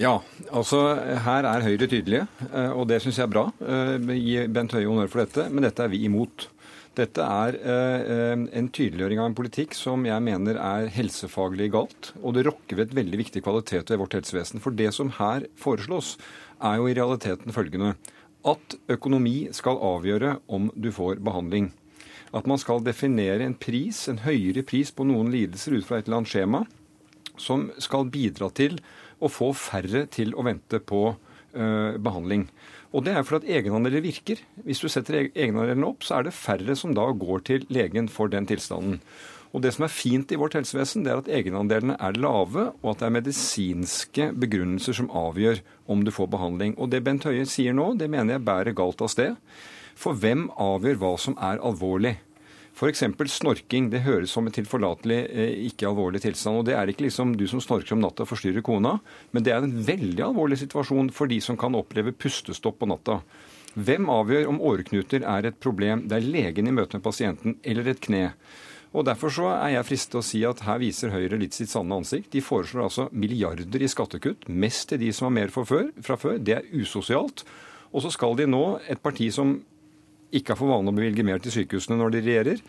Ja, 0.00 0.16
altså 0.50 0.80
her 1.22 1.46
er 1.46 1.62
Høyre 1.62 1.86
tydelige, 1.86 2.24
eh, 2.50 2.72
og 2.74 2.88
det 2.90 2.98
syns 3.02 3.20
jeg 3.20 3.28
er 3.28 3.30
bra. 3.30 3.44
Eh, 3.62 4.08
gi 4.18 4.40
Bent 4.50 4.74
Høie 4.74 4.88
honnør 4.88 5.10
for 5.12 5.22
dette, 5.22 5.46
men 5.52 5.62
dette 5.62 5.84
er 5.84 5.92
vi 5.92 6.00
imot. 6.08 6.48
Dette 6.98 7.22
er 7.22 7.58
eh, 7.58 8.42
en 8.58 8.70
tydeliggjøring 8.74 9.22
av 9.22 9.28
en 9.30 9.36
politikk 9.38 9.76
som 9.78 10.02
jeg 10.06 10.22
mener 10.26 10.58
er 10.58 10.90
helsefaglig 10.94 11.70
galt, 11.74 12.10
og 12.22 12.34
det 12.34 12.44
rokker 12.48 12.80
ved 12.80 12.88
et 12.88 12.96
veldig 12.98 13.20
viktig 13.22 13.44
kvalitet 13.46 13.92
ved 13.92 14.02
vårt 14.02 14.18
helsevesen. 14.18 14.62
For 14.62 14.74
det 14.74 14.90
som 14.98 15.14
her 15.20 15.46
foreslås, 15.58 16.16
er 16.64 16.80
jo 16.80 16.90
i 16.90 16.96
realiteten 16.96 17.54
følgende 17.54 17.94
at 18.50 18.76
økonomi 18.90 19.48
skal 19.54 19.78
avgjøre 19.78 20.36
om 20.50 20.68
du 20.74 20.90
får 20.94 21.22
behandling. 21.22 21.70
At 22.34 22.48
man 22.50 22.58
skal 22.58 22.82
definere 22.82 23.46
en 23.46 23.54
pris, 23.54 24.08
en 24.10 24.22
høyere 24.26 24.66
pris 24.66 24.90
på 24.90 25.06
noen 25.06 25.30
lidelser 25.30 25.78
ut 25.78 25.86
fra 25.86 26.00
et 26.00 26.08
eller 26.08 26.22
annet 26.22 26.34
skjema, 26.34 26.64
som 27.38 27.68
skal 27.82 28.10
bidra 28.10 28.50
til 28.54 28.78
å 29.24 29.32
få 29.32 29.52
færre 29.56 30.04
til 30.12 30.34
å 30.36 30.44
vente 30.46 30.80
på 30.84 31.02
uh, 31.14 31.94
behandling. 31.96 32.48
Og 32.94 33.02
det 33.06 33.16
er 33.16 33.24
fordi 33.26 33.50
at 33.50 33.56
egenandeler 33.58 34.04
virker. 34.04 34.42
Hvis 34.62 34.82
du 34.84 34.88
setter 34.92 35.24
egenandelene 35.26 35.88
opp, 35.88 36.04
så 36.06 36.20
er 36.20 36.28
det 36.28 36.36
færre 36.36 36.76
som 36.78 36.94
da 36.94 37.08
går 37.10 37.46
til 37.48 37.64
legen 37.74 38.06
for 38.12 38.30
den 38.30 38.46
tilstanden. 38.46 39.00
Og 39.54 39.62
Det 39.62 39.70
som 39.74 39.84
er 39.86 39.92
fint 39.94 40.32
i 40.34 40.38
vårt 40.38 40.56
helsevesen, 40.58 41.04
det 41.04 41.12
er 41.12 41.20
at 41.22 41.30
egenandelene 41.30 41.94
er 42.02 42.16
lave, 42.18 42.72
og 42.82 42.88
at 42.90 43.02
det 43.02 43.06
er 43.06 43.14
medisinske 43.14 44.24
begrunnelser 44.34 44.96
som 44.98 45.10
avgjør 45.14 45.60
om 45.86 46.02
du 46.02 46.10
får 46.10 46.26
behandling. 46.32 46.74
Og 46.74 46.90
Det 46.90 47.04
Bent 47.06 47.22
Høie 47.22 47.46
sier 47.46 47.74
nå, 47.74 47.92
det 47.94 48.10
mener 48.10 48.34
jeg 48.34 48.46
bærer 48.46 48.74
galt 48.74 49.02
av 49.02 49.12
sted. 49.14 49.38
For 49.94 50.18
hvem 50.18 50.48
avgjør 50.58 50.98
hva 50.98 51.12
som 51.22 51.38
er 51.38 51.62
alvorlig? 51.62 52.16
F.eks. 52.74 53.04
snorking. 53.30 53.88
Det 53.90 54.02
høres 54.02 54.32
som 54.34 54.48
en 54.48 54.54
tilforlatelig, 54.54 55.18
eh, 55.30 55.54
ikke 55.68 55.86
alvorlig 55.86 56.24
tilstand. 56.24 56.58
Og 56.58 56.66
det 56.66 56.74
er 56.74 56.90
ikke 56.90 57.06
liksom 57.06 57.36
du 57.38 57.46
som 57.46 57.62
snorker 57.62 57.94
om 57.94 58.02
natta 58.02 58.24
og 58.24 58.32
forstyrrer 58.32 58.66
kona, 58.66 58.98
men 59.30 59.46
det 59.46 59.54
er 59.54 59.62
en 59.62 59.78
veldig 59.86 60.24
alvorlig 60.26 60.58
situasjon 60.58 61.12
for 61.14 61.30
de 61.30 61.38
som 61.40 61.56
kan 61.56 61.74
oppleve 61.78 62.12
pustestopp 62.12 62.80
på 62.80 62.90
natta. 62.90 63.20
Hvem 63.74 64.10
avgjør 64.10 64.50
om 64.50 64.60
åreknuter 64.62 65.22
er 65.26 65.46
et 65.46 65.58
problem? 65.62 66.08
Det 66.08 66.18
er 66.18 66.26
legen 66.26 66.70
i 66.70 66.74
møte 66.74 66.98
med 66.98 67.06
pasienten 67.06 67.58
eller 67.62 67.90
et 67.90 68.02
kne. 68.02 68.32
Og 68.94 69.06
Derfor 69.06 69.30
så 69.34 69.48
er 69.50 69.72
jeg 69.74 69.86
fristet 69.88 70.12
til 70.12 70.20
å 70.20 70.26
si 70.26 70.40
at 70.46 70.62
her 70.62 70.78
viser 70.78 71.10
Høyre 71.10 71.38
litt 71.38 71.54
sitt 71.56 71.72
sanne 71.72 71.96
ansikt. 71.98 72.30
De 72.30 72.42
foreslår 72.42 72.86
altså 72.86 73.08
milliarder 73.10 73.82
i 73.82 73.90
skattekutt, 73.90 74.46
mest 74.46 74.88
til 74.90 75.02
de 75.02 75.10
som 75.14 75.26
har 75.26 75.34
mer. 75.34 75.50
Fra 75.50 75.66
før. 75.66 76.38
Det 76.38 76.54
er 76.54 76.68
usosialt. 76.70 77.42
Og 77.90 78.02
så 78.02 78.12
skal 78.14 78.38
de 78.38 78.46
nå, 78.50 78.62
et 78.90 79.02
parti 79.02 79.30
som 79.34 79.56
ikke 80.34 80.54
har 80.54 80.60
for 80.60 80.72
vane 80.74 80.90
å 80.90 80.96
bevilge 80.96 81.26
mer 81.26 81.42
til 81.42 81.54
sykehusene 81.54 81.98
når 82.00 82.16
de 82.16 82.22
regjerer, 82.26 82.62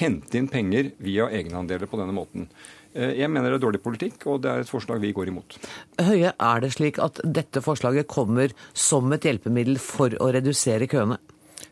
hente 0.00 0.38
inn 0.38 0.48
penger 0.50 0.92
via 1.02 1.28
egenandeler 1.34 1.90
på 1.90 1.98
denne 2.00 2.14
måten. 2.16 2.48
Eh, 2.92 3.16
jeg 3.20 3.30
mener 3.30 3.52
det 3.52 3.60
er 3.60 3.66
dårlig 3.66 3.82
politikk, 3.84 4.24
og 4.30 4.40
det 4.44 4.52
er 4.52 4.64
et 4.64 4.70
forslag 4.70 5.02
vi 5.02 5.12
går 5.14 5.30
imot. 5.30 5.58
Høie, 6.02 6.32
er 6.34 6.62
det 6.62 6.72
slik 6.74 6.98
at 7.02 7.22
dette 7.24 7.62
forslaget 7.62 8.10
kommer 8.10 8.54
som 8.74 9.10
et 9.14 9.26
hjelpemiddel 9.26 9.78
for 9.82 10.14
å 10.18 10.30
redusere 10.34 10.90
køene? 10.90 11.20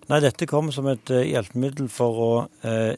Nei, 0.08 0.22
dette 0.24 0.46
kommer 0.48 0.72
som 0.72 0.86
et 0.88 1.10
eh, 1.12 1.26
hjelpemiddel 1.32 1.90
for 1.92 2.22
å 2.22 2.30
eh, 2.62 2.94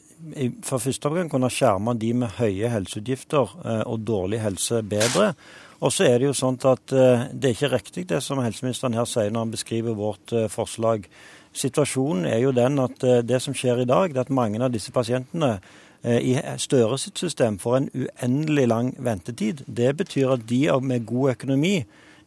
for 0.63 0.83
første 0.83 1.09
omgang 1.09 1.31
kunne 1.31 1.49
skjerme 1.51 1.97
de 1.99 2.13
med 2.21 2.37
høye 2.37 2.69
helseutgifter 2.71 3.57
og 3.89 4.03
dårlig 4.05 4.39
helse 4.43 4.79
bedre. 4.85 5.33
Og 5.81 5.89
så 5.91 6.05
er 6.05 6.19
det 6.21 6.27
jo 6.27 6.37
sånn 6.37 6.59
at 6.69 6.93
det 6.93 7.47
er 7.49 7.55
ikke 7.55 7.71
riktig 7.71 8.03
det 8.11 8.19
som 8.21 8.39
helseministeren 8.39 8.93
her 8.93 9.07
sier 9.09 9.33
når 9.33 9.47
han 9.47 9.53
beskriver 9.55 9.97
vårt 9.97 10.33
forslag. 10.53 11.07
Situasjonen 11.53 12.25
er 12.25 12.39
jo 12.45 12.53
den 12.55 12.79
at 12.79 13.03
eh, 13.03 13.23
det 13.27 13.41
som 13.43 13.55
skjer 13.57 13.83
i 13.83 13.89
dag, 13.89 14.13
det 14.13 14.21
er 14.21 14.27
at 14.27 14.35
mange 14.35 14.61
av 14.63 14.71
disse 14.71 14.93
pasientene 14.95 15.57
eh, 16.03 16.19
i 16.31 16.35
Støre 16.61 16.99
sitt 17.01 17.19
system 17.19 17.59
får 17.59 17.77
en 17.77 17.89
uendelig 18.05 18.67
lang 18.71 18.93
ventetid. 18.99 19.65
Det 19.67 19.91
betyr 19.99 20.37
at 20.37 20.47
de 20.47 20.63
med 20.81 21.05
god 21.05 21.35
økonomi 21.35 21.81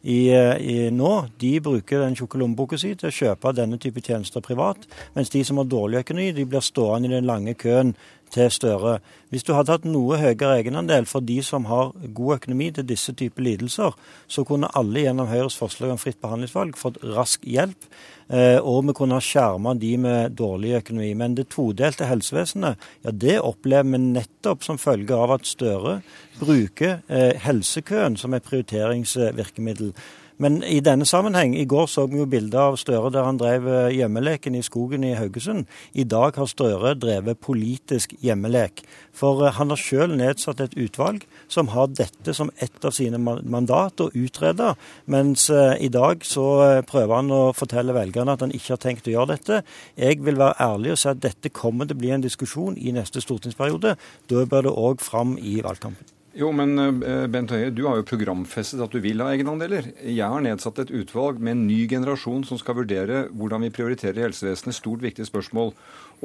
i, 0.05 0.29
eh, 0.29 0.57
i 0.61 0.89
nå, 0.93 1.13
de 1.41 1.55
bruker 1.65 2.03
den 2.03 2.15
tjukke 2.17 2.37
lommeboka 2.37 2.77
si 2.77 2.93
til 2.93 3.09
å 3.09 3.15
kjøpe 3.15 3.55
denne 3.57 3.79
type 3.81 4.03
tjenester 4.05 4.43
privat, 4.45 4.85
mens 5.15 5.33
de 5.33 5.41
som 5.43 5.57
har 5.57 5.65
dårlig 5.65 6.03
økonomi, 6.03 6.29
de 6.37 6.45
blir 6.45 6.61
stående 6.61 7.09
i 7.09 7.15
den 7.15 7.25
lange 7.25 7.55
køen 7.57 7.95
til 8.35 8.51
Støre. 8.51 8.97
Hvis 9.31 9.45
du 9.47 9.53
hadde 9.55 9.73
hatt 9.73 9.87
noe 9.87 10.19
høyere 10.19 10.59
egenandel 10.59 11.07
for 11.09 11.23
de 11.25 11.37
som 11.43 11.67
har 11.69 11.93
god 12.15 12.37
økonomi 12.37 12.69
til 12.75 12.87
disse 12.87 13.15
typer 13.17 13.45
lidelser, 13.47 13.95
så 14.27 14.43
kunne 14.47 14.71
alle 14.75 15.05
gjennom 15.05 15.31
Høyres 15.31 15.57
forslag 15.59 15.93
om 15.93 16.01
fritt 16.01 16.19
behandlingsvalg 16.23 16.77
fått 16.79 17.01
rask 17.15 17.45
hjelp. 17.47 17.89
Eh, 18.27 18.57
og 18.57 18.87
vi 18.87 18.95
kunne 18.97 19.19
ha 19.19 19.21
skjerma 19.21 19.75
de 19.77 19.91
med 20.01 20.35
dårlig 20.39 20.75
økonomi. 20.79 21.11
Men 21.17 21.37
det 21.37 21.49
todelte 21.53 22.09
helsevesenet, 22.09 22.81
ja 23.05 23.13
det 23.25 23.39
opplever 23.41 23.91
vi 23.95 24.01
nettopp 24.03 24.65
som 24.65 24.81
følge 24.81 25.15
av 25.15 25.37
at 25.37 25.49
Støre 25.49 25.99
bruker 26.39 27.01
eh, 27.07 27.33
helsekøen 27.45 28.17
som 28.19 28.33
et 28.33 28.45
prioriteringsvirkemiddel. 28.47 29.93
Men 30.37 30.59
i 30.67 30.81
denne 30.83 31.05
sammenheng, 31.07 31.53
i 31.55 31.63
går 31.65 31.85
så 31.87 32.03
vi 32.11 32.19
jo 32.19 32.25
bilder 32.27 32.71
av 32.73 32.77
Støre 32.79 33.11
der 33.13 33.23
han 33.23 33.37
drev 33.39 33.67
eh, 33.71 33.93
hjemmeleken 33.95 34.57
i 34.59 34.63
skogen 34.65 35.05
i 35.07 35.13
Haugesund. 35.15 35.63
I 35.95 36.03
dag 36.03 36.35
har 36.35 36.49
Støre 36.51 36.91
drevet 36.99 37.39
politisk 37.39 38.17
hjemmelek. 38.23 38.83
For 39.15 39.45
eh, 39.45 39.55
han 39.55 39.71
har 39.71 39.79
sjøl 39.79 40.17
nedsatt 40.19 40.59
et 40.65 40.75
utvalg 40.75 41.23
som 41.47 41.71
har 41.71 41.87
dette 41.95 42.35
som 42.35 42.51
et 42.59 42.83
av 42.83 42.91
sine 42.95 43.19
mandat 43.19 44.03
å 44.03 44.09
utrede. 44.11 44.73
Mens 45.07 45.47
eh, 45.53 45.77
i 45.87 45.91
dag 45.93 46.25
så 46.27 46.47
prøver 46.89 47.15
han 47.15 47.31
å 47.31 47.43
fortelle 47.55 47.95
velgerne 47.95 48.35
at 48.35 48.43
han 48.43 48.55
ikke 48.55 48.75
har 48.75 48.83
tenkt 48.83 49.07
å 49.07 49.15
gjøre 49.15 49.37
dette. 49.37 49.61
Jeg 49.95 50.19
vil 50.25 50.41
være 50.41 50.59
ærlig 50.67 50.95
og 50.97 50.99
si 50.99 51.11
at 51.13 51.23
dette 51.23 51.53
kommer 51.55 51.87
til 51.87 51.95
å 51.95 52.03
bli 52.03 52.11
en 52.11 52.27
diskusjon 52.27 52.75
i 52.75 52.91
neste 52.95 53.23
stortingsperiode. 53.23 53.95
Da 54.27 54.45
bør 54.51 54.67
det 54.67 54.75
òg 54.75 55.05
fram 55.05 55.37
i 55.39 55.61
valgkampen. 55.63 56.14
Jo, 56.35 56.49
men 56.51 56.75
eh, 56.75 57.25
Bent 57.31 57.53
Høie, 57.53 57.69
du 57.71 57.85
har 57.87 58.01
jo 58.01 58.07
programfestet 58.09 58.81
at 58.83 58.91
du 58.91 58.99
vil 58.99 59.21
ha 59.23 59.29
egenandeler. 59.31 59.85
Jeg 60.03 60.27
har 60.27 60.41
nedsatt 60.43 60.81
et 60.83 60.91
utvalg 60.91 61.39
med 61.39 61.53
en 61.55 61.61
ny 61.69 61.85
generasjon 61.87 62.43
som 62.43 62.59
skal 62.59 62.75
vurdere 62.81 63.21
hvordan 63.31 63.63
vi 63.63 63.71
prioriterer 63.77 64.25
helsevesenet. 64.25 64.75
Stort, 64.75 64.99
viktig 65.05 65.29
spørsmål. 65.29 65.71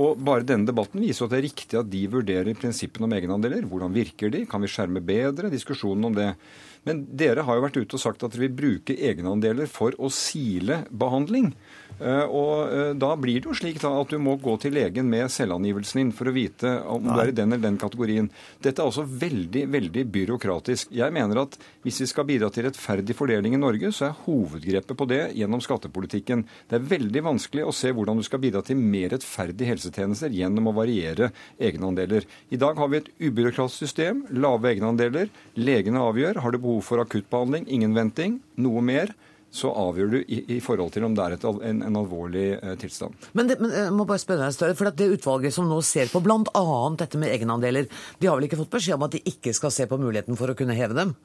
Og 0.03 0.18
bare 0.27 0.46
denne 0.46 0.66
debatten 0.66 1.05
viser 1.05 1.29
at 1.29 1.35
det 1.35 1.38
er 1.38 1.46
riktig 1.46 1.79
at 1.79 1.92
de 1.92 2.03
vurderer 2.11 2.59
prinsippene 2.59 3.07
om 3.07 3.14
egenandeler. 3.14 3.62
Hvordan 3.70 3.94
virker 3.94 4.35
de? 4.35 4.42
Kan 4.51 4.66
vi 4.66 4.73
skjerme 4.73 4.99
bedre? 4.99 5.53
Diskusjonen 5.53 6.11
om 6.11 6.18
det. 6.18 6.33
Men 6.88 7.05
dere 7.14 7.46
har 7.46 7.61
jo 7.61 7.64
vært 7.68 7.79
ute 7.79 8.01
og 8.01 8.03
sagt 8.03 8.27
at 8.27 8.35
dere 8.35 8.49
vil 8.49 8.59
bruke 8.64 8.99
egenandeler 8.99 9.70
for 9.70 9.94
å 9.94 10.11
sile 10.11 10.83
behandling. 10.90 11.53
Eh, 12.01 12.25
og 12.25 12.73
eh, 12.73 12.93
Da 12.97 13.13
blir 13.21 13.43
det 13.43 13.51
jo 13.51 13.57
slik 13.57 13.81
da 13.83 13.93
at 14.01 14.13
du 14.13 14.17
må 14.23 14.37
gå 14.41 14.55
til 14.63 14.73
legen 14.77 15.09
med 15.11 15.29
selvangivelsen 15.33 16.01
din 16.01 16.13
for 16.17 16.31
å 16.31 16.35
vite 16.35 16.73
om 16.89 17.05
Nei. 17.05 17.13
du 17.13 17.23
er 17.23 17.33
i 17.33 17.37
den 17.37 17.53
eller 17.53 17.67
den 17.67 17.79
kategorien. 17.81 18.31
Dette 18.65 18.81
er 18.81 18.89
også 18.89 19.05
veldig 19.05 19.67
veldig 19.71 20.07
byråkratisk. 20.15 20.95
Jeg 20.97 21.15
mener 21.15 21.43
at 21.43 21.59
hvis 21.85 22.01
vi 22.05 22.09
skal 22.11 22.29
bidra 22.29 22.51
til 22.53 22.67
rettferdig 22.69 23.17
fordeling 23.17 23.57
i 23.57 23.61
Norge, 23.61 23.93
så 23.97 24.09
er 24.09 24.19
hovedgrepet 24.25 24.97
på 24.97 25.09
det 25.11 25.21
gjennom 25.37 25.63
skattepolitikken. 25.65 26.47
Det 26.71 26.79
er 26.79 26.91
veldig 26.95 27.25
vanskelig 27.29 27.67
å 27.69 27.77
se 27.77 27.93
hvordan 27.95 28.21
du 28.21 28.27
skal 28.27 28.43
bidra 28.43 28.65
til 28.65 28.81
mer 28.81 29.13
rettferdig 29.15 29.69
helsetjenester 29.75 30.33
gjennom 30.35 30.71
å 30.71 30.77
variere 30.81 31.31
egenandeler. 31.61 32.27
I 32.51 32.61
dag 32.61 32.81
har 32.81 32.93
vi 32.93 33.03
et 33.03 33.13
ubyråkratisk 33.21 33.85
system, 33.85 34.25
lave 34.33 34.73
egenandeler. 34.73 35.29
Legene 35.61 36.05
avgjør. 36.05 36.41
Har 36.45 36.55
du 36.55 36.63
behov 36.63 36.85
for 36.87 37.03
akuttbehandling, 37.03 37.69
ingen 37.69 37.97
venting. 37.97 38.41
Noe 38.61 38.85
mer 38.85 39.13
så 39.51 39.73
avgjør 39.75 40.13
du 40.13 40.19
i, 40.21 40.41
i, 40.57 40.59
forhold 40.63 40.93
til 40.95 41.05
om 41.07 41.15
det 41.17 41.25
er 41.25 41.35
et, 41.35 41.45
en, 41.45 41.83
en, 41.87 41.99
alvorlig 41.99 42.47
eh, 42.61 42.77
tilstand. 42.79 43.17
Men, 43.35 43.51
det, 43.51 43.59
men 43.63 43.75
jeg 43.75 43.95
må 43.97 44.07
bare 44.09 44.23
spørre 44.23 44.47
deg, 44.47 44.55
større, 44.55 44.77
for 44.79 44.91
det 44.95 45.11
utvalget 45.17 45.55
som 45.57 45.67
nå 45.71 45.81
ser 45.87 46.13
på 46.13 46.23
bl.a. 46.23 46.67
dette 47.01 47.19
med 47.19 47.35
egenandeler, 47.35 47.91
de 48.21 48.31
har 48.31 48.39
vel 48.39 48.47
ikke 48.47 48.61
fått 48.63 48.77
beskjed 48.77 48.99
om 48.99 49.09
at 49.09 49.17
de 49.17 49.25
ikke 49.33 49.55
skal 49.57 49.75
se 49.75 49.89
på 49.91 49.99
muligheten 50.01 50.39
for 50.39 50.53
å 50.53 50.59
kunne 50.59 50.79
heve 50.79 50.99
dem? 50.99 51.17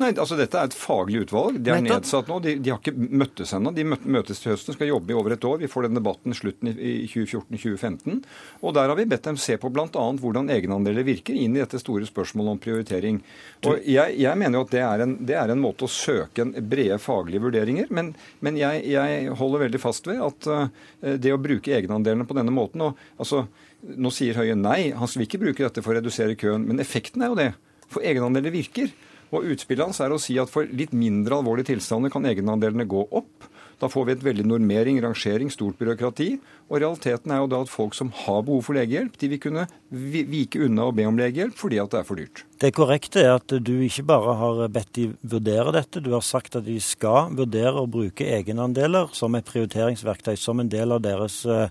Nei, 0.00 0.10
altså 0.12 0.36
Dette 0.36 0.58
er 0.60 0.68
et 0.70 0.74
faglig 0.76 1.22
utvalg. 1.24 1.56
De 1.64 1.70
er 1.72 1.80
Nettopp. 1.80 2.02
nedsatt 2.04 2.28
nå. 2.30 2.36
De, 2.44 2.54
de 2.60 2.70
har 2.72 2.80
ikke 2.82 2.92
møttes 2.96 3.52
ennå. 3.56 3.72
De 3.76 3.84
mø- 3.88 3.98
møtes 4.16 4.40
til 4.42 4.52
høsten, 4.52 4.76
skal 4.76 4.90
jobbe 4.90 5.12
i 5.12 5.16
over 5.16 5.32
et 5.36 5.44
år. 5.48 5.58
Vi 5.62 5.70
får 5.72 5.86
den 5.88 5.98
debatten 5.98 6.34
slutten 6.36 6.70
i 6.74 6.94
i 7.06 7.08
2014-2015. 7.08 8.22
Og 8.62 8.74
Der 8.76 8.88
har 8.88 8.96
vi 8.98 9.06
bedt 9.08 9.24
dem 9.28 9.36
se 9.40 9.56
på 9.60 9.70
bl.a. 9.72 9.88
hvordan 10.20 10.50
egenandeler 10.52 11.04
virker 11.06 11.36
inn 11.36 11.56
i 11.56 11.62
dette 11.62 11.80
store 11.80 12.06
spørsmålet 12.08 12.54
om 12.56 12.60
prioritering. 12.62 13.20
Og 13.66 13.80
Jeg, 13.86 14.16
jeg 14.20 14.38
mener 14.38 14.58
jo 14.60 14.64
at 14.66 14.74
det 14.74 14.82
er, 14.84 15.04
en, 15.06 15.16
det 15.26 15.36
er 15.36 15.52
en 15.54 15.62
måte 15.62 15.86
å 15.86 15.92
søke 15.92 16.44
en 16.44 16.54
brede 16.68 16.98
faglige 17.02 17.42
vurderinger, 17.46 17.88
men, 17.90 18.14
men 18.44 18.56
jeg, 18.60 18.84
jeg 18.92 19.30
holder 19.38 19.64
veldig 19.66 19.80
fast 19.82 20.06
ved 20.08 20.20
at 20.24 20.48
uh, 20.52 21.16
det 21.16 21.32
å 21.34 21.40
bruke 21.40 21.72
egenandelene 21.76 22.26
på 22.28 22.36
denne 22.38 22.54
måten 22.54 22.84
og, 22.90 23.00
altså, 23.18 23.46
Nå 23.86 24.10
sier 24.10 24.34
Høie 24.34 24.54
nei, 24.58 24.88
han 24.96 25.10
vil 25.12 25.26
ikke 25.28 25.38
bruke 25.38 25.62
dette 25.62 25.82
for 25.84 25.92
å 25.92 25.98
redusere 26.00 26.34
køen, 26.34 26.64
men 26.66 26.80
effekten 26.82 27.22
er 27.22 27.28
jo 27.30 27.36
det. 27.38 27.50
For 27.92 28.02
egenandeler 28.02 28.50
virker. 28.50 28.88
Og 29.34 29.46
utspillet 29.52 29.88
hans 29.88 30.00
er 30.04 30.14
å 30.14 30.20
si 30.22 30.36
at 30.38 30.50
for 30.52 30.68
litt 30.70 30.94
mindre 30.94 31.40
alvorlige 31.40 31.72
tilstander 31.72 32.12
kan 32.14 32.26
egenandelene 32.28 32.86
gå 32.88 33.06
opp. 33.10 33.48
Da 33.80 33.90
får 33.92 34.06
vi 34.06 34.14
et 34.14 34.24
veldig 34.24 34.46
normering, 34.48 35.00
rangering, 35.04 35.50
stort 35.52 35.76
byråkrati. 35.80 36.30
Og 36.66 36.80
realiteten 36.82 37.30
er 37.30 37.42
jo 37.42 37.50
da 37.50 37.60
at 37.62 37.70
folk 37.70 37.94
som 37.94 38.08
har 38.24 38.40
behov 38.42 38.64
for 38.66 38.74
legehjelp, 38.74 39.14
de 39.20 39.28
vil 39.30 39.38
kunne 39.42 39.68
vike 39.90 40.58
unna 40.66 40.88
og 40.88 40.96
be 40.98 41.04
om 41.06 41.18
legehjelp 41.18 41.54
fordi 41.54 41.78
at 41.78 41.92
det 41.92 42.00
er 42.00 42.08
for 42.08 42.18
dyrt. 42.18 42.42
Det 42.58 42.72
korrekte 42.74 43.20
er 43.22 43.34
at 43.36 43.52
du 43.62 43.74
ikke 43.84 44.02
bare 44.08 44.34
har 44.40 44.62
bedt 44.72 44.94
de 44.96 45.04
vurdere 45.20 45.74
dette, 45.76 46.00
du 46.02 46.10
har 46.14 46.24
sagt 46.24 46.56
at 46.58 46.64
de 46.66 46.78
skal 46.82 47.30
vurdere 47.36 47.82
å 47.82 47.90
bruke 47.90 48.26
egenandeler 48.26 49.12
som 49.14 49.36
et 49.36 49.46
prioriteringsverktøy, 49.46 50.34
som 50.40 50.62
en 50.62 50.70
del 50.72 50.96
av 50.96 51.04
deres 51.04 51.42
eh, 51.46 51.68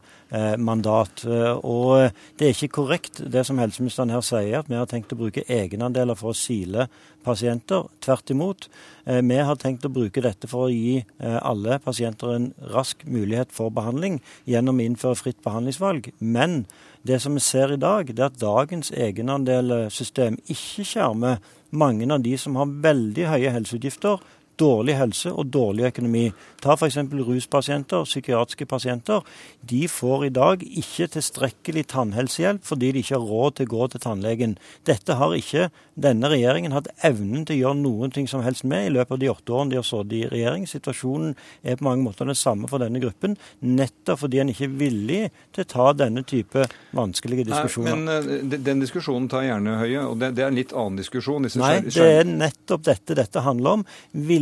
mandat. 0.62 1.25
Og 1.25 2.13
det 2.38 2.47
er 2.47 2.53
ikke 2.53 2.75
korrekt 2.77 3.23
det 3.34 3.43
som 3.49 3.60
helseministeren 3.60 4.13
her 4.13 4.23
sier, 4.23 4.62
at 4.62 4.69
vi 4.71 4.77
har 4.77 4.88
tenkt 4.91 5.12
å 5.12 5.19
bruke 5.19 5.43
egenandeler 5.49 6.15
for 6.19 6.31
å 6.31 6.38
sile 6.38 6.88
pasienter. 7.25 7.89
Tvert 8.05 8.29
imot. 8.29 8.69
Eh, 9.05 9.21
Vi 9.25 9.38
har 9.41 9.58
tenkt 9.58 9.86
å 9.86 9.93
bruke 9.93 10.21
dette 10.21 10.47
for 10.47 10.67
å 10.67 10.73
gi 10.73 11.01
eh, 11.01 11.39
alle 11.41 11.79
pasienter 11.81 12.36
en 12.36 12.51
rask 12.73 13.01
mulighet 13.10 13.49
for 13.51 13.73
behandling 13.73 14.21
gjennom 14.45 14.79
innføre 14.85 15.17
fritt 15.19 15.41
behandlingsvalg. 15.45 16.11
Men 16.19 16.63
det 17.07 17.21
som 17.23 17.35
vi 17.37 17.43
ser 17.43 17.73
i 17.73 17.81
dag, 17.81 18.09
det 18.09 18.21
er 18.21 18.31
at 18.31 18.41
dagens 18.41 18.91
egenandelsystem 18.91 20.39
ikke 20.45 20.87
skjermer 20.87 21.43
mange 21.75 22.07
av 22.13 22.23
de 22.23 22.35
som 22.39 22.57
har 22.59 22.71
veldig 22.85 23.27
høye 23.29 23.53
helseutgifter, 23.57 24.21
dårlig 24.59 24.97
helse 24.99 25.31
og 25.31 25.49
dårlig 25.53 25.89
økonomi. 25.91 26.25
Ta 26.63 26.75
f.eks. 26.75 26.97
ruspasienter, 27.27 28.05
psykiatriske 28.07 28.65
pasienter. 28.69 29.25
De 29.61 29.85
får 29.91 30.25
i 30.27 30.33
dag 30.33 30.63
ikke 30.65 31.09
tilstrekkelig 31.15 31.85
tannhelsehjelp 31.93 32.63
fordi 32.65 32.91
de 32.95 33.03
ikke 33.03 33.17
har 33.17 33.27
råd 33.29 33.57
til 33.57 33.67
å 33.69 33.73
gå 33.75 33.89
til 33.93 34.03
tannlegen. 34.05 34.57
Dette 34.87 35.17
har 35.19 35.35
ikke 35.37 35.69
denne 35.95 36.29
regjeringen 36.31 36.75
hatt 36.75 36.89
evnen 37.07 37.45
til 37.47 37.55
å 37.55 37.61
gjøre 37.61 37.79
noen 37.79 38.13
ting 38.15 38.27
som 38.27 38.43
helst 38.43 38.65
med 38.67 38.89
i 38.89 38.93
løpet 38.95 39.15
av 39.15 39.21
de 39.21 39.31
åtte 39.31 39.55
årene 39.55 39.73
de 39.73 39.79
har 39.79 39.87
sittet 39.87 40.17
i 40.17 40.23
regjering. 40.31 40.65
Situasjonen 40.67 41.35
er 41.63 41.79
på 41.79 41.87
mange 41.87 42.03
måter 42.03 42.27
den 42.27 42.37
samme 42.39 42.69
for 42.71 42.83
denne 42.83 42.99
gruppen, 43.03 43.37
nettopp 43.61 44.23
fordi 44.25 44.41
en 44.41 44.51
ikke 44.51 44.67
er 44.67 44.75
villig 44.81 45.21
til 45.55 45.63
å 45.63 45.69
ta 45.71 45.87
denne 45.95 46.25
type 46.27 46.65
vanskelige 46.95 47.47
diskusjoner. 47.49 47.95
Nei, 47.95 48.19
men 48.19 48.53
eh, 48.53 48.59
Den 48.65 48.83
diskusjonen 48.83 49.29
tar 49.31 49.45
gjerne 49.45 49.77
Høie, 49.79 50.03
og 50.09 50.19
det, 50.21 50.33
det 50.37 50.45
er 50.45 50.51
en 50.51 50.59
litt 50.59 50.73
annen 50.75 50.99
diskusjon. 50.99 51.47
Nei, 51.61 51.73
det 51.87 52.09
er 52.19 52.27
nettopp 52.27 52.85
dette 52.87 53.17
dette 53.17 53.43
handler 53.45 53.79
om. 53.79 53.85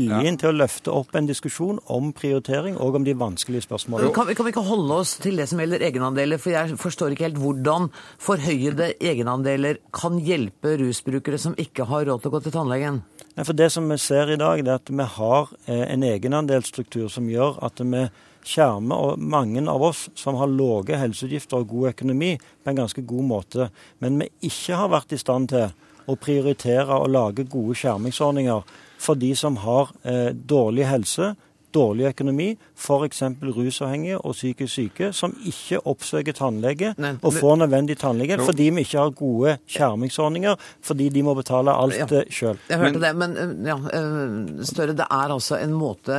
Viljen 0.10 0.38
til 0.42 0.50
å 0.52 0.56
løfte 0.58 0.92
opp 0.92 1.16
en 1.16 1.28
diskusjon 1.30 1.80
om 1.94 2.12
prioritering 2.13 2.76
og 2.78 2.96
om 3.00 3.04
de 3.08 3.13
vanskelige 3.18 3.63
spørsmålene. 3.68 4.13
Kan, 4.13 4.28
vi- 4.28 4.36
kan 4.36 4.46
vi 4.46 4.52
ikke 4.52 4.66
holde 4.68 4.98
oss 5.04 5.16
til 5.24 5.38
det 5.39 5.48
som 5.50 5.60
gjelder 5.60 5.80
egenandeler? 5.88 6.38
For 6.39 6.52
jeg 6.52 6.76
forstår 6.82 7.12
ikke 7.16 7.28
helt 7.30 7.39
hvordan 7.42 7.89
forhøyede 8.20 8.92
egenandeler 9.00 9.78
kan 9.94 10.20
hjelpe 10.24 10.76
rusbrukere 10.82 11.39
som 11.39 11.56
ikke 11.60 11.86
har 11.89 12.06
råd 12.10 12.22
til 12.24 12.32
å 12.32 12.36
gå 12.38 12.44
til 12.44 12.52
tannlegen. 12.56 13.02
Nei, 13.36 13.44
For 13.48 13.54
Det 13.54 13.72
som 13.72 13.88
vi 13.89 13.98
ser 13.98 14.30
i 14.32 14.38
dag, 14.38 14.60
er 14.68 14.76
at 14.76 14.89
vi 14.89 15.04
har 15.18 15.50
eh, 15.68 15.86
en 15.94 16.04
egenandelsstruktur 16.04 17.10
som 17.10 17.28
gjør 17.30 17.58
at 17.63 17.80
vi 17.82 18.04
skjermer 18.44 18.96
og 19.13 19.20
mange 19.24 19.62
av 19.72 19.82
oss 19.82 20.10
som 20.20 20.36
har 20.36 20.48
lave 20.52 20.98
helseutgifter 21.00 21.62
og 21.62 21.68
god 21.70 21.94
økonomi, 21.94 22.34
på 22.63 22.70
en 22.74 22.76
ganske 22.82 23.02
god 23.08 23.24
måte. 23.24 23.70
Men 24.04 24.20
vi 24.20 24.28
ikke 24.50 24.76
har 24.76 24.89
vært 24.92 25.13
i 25.16 25.18
stand 25.22 25.50
til 25.54 25.72
å 26.12 26.18
prioritere 26.20 26.92
og 27.00 27.08
lage 27.13 27.46
gode 27.48 27.78
skjermingsordninger 27.80 28.63
for 29.04 29.20
de 29.20 29.34
som 29.36 29.58
har 29.60 29.92
eh, 30.08 30.32
dårlig 30.34 30.88
helse, 30.88 31.34
dårlig 31.74 32.06
økonomi, 32.12 32.50
f.eks. 32.78 33.22
rusavhengige 33.44 34.18
og 34.22 34.34
psykisk 34.38 34.74
syke, 34.74 35.12
som 35.14 35.34
ikke 35.46 35.80
oppsøker 35.90 36.36
tannlege 36.38 36.94
Nei, 37.02 37.14
og 37.22 37.34
får 37.34 37.58
nødvendig 37.64 37.98
tannlege 38.02 38.38
Jo. 38.40 38.46
fordi 38.46 38.70
vi 38.76 38.84
ikke 38.86 39.00
har 39.00 39.14
gode 39.18 39.58
skjermingsordninger, 39.68 40.56
fordi 40.82 41.10
de 41.10 41.24
må 41.24 41.34
betale 41.38 41.72
alt 41.74 41.98
Ja. 41.98 42.08
ja. 42.10 42.24
sjøl. 42.30 42.58
Jeg 42.70 42.80
hørte 42.82 43.02
det, 43.04 43.12
men 43.16 43.38
øh, 43.38 43.54
ja, 43.68 43.78
øh, 43.78 44.66
Støre, 44.66 44.94
det 44.98 45.06
er 45.10 45.34
altså 45.34 45.58
en 45.62 45.74
måte, 45.74 46.18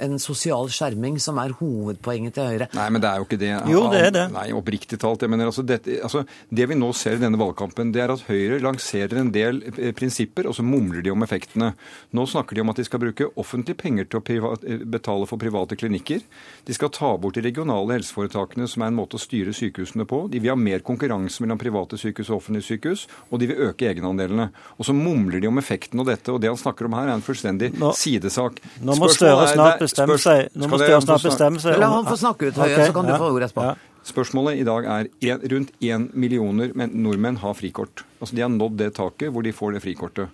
en 0.00 0.18
sosial 0.18 0.68
skjerming, 0.72 1.18
som 1.20 1.38
er 1.42 1.52
hovedpoenget 1.58 2.34
til 2.34 2.42
Høyre. 2.48 2.68
Nei, 2.74 2.88
men 2.90 3.02
det 3.02 3.10
er 3.10 3.20
jo 3.20 3.26
ikke 3.26 3.40
det. 3.40 3.52
Jo, 3.70 3.82
det 3.92 4.00
er 4.06 4.10
det. 4.14 4.26
Nei, 4.34 4.46
oppriktig 4.56 4.98
talt. 5.02 5.22
Jeg 5.22 5.30
mener, 5.32 5.46
altså, 5.50 5.62
dette, 5.66 5.98
altså, 6.02 6.24
det 6.50 6.68
vi 6.70 6.78
nå 6.78 6.92
ser 6.96 7.18
i 7.18 7.22
denne 7.22 7.38
valgkampen, 7.40 7.92
det 7.94 8.02
er 8.04 8.12
at 8.14 8.24
Høyre 8.28 8.60
lanserer 8.62 9.20
en 9.20 9.32
del 9.34 9.62
eh, 9.76 9.92
prinsipper, 9.96 10.48
og 10.50 10.56
så 10.58 10.64
mumler 10.66 11.02
de 11.04 11.12
om 11.14 11.22
effektene. 11.26 11.72
Nå 12.16 12.26
snakker 12.30 12.56
de 12.58 12.64
om 12.64 12.72
at 12.72 12.80
de 12.80 12.86
skal 12.88 13.02
bruke 13.02 13.28
offentlige 13.40 13.78
penger 13.82 14.08
til 14.10 14.20
å 14.20 14.24
privat, 14.26 14.64
eh, 14.68 14.81
betale 14.84 15.26
for 15.26 15.38
private 15.40 15.76
klinikker. 15.76 16.20
De 16.66 16.74
skal 16.74 16.90
ta 16.94 17.12
bort 17.18 17.34
de 17.38 17.42
regionale 17.44 17.96
helseforetakene, 17.98 18.68
som 18.68 18.82
er 18.82 18.90
en 18.92 18.98
måte 18.98 19.18
å 19.18 19.22
styre 19.22 19.54
sykehusene 19.56 20.06
på. 20.08 20.24
De 20.32 20.40
vil 20.42 20.52
ha 20.52 20.56
mer 20.58 20.82
konkurranse 20.86 21.42
mellom 21.44 21.60
private 21.60 21.98
sykehus 22.00 22.30
og 22.30 22.40
offentlige 22.40 22.68
sykehus, 22.72 23.06
og 23.30 23.40
de 23.42 23.50
vil 23.52 23.62
øke 23.68 23.88
egenandelene. 23.90 24.50
Og 24.78 24.88
så 24.88 24.94
mumler 24.96 25.40
de 25.40 25.48
om 25.50 25.58
effekten 25.62 26.00
av 26.02 26.10
dette, 26.10 26.32
og 26.32 26.40
det 26.42 26.50
han 26.52 26.60
snakker 26.60 26.86
om 26.88 26.98
her, 26.98 27.08
er 27.08 27.14
en 27.18 27.24
fullstendig 27.24 27.72
Nå- 27.78 27.94
sidesak. 27.98 28.60
Nå 28.82 28.96
må 28.98 29.08
Støre 29.12 29.48
snart 29.52 29.78
bestemme 29.82 30.18
seg. 30.18 30.48
Nå 30.56 30.68
må 30.68 30.80
Støre 30.80 31.00
snart 31.04 31.22
bestemme 31.28 31.60
seg. 31.62 31.78
La 31.78 31.88
han 31.94 32.04
få 32.08 32.18
snakke 32.18 32.48
ut, 32.50 32.54
Høie, 32.54 32.74
okay, 32.74 32.86
så 32.88 32.92
kan 32.96 33.06
du 33.06 33.16
få 33.16 33.32
ordet 33.32 33.50
etterpå. 33.50 33.70
ja. 33.70 33.74
Spørsmålet 34.02 34.58
i 34.58 34.64
dag 34.66 34.86
er 35.22 35.38
rundt 35.52 35.68
én 35.80 36.08
millioner 36.18 36.72
men, 36.74 36.90
nordmenn 37.04 37.36
har 37.38 37.54
frikort. 37.54 38.02
Altså 38.20 38.34
De 38.34 38.42
har 38.42 38.50
nådd 38.50 38.76
det 38.80 38.88
taket 38.96 39.30
hvor 39.30 39.44
de 39.46 39.52
får 39.54 39.76
det 39.76 39.82
frikortet. 39.84 40.28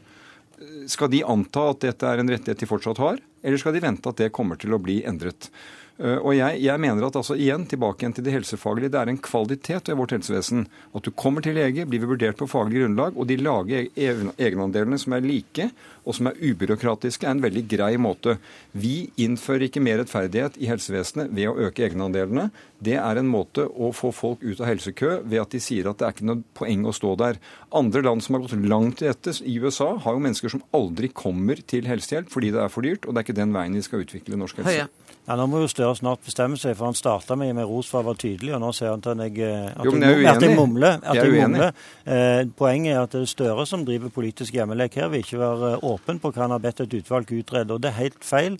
Skal 0.90 1.10
de 1.12 1.22
anta 1.22 1.68
at 1.70 1.84
dette 1.84 2.06
er 2.08 2.22
en 2.22 2.30
rettighet 2.32 2.62
de 2.62 2.68
fortsatt 2.68 2.98
har, 3.02 3.20
eller 3.46 3.60
skal 3.60 3.76
de 3.76 3.82
vente 3.84 4.10
at 4.10 4.18
det 4.18 4.32
kommer 4.34 4.58
til 4.58 4.74
å 4.74 4.80
bli 4.82 5.00
endret? 5.06 5.50
Uh, 5.98 6.16
og 6.18 6.32
jeg, 6.36 6.60
jeg 6.62 6.82
mener 6.82 7.08
at 7.08 7.18
altså 7.18 7.34
igjen, 7.34 7.66
tilbake 7.68 8.04
igjen 8.04 8.16
til 8.16 8.26
det 8.26 8.34
helsefaglige, 8.36 8.92
det 8.94 9.00
er 9.00 9.12
en 9.12 9.20
kvalitet 9.22 9.90
ved 9.90 9.98
vårt 9.98 10.14
helsevesen. 10.14 10.66
At 10.94 11.06
du 11.06 11.10
kommer 11.10 11.44
til 11.44 11.58
lege, 11.58 11.86
blir 11.90 12.06
vurdert 12.06 12.38
på 12.38 12.50
faglig 12.50 12.84
grunnlag, 12.84 13.18
og 13.18 13.28
de 13.30 13.38
lager 13.40 13.88
egenandelene 13.98 15.00
som 15.00 15.16
er 15.16 15.26
like 15.26 15.70
og 16.08 16.16
som 16.16 16.30
er 16.30 16.38
ubyråkratiske, 16.40 17.26
er 17.26 17.36
en 17.36 17.42
veldig 17.44 17.64
grei 17.68 17.90
måte. 18.00 18.38
Vi 18.72 19.10
innfører 19.20 19.66
ikke 19.66 19.82
mer 19.84 20.00
rettferdighet 20.00 20.56
i 20.56 20.70
helsevesenet 20.70 21.34
ved 21.36 21.50
å 21.50 21.56
øke 21.68 21.84
egenandelene. 21.84 22.48
Det 22.80 22.96
er 22.96 23.20
en 23.20 23.28
måte 23.28 23.66
å 23.68 23.90
få 23.96 24.12
folk 24.16 24.44
ut 24.44 24.62
av 24.62 24.70
helsekø 24.70 25.18
ved 25.28 25.42
at 25.42 25.52
de 25.52 25.60
sier 25.60 25.90
at 25.90 26.00
det 26.00 26.06
er 26.08 26.16
ikke 26.16 26.30
noe 26.30 26.44
poeng 26.56 26.86
å 26.88 26.94
stå 26.96 27.12
der. 27.20 27.40
Andre 27.76 28.04
land 28.06 28.24
som 28.24 28.38
har 28.38 28.46
gått 28.46 28.56
langt 28.72 29.04
i 29.04 29.10
dette, 29.10 29.36
i 29.44 29.58
USA, 29.60 29.90
har 30.00 30.16
jo 30.16 30.24
mennesker 30.24 30.54
som 30.54 30.64
aldri 30.76 31.12
kommer 31.12 31.60
til 31.68 31.90
helsehjelp 31.90 32.32
fordi 32.32 32.54
det 32.54 32.64
er 32.64 32.72
for 32.72 32.88
dyrt, 32.88 33.04
og 33.04 33.12
det 33.12 33.20
er 33.20 33.28
ikke 33.28 33.40
den 33.42 33.52
veien 33.56 33.76
vi 33.76 33.84
skal 33.84 34.06
utvikle 34.06 34.40
norsk 34.40 34.62
helse. 34.62 34.78
Høie. 34.78 35.07
Ja, 35.28 35.36
Nå 35.36 35.44
må 35.44 35.58
jo 35.60 35.68
Støre 35.68 35.92
snart 35.98 36.22
bestemme 36.24 36.56
seg, 36.56 36.72
for 36.78 36.88
han 36.88 36.96
starta 36.96 37.36
med 37.36 37.52
med 37.58 37.68
ros 37.68 37.90
for 37.90 38.00
å 38.00 38.06
være 38.06 38.22
tydelig, 38.22 38.54
og 38.56 38.62
nå 38.62 38.70
sier 38.72 38.94
han 38.94 39.02
at 39.04 39.24
jeg, 39.26 39.42
eh, 39.44 39.66
at 39.74 39.84
Jo, 39.84 39.92
jeg, 40.00 40.26
at 40.30 40.42
jeg 40.42 40.56
mumler. 40.56 41.02
At 41.02 41.18
Jeg 41.18 41.26
er 41.26 41.34
jeg 41.36 41.50
mumler. 41.50 41.72
Eh, 42.06 42.44
poenget 42.56 42.94
er 42.94 43.02
at 43.02 43.12
det 43.12 43.20
er 43.20 43.32
Støre 43.34 43.66
som 43.68 43.84
driver 43.84 44.08
politisk 44.08 44.56
hjemmelek 44.56 44.96
her, 44.96 45.10
vil 45.12 45.20
ikke 45.20 45.42
være 45.42 45.72
eh, 45.74 45.84
åpen 45.84 46.18
på 46.22 46.32
hva 46.32 46.46
han 46.46 46.56
har 46.56 46.62
bedt 46.64 46.80
et 46.80 46.96
utvalg 47.02 47.28
utrede. 47.28 47.76
Og 47.76 47.82
det 47.82 47.92
er 47.92 48.00
helt 48.00 48.24
feil. 48.24 48.56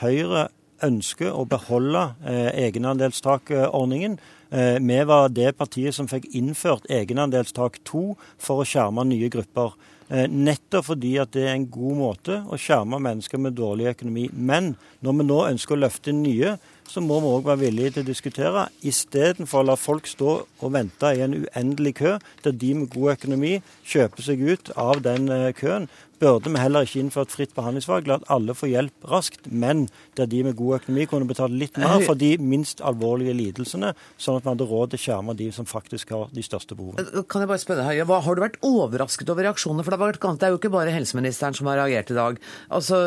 Høyre 0.00 0.48
ønsker 0.84 1.36
å 1.36 1.44
beholde 1.48 2.06
eh, 2.24 2.48
egenandelstakordningen. 2.66 4.16
Eh, 4.50 4.78
vi 4.80 4.98
var 5.04 5.28
det 5.28 5.52
partiet 5.58 5.94
som 5.96 6.08
fikk 6.08 6.30
innført 6.32 6.88
egenandelstak 6.92 7.82
2 7.84 8.06
for 8.40 8.62
å 8.62 8.68
skjerme 8.68 9.04
nye 9.04 9.28
grupper. 9.32 9.76
Eh, 10.06 10.28
nettopp 10.30 10.92
fordi 10.92 11.16
at 11.18 11.32
det 11.34 11.48
er 11.48 11.56
en 11.56 11.66
god 11.66 11.98
måte 11.98 12.38
å 12.46 12.58
skjerme 12.60 13.00
mennesker 13.02 13.40
med 13.42 13.56
dårlig 13.58 13.88
økonomi. 13.90 14.28
Men 14.30 14.76
når 15.02 15.16
vi 15.18 15.26
nå 15.26 15.38
ønsker 15.48 15.74
å 15.74 15.82
løfte 15.82 16.14
nye, 16.14 16.52
så 16.86 17.02
må 17.02 17.18
vi 17.18 17.32
òg 17.34 17.48
være 17.48 17.64
villige 17.64 17.96
til 17.96 18.04
å 18.04 18.10
diskutere. 18.12 18.66
Istedenfor 18.86 19.64
å 19.64 19.68
la 19.72 19.76
folk 19.80 20.06
stå 20.06 20.36
og 20.46 20.74
vente 20.76 21.10
i 21.10 21.24
en 21.26 21.34
uendelig 21.42 21.96
kø, 21.98 22.14
der 22.44 22.54
de 22.54 22.72
med 22.78 22.92
god 22.94 23.16
økonomi 23.16 23.56
kjøper 23.82 24.28
seg 24.28 24.46
ut 24.46 24.70
av 24.78 25.02
den 25.02 25.26
eh, 25.32 25.50
køen, 25.58 25.90
burde 26.20 26.52
vi 26.52 26.60
heller 26.60 26.86
ikke 26.86 27.00
innført 27.02 27.32
fritt 27.34 27.54
behandlingsvalg, 27.56 28.08
la 28.08 28.18
alle 28.32 28.54
får 28.56 28.70
hjelp 28.72 29.08
raskt, 29.10 29.48
men 29.50 29.86
der 30.18 30.28
de 30.30 30.42
med 30.46 30.56
god 30.58 30.80
økonomi 30.80 31.06
kunne 31.10 31.28
betale 31.28 31.58
litt 31.60 31.78
mer 31.80 32.00
for 32.06 32.18
de 32.18 32.32
minst 32.40 32.82
alvorlige 32.84 33.34
lidelsene, 33.36 33.92
sånn 34.20 34.38
at 34.38 34.46
vi 34.46 34.52
hadde 34.52 34.68
råd 34.70 34.94
til 34.94 35.00
å 35.00 35.04
skjerme 35.04 35.36
de 35.38 35.50
som 35.54 35.68
faktisk 35.68 36.14
har 36.14 36.32
de 36.34 36.44
største 36.44 36.78
behovene. 36.78 37.24
Kan 37.30 37.44
jeg 37.44 37.50
bare 37.50 37.62
spørre 37.62 37.82
deg, 37.84 38.02
Høie, 38.06 38.20
Har 38.26 38.36
du 38.36 38.42
vært 38.42 38.58
overrasket 38.66 39.30
over 39.32 39.46
reaksjonene? 39.46 39.84
For 39.86 39.94
det, 39.94 40.46
er 40.46 40.54
jo 40.54 40.60
ikke 40.60 40.72
bare 40.72 40.94
helseministeren 40.94 41.56
som 41.56 41.70
har 41.70 41.80
reagert 41.82 42.12
i 42.12 42.18
dag. 42.18 42.40
Altså, 42.72 43.00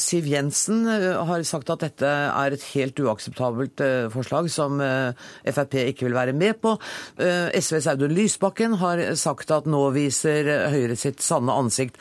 Siv 0.00 0.28
Jensen 0.30 0.84
eh, 0.90 1.10
har 1.28 1.44
sagt 1.48 1.72
at 1.74 1.84
dette 1.84 2.08
er 2.08 2.56
et 2.56 2.68
helt 2.74 3.00
uakseptabelt 3.00 3.82
eh, 3.84 4.06
forslag 4.12 4.50
som 4.52 4.80
eh, 4.84 5.26
Frp 5.54 5.78
ikke 5.84 6.08
vil 6.08 6.16
være 6.16 6.36
med 6.36 6.60
på. 6.62 6.76
Eh, 7.20 7.52
SVs 7.60 7.90
Audun 7.92 8.14
Lysbakken 8.16 8.78
har 8.80 9.04
sagt 9.20 9.52
at 9.54 9.68
nå 9.70 9.86
viser 9.94 10.48
Høyre 10.72 10.96
sitt 10.98 11.22
sanne 11.24 11.54
ansikt. 11.54 12.00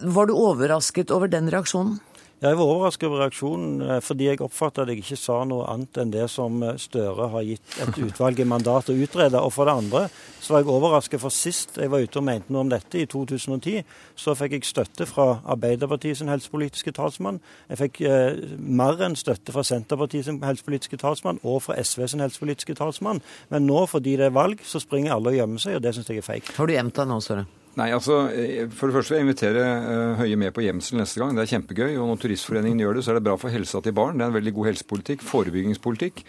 Var 0.00 0.26
du 0.26 0.32
overrasket 0.36 1.10
over 1.12 1.28
den 1.28 1.50
reaksjonen? 1.52 1.98
Jeg 2.40 2.56
var 2.56 2.70
overrasket 2.72 3.04
over 3.04 3.20
reaksjonen 3.20 3.82
eh, 3.84 3.98
fordi 4.00 4.30
jeg 4.30 4.40
oppfattet 4.40 4.86
at 4.86 4.88
jeg 4.88 5.02
ikke 5.02 5.16
sa 5.20 5.42
noe 5.44 5.66
annet 5.68 5.98
enn 6.00 6.12
det 6.14 6.24
som 6.32 6.54
eh, 6.64 6.78
Støre 6.80 7.26
har 7.34 7.44
gitt 7.44 7.76
et 7.84 7.98
utvalg 8.06 8.40
i 8.40 8.46
mandat 8.48 8.88
å 8.88 8.96
utrede. 8.96 9.42
Og 9.44 9.52
for 9.52 9.68
det 9.68 9.74
andre 9.82 10.06
så 10.40 10.54
var 10.54 10.62
jeg 10.62 10.70
overrasket, 10.72 11.20
for 11.20 11.36
sist 11.36 11.76
jeg 11.76 11.92
var 11.92 12.00
ute 12.00 12.16
og 12.16 12.24
mente 12.30 12.48
noe 12.48 12.64
om 12.64 12.72
dette, 12.72 12.96
i 12.96 13.04
2010, 13.04 13.84
så 14.16 14.32
fikk 14.40 14.56
jeg 14.56 14.70
støtte 14.70 15.04
fra 15.10 15.28
Arbeiderpartiet 15.52 16.22
sin 16.22 16.32
helsepolitiske 16.32 16.96
talsmann. 16.96 17.42
Jeg 17.68 17.82
fikk 17.82 18.02
eh, 18.08 18.40
mer 18.56 19.04
enn 19.04 19.20
støtte 19.20 19.52
fra 19.52 19.66
Senterpartiet 19.66 20.30
sin 20.30 20.40
helsepolitiske 20.40 20.96
talsmann 21.04 21.44
og 21.44 21.60
fra 21.66 21.76
SV 21.76 22.08
sin 22.14 22.24
helsepolitiske 22.24 22.80
talsmann. 22.80 23.20
Men 23.52 23.68
nå, 23.68 23.84
fordi 23.92 24.16
det 24.16 24.30
er 24.30 24.38
valg, 24.40 24.64
så 24.64 24.80
springer 24.80 25.18
alle 25.18 25.34
og 25.34 25.42
gjemmer 25.42 25.60
seg, 25.60 25.76
og 25.76 25.84
det 25.84 25.92
syns 25.98 26.08
jeg 26.08 26.24
er 26.24 26.30
feigt. 26.32 26.56
Har 26.56 26.64
du 26.64 26.78
gjemt 26.78 26.96
deg 26.96 27.12
nå, 27.12 27.20
Støre? 27.20 27.50
Nei, 27.80 27.90
altså, 27.96 28.26
eh, 28.28 28.68
For 28.68 28.90
det 28.90 28.96
første 28.98 29.14
vil 29.14 29.22
jeg 29.22 29.26
invitere 29.28 29.64
uh, 29.64 30.18
Høie 30.20 30.36
med 30.36 30.52
på 30.52 30.64
gjemsel 30.64 31.00
neste 31.00 31.20
gang. 31.22 31.32
Det 31.36 31.46
er 31.46 31.52
kjempegøy. 31.54 31.94
Og 31.96 32.10
når 32.10 32.18
Turistforeningen 32.24 32.82
gjør 32.82 32.98
det, 32.98 33.04
så 33.06 33.12
er 33.12 33.20
det 33.20 33.26
bra 33.28 33.36
for 33.40 33.52
helsa 33.54 33.80
til 33.80 33.96
barn. 33.96 34.18
Det 34.18 34.26
er 34.26 34.32
en 34.32 34.36
veldig 34.36 34.54
god 34.58 34.68
helsepolitikk. 34.72 35.24
Forebyggingspolitikk. 35.24 36.24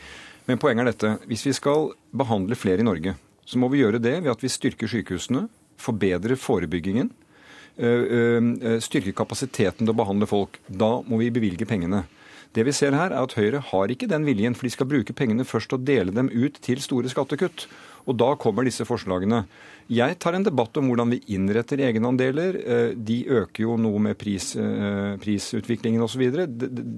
Men 0.48 0.62
poenget 0.62 0.86
er 0.86 0.92
dette. 0.94 1.12
Hvis 1.28 1.44
vi 1.50 1.56
skal 1.58 1.92
behandle 2.16 2.58
flere 2.60 2.84
i 2.84 2.88
Norge, 2.88 3.18
så 3.44 3.60
må 3.60 3.68
vi 3.74 3.82
gjøre 3.82 4.00
det 4.00 4.16
ved 4.22 4.32
at 4.32 4.46
vi 4.46 4.54
styrker 4.54 4.90
sykehusene, 4.90 5.44
forbedrer 5.82 6.40
forebyggingen, 6.40 7.12
uh, 7.82 8.80
styrker 8.86 9.18
kapasiteten 9.18 9.84
til 9.84 9.94
å 9.94 10.00
behandle 10.00 10.30
folk. 10.30 10.62
Da 10.70 11.00
må 11.04 11.20
vi 11.20 11.34
bevilge 11.36 11.68
pengene. 11.68 12.06
Det 12.52 12.66
vi 12.68 12.74
ser 12.76 12.96
her, 12.96 13.14
er 13.14 13.24
at 13.24 13.36
Høyre 13.38 13.62
har 13.64 13.92
ikke 13.92 14.10
den 14.12 14.26
viljen, 14.28 14.56
for 14.56 14.68
de 14.68 14.74
skal 14.74 14.90
bruke 14.92 15.16
pengene 15.16 15.48
først 15.48 15.72
og 15.76 15.86
dele 15.88 16.12
dem 16.12 16.28
ut 16.32 16.58
til 16.64 16.82
store 16.84 17.12
skattekutt. 17.12 17.68
Og 18.10 18.18
da 18.20 18.34
kommer 18.36 18.68
disse 18.68 18.84
forslagene. 18.88 19.46
Jeg 19.92 20.16
tar 20.24 20.38
en 20.38 20.46
debatt 20.46 20.78
om 20.80 20.88
hvordan 20.88 21.10
vi 21.12 21.18
innretter 21.36 21.82
egenandeler. 21.84 22.56
Eh, 22.64 22.92
de 22.96 23.18
øker 23.28 23.66
jo 23.66 23.74
noe 23.76 24.00
med 24.00 24.16
pris, 24.16 24.54
eh, 24.56 25.18
prisutviklingen 25.20 26.00
osv. 26.06 26.22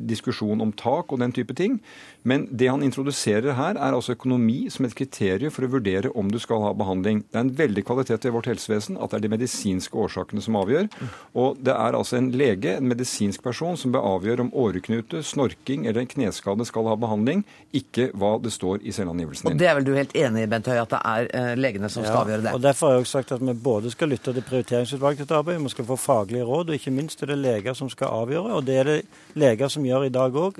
Diskusjon 0.05 0.61
om 0.61 0.71
tak 0.77 1.09
og 1.09 1.19
den 1.23 1.31
type 1.33 1.55
ting. 1.57 1.79
Men 2.21 2.45
det 2.51 2.69
han 2.69 2.83
introduserer 2.85 3.55
her, 3.57 3.79
er 3.81 3.97
altså 3.97 4.13
økonomi 4.13 4.69
som 4.69 4.85
et 4.85 4.93
kriterium 4.93 5.51
for 5.51 5.65
å 5.65 5.71
vurdere 5.73 6.11
om 6.15 6.29
du 6.29 6.37
skal 6.37 6.61
ha 6.61 6.73
behandling. 6.77 7.23
Det 7.31 7.39
er 7.39 7.47
en 7.47 7.55
veldig 7.57 7.83
kvalitet 7.83 8.27
i 8.29 8.33
vårt 8.35 8.51
helsevesen 8.51 9.01
at 9.01 9.09
det 9.09 9.17
er 9.17 9.25
de 9.25 9.33
medisinske 9.33 9.97
årsakene 9.97 10.43
som 10.45 10.59
avgjør. 10.61 10.87
Og 11.33 11.57
det 11.65 11.73
er 11.73 11.97
altså 11.97 12.17
en 12.17 12.29
lege, 12.29 12.77
en 12.77 12.87
medisinsk 12.87 13.41
person, 13.41 13.75
som 13.75 13.91
bør 13.91 14.05
avgjøre 14.19 14.45
om 14.45 14.53
åreknute, 14.53 15.23
snorking 15.25 15.87
eller 15.87 16.03
en 16.03 16.13
kneskade 16.13 16.69
skal 16.69 16.91
ha 16.91 16.95
behandling, 16.95 17.41
ikke 17.73 18.11
hva 18.13 18.37
det 18.37 18.53
står 18.53 18.85
i 18.85 18.93
selvangivelsen 18.93 19.49
din. 19.49 19.57
Og 19.57 19.65
det 19.65 19.71
er 19.71 19.77
vel 19.79 19.89
du 19.89 19.93
helt 19.97 20.15
enig 20.15 20.45
i, 20.45 20.51
Bent 20.53 20.69
Høie, 20.69 20.85
at 20.85 20.93
det 20.93 21.01
er 21.01 21.33
eh, 21.33 21.51
legene 21.57 21.89
som 21.89 22.05
skal 22.05 22.21
avgjøre 22.21 22.45
det? 22.45 22.53
og 22.53 22.61
Derfor 22.61 22.82
har 22.83 22.93
jeg 22.93 23.03
også 23.03 23.17
sagt 23.17 23.31
at 23.35 23.41
vi 23.41 23.53
både 23.53 23.91
skal 23.93 24.11
lytte 24.11 24.33
til 24.33 24.45
prioriteringsutvalget 24.45 25.27
til 25.27 25.37
arbeid, 25.37 25.59
vi 25.63 25.71
skal 25.73 25.85
få 25.85 25.95
faglige 25.99 26.43
råd, 26.43 26.69
og 26.69 26.77
ikke 26.77 26.91
minst 26.91 27.23
er 27.23 27.31
det 27.31 27.37
leger 27.41 27.73
som 27.77 27.89
skal 27.89 28.11
avgjøre. 28.11 28.53
Og 28.57 28.65
det 28.67 28.77
er 28.77 28.89
det 28.89 28.97
leger 29.39 29.71
som 29.71 29.85
gjør 29.85 30.07
i 30.07 30.13
dag 30.13 30.37
òg. 30.37 30.59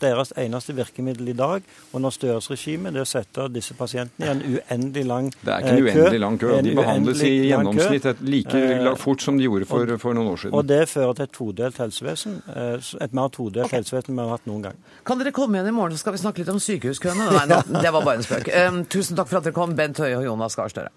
Deres 0.00 0.32
eneste 0.38 0.74
virkemiddel 0.76 1.28
i 1.28 1.36
dag 1.36 1.62
under 1.92 2.10
Støres 2.10 2.50
regime 2.50 2.90
det 2.90 3.02
er 3.02 3.06
å 3.06 3.10
sette 3.10 3.46
disse 3.52 3.74
pasientene 3.78 4.26
i 4.26 4.30
en 4.32 4.42
uendelig 4.54 5.04
lang 5.06 5.30
kø. 5.32 5.40
Det 5.44 5.54
er 5.54 5.58
ikke 5.64 5.74
en 5.74 5.80
eh, 5.80 6.00
uendelig 6.00 6.22
lang 6.24 6.38
kø. 6.40 6.52
De 6.64 6.74
behandles 6.80 7.24
i 7.26 7.32
gjennomsnitt 7.50 8.24
like 8.26 8.62
eh, 8.62 8.90
fort 9.00 9.24
som 9.24 9.38
de 9.38 9.46
gjorde 9.46 9.68
for, 9.70 9.96
for, 10.02 10.16
noen 10.16 10.32
år 10.32 10.42
siden. 10.44 10.56
Og 10.58 10.66
det 10.68 10.80
fører 10.90 11.18
til 11.18 11.28
et 11.28 11.34
todelt 11.36 11.82
helsevesen. 11.84 12.40
Eh, 12.54 12.90
et 13.06 13.16
mer 13.16 13.30
todelt 13.34 13.66
okay. 13.66 13.80
helsevesen 13.80 14.14
enn 14.14 14.22
vi 14.22 14.26
har 14.26 14.38
hatt 14.38 14.48
noen 14.50 14.64
gang. 14.68 14.80
Kan 15.06 15.20
dere 15.20 15.34
komme 15.36 15.58
igjen 15.58 15.70
i 15.72 15.76
morgen, 15.76 15.96
så 15.96 16.04
skal 16.04 16.16
vi 16.16 16.24
snakke 16.24 16.42
litt 16.42 16.52
om 16.52 16.62
sykehuskøene? 16.62 17.30
Nei, 17.36 17.60
det 17.80 17.92
var 17.92 18.02
bare 18.02 18.20
en 18.20 18.26
spøk. 18.26 18.50
Um, 18.66 18.82
tusen 18.90 19.18
takk 19.18 19.30
for 19.30 19.40
at 19.40 19.48
dere 19.48 19.56
kom, 19.56 19.76
Bent 19.78 20.00
Høie 20.02 20.18
og 20.18 20.26
Jonas 20.26 20.58
Gahr 20.58 20.72
Støre. 20.72 20.92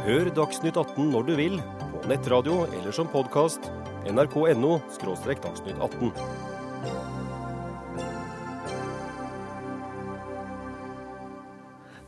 Hør 0.00 0.30
Dagsnytt 0.32 0.78
18 0.80 1.10
når 1.12 1.26
du 1.28 1.34
vil, 1.36 1.58
på 2.00 2.08
nettradio 2.08 2.62
eller 2.72 2.94
som 2.96 3.08
podkast. 3.12 3.66
nrk.no– 4.08 4.78
dagsnytt 5.04 5.76
18. 5.76 6.12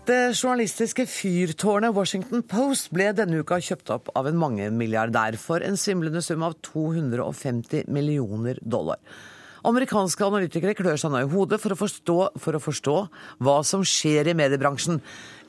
Det 0.08 0.32
journalistiske 0.32 1.04
fyrtårnet 1.04 1.92
Washington 1.92 2.40
Post 2.48 2.88
ble 2.96 3.10
denne 3.12 3.44
uka 3.44 3.60
kjøpt 3.60 3.92
opp 3.92 4.08
av 4.16 4.30
en 4.30 4.40
mangemilliardær 4.40 5.36
for 5.36 5.60
en 5.60 5.76
svimlende 5.76 6.24
sum 6.24 6.48
av 6.48 6.56
250 6.64 7.92
millioner 7.92 8.56
dollar. 8.64 9.04
Amerikanske 9.62 10.26
analytikere 10.26 10.74
klør 10.74 10.98
seg 10.98 11.12
nå 11.12 11.20
i 11.22 11.30
hodet 11.30 11.60
for 11.62 11.74
å, 11.74 11.78
forstå, 11.78 12.16
for 12.42 12.58
å 12.58 12.60
forstå 12.62 12.96
hva 13.46 13.60
som 13.66 13.84
skjer 13.86 14.32
i 14.32 14.36
mediebransjen, 14.38 14.98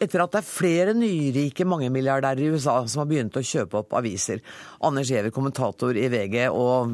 etter 0.03 0.21
at 0.21 0.35
det 0.35 0.41
er 0.43 0.49
flere 0.49 0.93
nyrike 0.97 1.65
mangemilliardærer 1.65 2.45
i 2.45 2.51
USA 2.53 2.75
som 2.85 3.01
har 3.01 3.09
begynt 3.09 3.39
å 3.39 3.45
kjøpe 3.45 3.81
opp 3.81 3.95
aviser. 3.97 4.43
Anders 4.85 5.09
Giæver, 5.09 5.33
kommentator 5.33 5.97
i 5.97 6.09
VG 6.13 6.45
og 6.51 6.93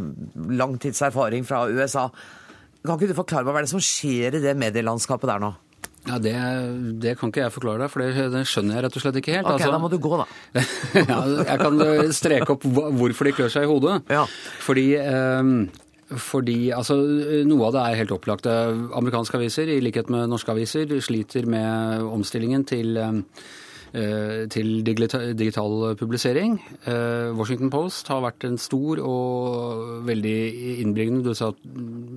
langtidserfaring 0.62 1.48
fra 1.48 1.66
USA. 1.68 2.08
Kan 2.86 2.96
ikke 2.96 3.12
du 3.12 3.18
forklare 3.18 3.44
meg 3.44 3.58
hva 3.58 3.66
er 3.66 3.68
det 3.68 3.74
som 3.74 3.84
skjer 3.84 4.40
i 4.40 4.44
det 4.46 4.56
medielandskapet 4.56 5.34
der 5.34 5.44
nå? 5.44 5.52
Ja, 6.08 6.16
det, 6.24 6.32
det, 7.04 7.18
kan 7.20 7.30
ikke 7.30 7.44
jeg 7.44 7.52
forklare 7.52 7.84
deg, 7.84 7.92
for 7.92 8.02
det, 8.02 8.30
det, 8.32 8.46
skjønner 8.48 8.78
jeg 8.78 8.86
rett 8.86 8.96
og 8.96 9.04
slett 9.04 9.18
ikke 9.20 9.36
helt. 9.36 9.50
Ok, 9.50 9.58
altså, 9.58 9.74
Da 9.76 9.82
må 9.84 9.90
du 9.92 9.98
gå, 10.00 10.16
da. 10.16 10.64
ja, 11.12 11.20
jeg 11.44 11.60
kan 11.60 11.84
streke 12.16 12.56
opp 12.56 12.64
hvorfor 12.72 13.28
de 13.28 13.36
klør 13.36 13.52
seg 13.52 13.68
i 13.68 13.70
hodet. 13.70 14.00
Ja. 14.08 14.24
Fordi 14.64 14.88
eh, 14.96 15.52
fordi 16.17 16.72
altså, 16.74 16.98
Noe 17.48 17.69
av 17.69 17.76
det 17.76 17.86
er 17.86 18.02
helt 18.02 18.13
opplagt. 18.15 18.50
Amerikanske 18.50 19.38
aviser, 19.38 19.69
i 19.69 19.82
likhet 19.84 20.10
med 20.12 20.30
norske 20.32 20.54
aviser, 20.54 20.91
sliter 21.06 21.45
med 21.50 22.06
omstillingen 22.10 22.65
til, 22.67 22.98
eh, 22.98 24.48
til 24.50 24.84
digital 24.84 25.95
publisering. 26.00 26.60
Eh, 26.86 27.30
Washington 27.38 27.69
Post 27.69 28.08
har 28.08 28.22
vært 28.26 28.43
en 28.45 28.58
stor 28.58 29.00
og 29.00 30.06
veldig 30.06 30.82
innbringende 30.82 31.24
Du 31.24 31.34
sa 31.34 31.52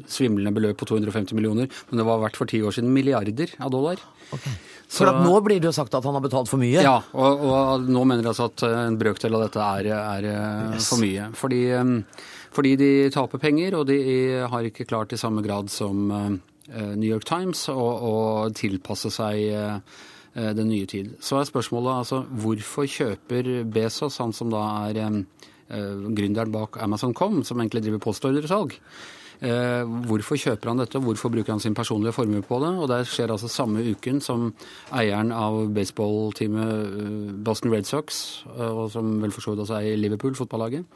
svimlende 0.08 0.54
beløp 0.54 0.76
på 0.78 0.86
250 0.88 1.34
millioner, 1.34 1.68
men 1.90 1.98
det 1.98 2.06
var 2.06 2.20
verdt 2.20 2.36
for 2.36 2.46
ti 2.46 2.62
år 2.62 2.72
siden 2.72 2.92
milliarder 2.92 3.54
av 3.60 3.70
dollar. 3.70 3.96
Okay. 4.32 4.52
For 4.92 5.08
at 5.08 5.22
nå 5.24 5.40
blir 5.44 5.60
det 5.60 5.70
jo 5.70 5.72
sagt 5.72 5.94
at 5.94 6.04
han 6.04 6.14
har 6.14 6.20
betalt 6.24 6.50
for 6.50 6.60
mye? 6.60 6.82
Ja, 6.84 6.98
og, 7.16 7.40
og 7.40 7.88
nå 7.88 8.04
mener 8.04 8.22
de 8.22 8.28
altså 8.28 8.50
at 8.50 8.64
en 8.68 8.98
brøkdel 9.00 9.38
av 9.38 9.46
dette 9.46 9.60
er, 9.64 9.88
er 9.96 10.28
eh, 10.28 10.74
yes. 10.76 10.88
for 10.92 11.00
mye. 11.00 11.30
Fordi 11.36 11.62
fordi 12.52 12.74
de 12.76 12.90
taper 13.12 13.40
penger, 13.40 13.76
og 13.78 13.86
de 13.88 13.98
har 14.48 14.66
ikke 14.68 14.86
klart 14.88 15.14
i 15.14 15.20
samme 15.20 15.42
grad 15.44 15.70
som 15.72 16.10
eh, 16.12 16.92
New 16.96 17.08
York 17.08 17.24
Times 17.28 17.64
å, 17.72 18.50
tilpasse 18.56 19.12
seg 19.12 19.46
eh, 19.48 19.78
den 20.32 20.68
nye 20.68 20.88
tid. 20.88 21.14
Så 21.20 21.40
er 21.40 21.48
spørsmålet 21.48 22.02
altså 22.02 22.22
hvorfor 22.44 22.88
kjøper 22.88 23.64
Bezos, 23.72 24.20
han 24.20 24.36
som 24.36 24.52
da 24.52 24.62
er 24.90 25.00
eh, 25.00 25.16
gründeren 25.72 26.52
bak 26.52 26.76
Amazon.com, 26.84 27.42
som 27.48 27.60
egentlig 27.60 27.86
driver 27.86 28.06
postordresalg, 28.10 28.78
hvorfor 29.42 30.38
kjøper 30.38 30.68
han 30.70 30.78
dette, 30.78 31.00
og 31.00 31.08
hvorfor 31.08 31.32
bruker 31.34 31.50
han 31.50 31.58
sin 31.58 31.74
personlige 31.74 32.12
formue 32.14 32.44
på 32.46 32.60
det? 32.62 32.68
Og 32.78 32.86
det 32.86 33.00
skjer 33.10 33.32
altså 33.34 33.48
samme 33.50 33.82
uken 33.82 34.20
som 34.22 34.44
eieren 34.94 35.32
av 35.34 35.56
baseballteamet 35.74 37.40
Boston 37.42 37.72
Red 37.74 37.88
Sox, 37.90 38.20
og 38.46 38.84
som 38.94 39.16
vel 39.18 39.34
for 39.34 39.42
så 39.42 39.56
vidt 39.56 39.64
også 39.64 39.80
er 39.80 39.88
i 39.88 39.98
Liverpool, 39.98 40.36
fotballaget, 40.38 40.86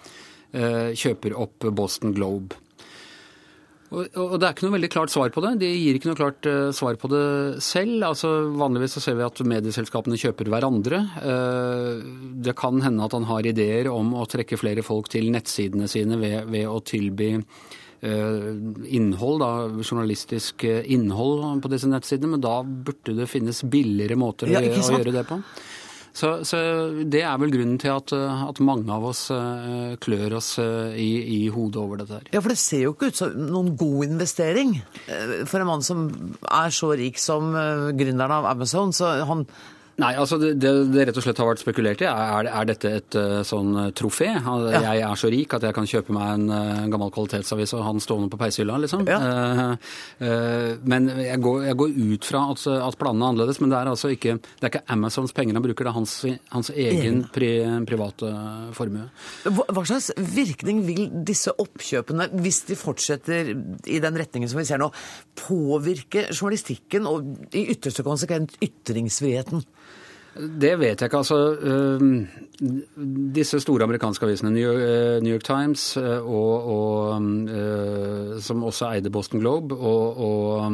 kjøper 0.52 1.34
opp 1.36 1.66
Boston 1.76 2.14
Globe. 2.16 2.56
Og, 3.94 4.34
Det 4.40 4.46
er 4.46 4.54
ikke 4.54 4.66
noe 4.66 4.74
veldig 4.74 4.90
klart 4.90 5.12
svar 5.12 5.30
på 5.34 5.42
det. 5.44 5.52
De 5.62 5.70
gir 5.70 5.98
ikke 5.98 6.10
noe 6.10 6.18
klart 6.18 6.48
uh, 6.50 6.70
svar 6.74 6.98
på 6.98 7.10
det 7.12 7.62
selv. 7.64 8.00
Altså, 8.08 8.32
vanligvis 8.58 8.96
så 8.98 9.04
ser 9.04 9.18
vi 9.18 9.26
at 9.26 9.42
medieselskapene 9.46 10.18
kjøper 10.20 10.50
hverandre. 10.50 11.02
Uh, 11.22 12.02
det 12.42 12.56
kan 12.58 12.82
hende 12.82 13.06
at 13.06 13.14
han 13.16 13.28
har 13.30 13.46
ideer 13.46 13.90
om 13.92 14.14
å 14.18 14.26
trekke 14.30 14.58
flere 14.58 14.84
folk 14.86 15.10
til 15.12 15.30
nettsidene 15.34 15.90
sine 15.90 16.18
ved, 16.20 16.44
ved 16.52 16.70
å 16.70 16.78
tilby 16.84 17.34
innhold, 18.06 19.40
da, 19.40 19.48
journalistisk 19.80 20.62
innhold 20.68 21.62
på 21.64 21.70
disse 21.72 21.88
nettsidene, 21.88 22.34
men 22.34 22.42
da 22.44 22.58
burde 22.60 23.14
det 23.16 23.26
finnes 23.26 23.62
billigere 23.66 24.18
måter 24.20 24.52
ja, 24.52 24.60
å 24.60 24.68
gjøre 24.92 25.14
det 25.16 25.24
på. 25.26 25.40
Så, 26.16 26.30
så, 26.48 26.58
det 27.12 27.20
er 27.28 27.36
vel 27.42 27.52
grunnen 27.52 27.76
til 27.82 27.92
at, 27.92 28.12
at 28.16 28.60
mange 28.64 28.88
av 28.92 29.04
oss 29.10 29.26
uh, 29.28 29.92
klør 30.00 30.38
oss 30.38 30.54
uh, 30.62 30.94
i, 30.96 31.10
i, 31.36 31.40
hodet 31.52 31.82
over 31.82 32.00
dette 32.00 32.16
her. 32.16 32.30
Ja, 32.32 32.40
for 32.40 32.54
det 32.54 32.60
ser 32.62 32.86
jo 32.86 32.94
ikke 32.94 33.10
ut 33.12 33.20
som 33.20 33.36
noen 33.52 33.74
god 33.76 34.06
investering 34.08 34.78
for 35.44 35.60
en 35.60 35.68
mann 35.68 35.84
som 35.84 36.06
er 36.48 36.72
så 36.72 36.94
rik 36.96 37.20
som 37.20 37.52
gründeren 37.52 38.38
av 38.38 38.48
Amazon. 38.54 38.94
Så 38.96 39.12
han 39.28 39.44
Nei, 39.96 40.10
altså 40.20 40.36
det, 40.36 40.50
det, 40.60 40.70
det, 40.92 41.06
rett 41.08 41.16
og 41.16 41.24
slett 41.24 41.38
har 41.40 41.48
vært 41.48 41.62
spekulert 41.62 42.02
i, 42.04 42.08
er, 42.10 42.48
er 42.50 42.66
dette 42.68 42.90
et 42.98 43.16
uh, 43.16 43.38
sånn 43.48 43.70
eh, 43.80 43.92
trofé? 43.96 44.28
Ja. 44.28 44.80
Jeg 44.92 45.04
er 45.06 45.16
så 45.16 45.30
rik 45.32 45.54
at 45.56 45.64
jeg 45.64 45.72
kan 45.76 45.88
kjøpe 45.88 46.12
meg 46.12 46.34
en 46.34 46.50
en 46.56 46.92
gammel 46.92 47.10
kvalitetsavis 47.14 47.72
og 47.76 47.84
ha 47.84 47.92
den 47.94 48.02
stående 48.04 48.28
på 48.32 48.38
peishylla, 48.40 48.76
liksom. 48.82 49.06
Ja. 49.08 49.18
Uh, 50.20 50.76
men 50.84 51.08
jeg 51.16 51.40
går, 51.42 51.64
jeg 51.70 51.78
går, 51.80 51.94
ut 52.12 52.28
fra 52.28 52.42
at, 52.52 52.66
at, 52.76 52.98
planene 53.00 53.24
er 53.24 53.32
annerledes. 53.32 53.60
Men 53.62 53.72
det 53.72 53.78
er 53.78 53.90
altså 53.94 54.10
ikke, 54.12 54.36
det 54.36 54.68
er 54.68 54.72
ikke 54.74 54.84
Amazons 54.92 55.32
penger 55.36 55.56
han 55.56 55.64
bruker, 55.64 55.88
det 55.88 55.92
er 55.92 55.96
hans, 55.96 56.14
hans 56.52 56.70
egen 56.74 57.22
pri, 57.32 57.50
private 57.88 58.34
formue. 58.76 59.08
Hva, 59.48 59.66
hva 59.72 59.86
slags 59.88 60.10
virkning 60.36 60.84
vil 60.86 61.08
disse 61.26 61.54
oppkjøpene, 61.56 62.28
hvis 62.44 62.62
de 62.68 62.76
fortsetter 62.78 63.54
i 63.56 64.02
den 64.04 64.20
retningen 64.20 64.52
som 64.52 64.60
vi 64.60 64.68
ser 64.68 64.82
nå, 64.82 64.90
påvirke 65.40 66.28
journalistikken 66.34 67.08
og 67.08 67.56
i 67.56 67.66
ytterste 67.72 68.04
konsekvent 68.06 68.58
ytringsfriheten? 68.64 69.64
Det 70.36 70.78
vet 70.78 71.00
jeg 71.00 71.02
ikke. 71.02 71.16
Altså, 71.16 71.54
øh, 71.54 72.26
disse 73.34 73.60
store 73.60 73.82
amerikanske 73.82 74.26
avisene, 74.26 74.50
New 74.50 74.72
York, 74.72 75.22
York 75.32 75.44
Times, 75.44 75.96
øh, 75.96 76.26
og, 76.26 76.52
og, 76.76 77.22
som 78.42 78.64
også 78.64 78.90
eide 78.90 79.10
Boston 79.10 79.40
Globe, 79.40 79.74
og, 79.74 80.16
og 80.16 80.72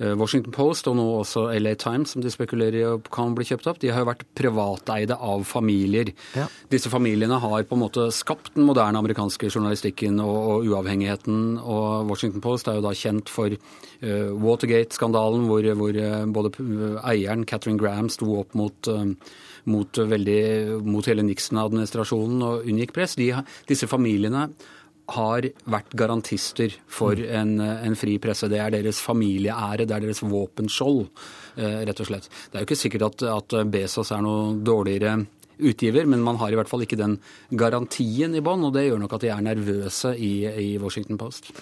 Washington 0.00 0.54
Post 0.54 0.88
og 0.88 0.96
nå 0.96 1.04
også 1.18 1.42
LA 1.60 1.74
Times, 1.80 2.14
som 2.14 2.22
de 2.24 2.30
spekulerer 2.32 2.78
i 2.80 2.84
kan 3.12 3.34
bli 3.36 3.44
kjøpt 3.44 3.68
opp, 3.68 3.80
de 3.82 3.90
har 3.92 4.00
jo 4.00 4.08
vært 4.08 4.24
privateide 4.38 5.16
av 5.16 5.44
familier. 5.48 6.12
Ja. 6.36 6.46
Disse 6.72 6.92
familiene 6.92 7.40
har 7.42 7.66
på 7.68 7.76
en 7.76 7.82
måte 7.82 8.06
skapt 8.14 8.54
den 8.56 8.66
moderne 8.68 9.00
amerikanske 9.00 9.50
journalistikken 9.50 10.20
og, 10.22 10.38
og 10.38 10.70
uavhengigheten. 10.70 11.60
Og 11.60 12.10
Washington 12.10 12.44
Post 12.44 12.70
er 12.70 12.78
jo 12.78 12.86
da 12.86 12.94
kjent 12.96 13.30
for 13.32 13.52
uh, 13.52 14.30
Watergate-skandalen, 14.40 15.46
hvor, 15.50 15.70
hvor 15.78 16.00
uh, 16.00 16.24
både 16.32 16.54
eieren, 17.04 17.46
Catherine 17.48 17.80
Graham, 17.80 18.10
sto 18.12 18.32
opp 18.40 18.56
mot, 18.58 18.90
uh, 18.90 19.06
mot, 19.70 20.02
veldig, 20.14 20.42
mot 20.86 21.06
hele 21.10 21.26
Nixon-administrasjonen 21.28 22.44
og 22.46 22.68
unngikk 22.70 22.94
press. 22.96 23.16
De, 23.20 23.32
disse 23.68 23.90
familiene 23.90 24.48
har 25.16 25.48
vært 25.70 25.96
garantister 25.98 26.74
for 26.90 27.18
en, 27.18 27.56
en, 27.60 27.98
fri 27.98 28.16
presse. 28.22 28.48
Det 28.50 28.60
er 28.62 28.74
deres 28.74 29.00
familieære, 29.02 29.86
det 29.88 29.96
er 29.96 30.06
deres 30.06 30.22
våpenskjold, 30.22 31.04
rett 31.58 32.02
og 32.02 32.08
slett. 32.08 32.30
Det 32.30 32.58
er 32.58 32.64
jo 32.64 32.68
ikke 32.70 32.78
sikkert 32.78 33.06
at, 33.08 33.26
at 33.32 33.56
Bezos 33.72 34.12
er 34.14 34.22
noe 34.24 34.54
dårligere 34.64 35.18
utgiver, 35.60 36.06
men 36.08 36.22
man 36.24 36.38
har 36.40 36.52
i 36.52 36.58
hvert 36.58 36.70
fall 36.70 36.84
ikke 36.84 36.98
den 37.00 37.18
garantien 37.50 38.34
i 38.36 38.42
bånn, 38.44 38.64
og 38.66 38.74
det 38.76 38.86
gjør 38.86 39.02
nok 39.02 39.18
at 39.18 39.26
de 39.26 39.32
er 39.34 39.44
nervøse 39.44 40.14
i, 40.16 40.32
i 40.46 40.70
Washington 40.80 41.20
Post. 41.20 41.52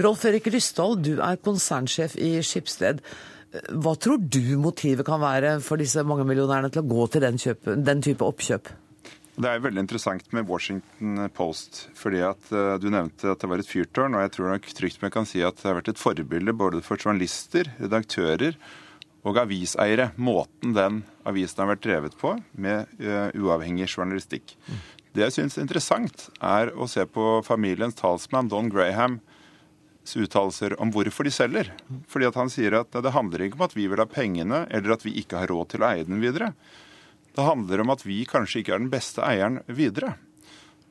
Rolf 0.00 0.24
Erik 0.28 0.46
Ryssdal, 0.52 0.98
du 1.02 1.16
er 1.18 1.40
konsernsjef 1.42 2.14
i 2.20 2.36
Skipsted. 2.46 3.00
Hva 3.50 3.96
tror 3.98 4.20
du 4.22 4.54
motivet 4.62 5.06
kan 5.06 5.22
være 5.22 5.56
for 5.64 5.80
disse 5.80 6.04
mange 6.06 6.26
millionærene 6.28 6.70
til 6.70 6.84
å 6.84 6.90
gå 6.90 7.08
til 7.10 7.24
den, 7.24 7.40
kjøp, 7.40 7.72
den 7.82 8.04
type 8.06 8.26
oppkjøp? 8.26 8.70
Det 9.40 9.48
er 9.48 9.62
veldig 9.64 9.80
interessant 9.86 10.26
med 10.36 10.48
Washington 10.50 11.30
Post. 11.32 11.86
fordi 11.96 12.20
at 12.26 12.50
uh, 12.52 12.76
Du 12.80 12.90
nevnte 12.92 13.32
at 13.32 13.40
det 13.40 13.48
var 13.48 13.62
et 13.62 13.70
fyrtårn, 13.70 14.14
og 14.14 14.26
jeg 14.26 14.34
tror 14.36 14.52
nok 14.52 14.70
trygt 14.76 15.02
man 15.02 15.14
kan 15.14 15.28
si 15.28 15.40
at 15.46 15.56
det 15.56 15.68
har 15.68 15.78
vært 15.78 15.92
et 15.94 16.00
forbilde 16.00 16.52
både 16.52 16.82
for 16.84 17.00
journalister, 17.00 17.72
redaktører 17.80 18.58
og 19.24 19.40
aviseiere. 19.40 20.10
Måten 20.20 20.76
den 20.76 21.02
avisen 21.28 21.62
har 21.62 21.72
vært 21.72 21.84
drevet 21.86 22.18
på 22.20 22.34
med 22.52 22.92
uh, 23.00 23.32
uavhengig 23.32 23.88
journalistikk. 23.88 24.56
Mm. 24.68 24.84
Det 25.16 25.24
jeg 25.24 25.36
syns 25.38 25.56
er 25.56 25.64
interessant, 25.64 26.28
er 26.38 26.70
å 26.76 26.86
se 26.86 27.02
på 27.08 27.40
familiens 27.46 27.96
talsmann 27.98 28.50
Don 28.52 28.68
Graham 28.70 29.18
uttalelser 30.16 30.74
om 30.82 30.90
hvorfor 30.92 31.26
de 31.26 31.32
selger. 31.34 31.72
Fordi 32.10 32.28
at 32.28 32.36
Han 32.38 32.50
sier 32.50 32.74
at 32.80 32.92
det 32.92 33.14
handler 33.14 33.46
ikke 33.46 33.58
om 33.60 33.66
at 33.66 33.76
vi 33.76 33.86
vil 33.88 34.00
ha 34.00 34.08
pengene, 34.10 34.64
eller 34.70 34.94
at 34.96 35.04
vi 35.04 35.16
ikke 35.20 35.38
har 35.42 35.50
råd 35.50 35.72
til 35.72 35.84
å 35.84 35.90
eie 35.90 36.06
den 36.08 36.22
videre. 36.22 36.52
Det 37.40 37.46
handler 37.46 37.80
om 37.80 37.94
at 37.94 38.02
vi 38.04 38.26
kanskje 38.28 38.60
ikke 38.60 38.74
er 38.76 38.82
den 38.82 38.92
beste 38.92 39.24
eieren 39.24 39.62
videre. 39.64 40.18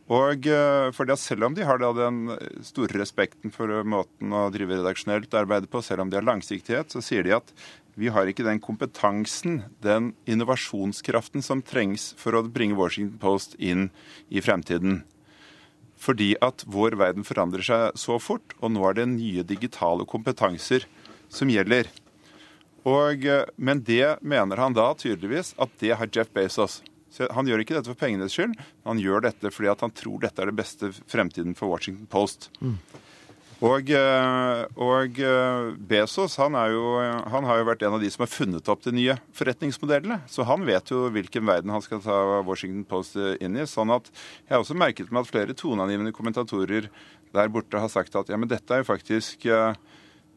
Og 0.09 0.47
fordi 0.97 1.13
at 1.13 1.21
Selv 1.21 1.45
om 1.45 1.53
de 1.53 1.61
har 1.61 1.77
den 1.77 2.31
store 2.65 2.97
respekten 2.97 3.53
for 3.53 3.69
måten 3.85 4.33
å 4.33 4.47
drive 4.49 4.79
redaksjonelt 4.79 5.35
arbeide 5.37 5.69
på, 5.69 5.83
selv 5.85 6.01
om 6.01 6.09
de 6.09 6.17
har 6.17 6.25
langsiktighet, 6.25 6.89
så 6.89 7.03
sier 7.05 7.21
de 7.23 7.35
at 7.37 7.53
vi 7.99 8.09
har 8.09 8.25
ikke 8.25 8.47
den 8.47 8.61
kompetansen, 8.63 9.61
den 9.83 10.15
innovasjonskraften 10.25 11.45
som 11.45 11.61
trengs 11.61 12.15
for 12.17 12.33
å 12.33 12.41
bringe 12.41 12.79
Washington 12.79 13.19
Post 13.21 13.53
inn 13.59 13.91
i 14.33 14.41
fremtiden. 14.41 15.03
Fordi 15.99 16.31
at 16.41 16.63
vår 16.65 16.97
verden 16.97 17.27
forandrer 17.27 17.61
seg 17.61 17.99
så 17.99 18.17
fort, 18.23 18.55
og 18.63 18.73
nå 18.73 18.87
er 18.89 18.97
det 18.97 19.09
nye 19.13 19.45
digitale 19.45 20.07
kompetanser 20.09 20.87
som 21.29 21.51
gjelder. 21.51 21.91
Og, 22.89 23.25
men 23.55 23.83
det 23.85 24.17
mener 24.21 24.61
han 24.63 24.77
da 24.77 24.91
tydeligvis 24.97 25.53
at 25.61 25.73
det 25.81 25.93
har 25.99 26.09
Jeff 26.15 26.31
Bezos. 26.33 26.79
Så 27.13 27.27
han 27.33 27.47
gjør 27.49 27.63
ikke 27.63 27.75
dette 27.75 27.89
for 27.89 27.99
pengenes 27.99 28.35
skyld, 28.35 28.55
han 28.85 29.01
gjør 29.01 29.25
dette 29.25 29.51
fordi 29.51 29.71
han 29.71 29.93
tror 29.97 30.21
dette 30.23 30.43
er 30.43 30.51
det 30.51 30.59
beste 30.59 30.91
fremtiden 31.09 31.55
for 31.57 31.71
Washington 31.73 32.09
Post. 32.09 32.51
Mm. 32.61 32.77
Og, 33.59 33.89
og, 34.79 35.17
Bezos 35.89 36.37
han, 36.39 36.55
jo, 36.71 36.83
han, 37.33 37.47
har 37.49 37.59
jo 37.59 37.65
vært 37.67 37.81
en 37.83 37.97
av 37.97 38.03
de 38.03 38.11
som 38.13 38.23
har 38.23 38.31
funnet 38.31 38.71
opp 38.71 38.85
de 38.85 38.93
nye 38.95 39.17
forretningsmodellene. 39.35 40.21
Så 40.31 40.45
han 40.47 40.63
vet 40.67 40.93
jo 40.93 41.09
hvilken 41.11 41.43
verden 41.49 41.73
han 41.75 41.83
skal 41.83 41.99
ta 42.05 42.39
Washington 42.47 42.85
Post 42.87 43.19
inn 43.19 43.59
i. 43.59 43.67
sånn 43.67 43.91
at 43.91 44.07
Jeg 44.45 44.53
har 44.53 44.63
også 44.63 44.79
merket 44.79 45.11
meg 45.11 45.25
at 45.25 45.33
flere 45.33 45.57
toneangivende 45.59 46.15
kommentatorer 46.15 46.87
der 47.35 47.51
borte 47.51 47.83
har 47.83 47.91
sagt 47.91 48.15
at 48.15 48.31
ja, 48.31 48.39
men 48.39 48.49
dette 48.49 48.73
er 48.73 48.81
jo 48.81 48.91
faktisk 48.93 49.43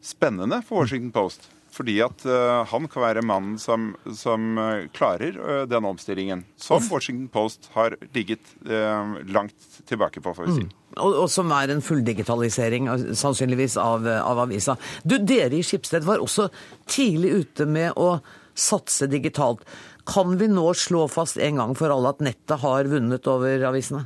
spennende 0.03 0.59
for 0.67 0.83
Washington 0.83 1.15
Post. 1.15 1.47
Fordi 1.73 1.95
at 2.05 2.25
uh, 2.29 2.61
han 2.69 2.85
kan 2.91 3.01
være 3.01 3.23
mannen 3.25 3.57
som, 3.61 3.93
som 4.13 4.59
uh, 4.59 4.85
klarer 4.93 5.39
uh, 5.39 5.63
den 5.69 5.87
omstillingen. 5.89 6.43
Som 6.59 6.83
Washington 6.91 7.27
Post 7.33 7.71
har 7.73 7.97
ligget 8.13 8.53
langt 8.63 9.81
tilbake 9.89 10.21
på, 10.21 10.33
for 10.35 10.45
å 10.45 10.53
si. 10.53 10.63
Mm. 10.63 10.71
Og, 10.93 11.15
og, 11.23 11.27
som 11.31 11.49
er 11.55 11.73
en 11.73 11.81
fulldigitalisering, 11.83 12.87
sannsynligvis, 13.17 13.79
av, 13.81 14.05
av 14.05 14.43
avisa. 14.45 14.77
Du, 15.03 15.17
Dere 15.17 15.57
i 15.57 15.65
Skipsted 15.65 16.05
var 16.05 16.21
også 16.21 16.47
tidlig 16.85 17.33
ute 17.41 17.67
med 17.69 17.97
å 17.97 18.15
satse 18.53 19.09
digitalt. 19.09 19.65
Kan 20.05 20.37
vi 20.37 20.49
nå 20.51 20.67
slå 20.77 21.07
fast 21.11 21.39
en 21.41 21.61
gang 21.61 21.75
for 21.79 21.93
alle 21.93 22.13
at 22.13 22.21
nettet 22.23 22.61
har 22.61 22.89
vunnet 22.91 23.29
over 23.31 23.65
avisene? 23.71 24.05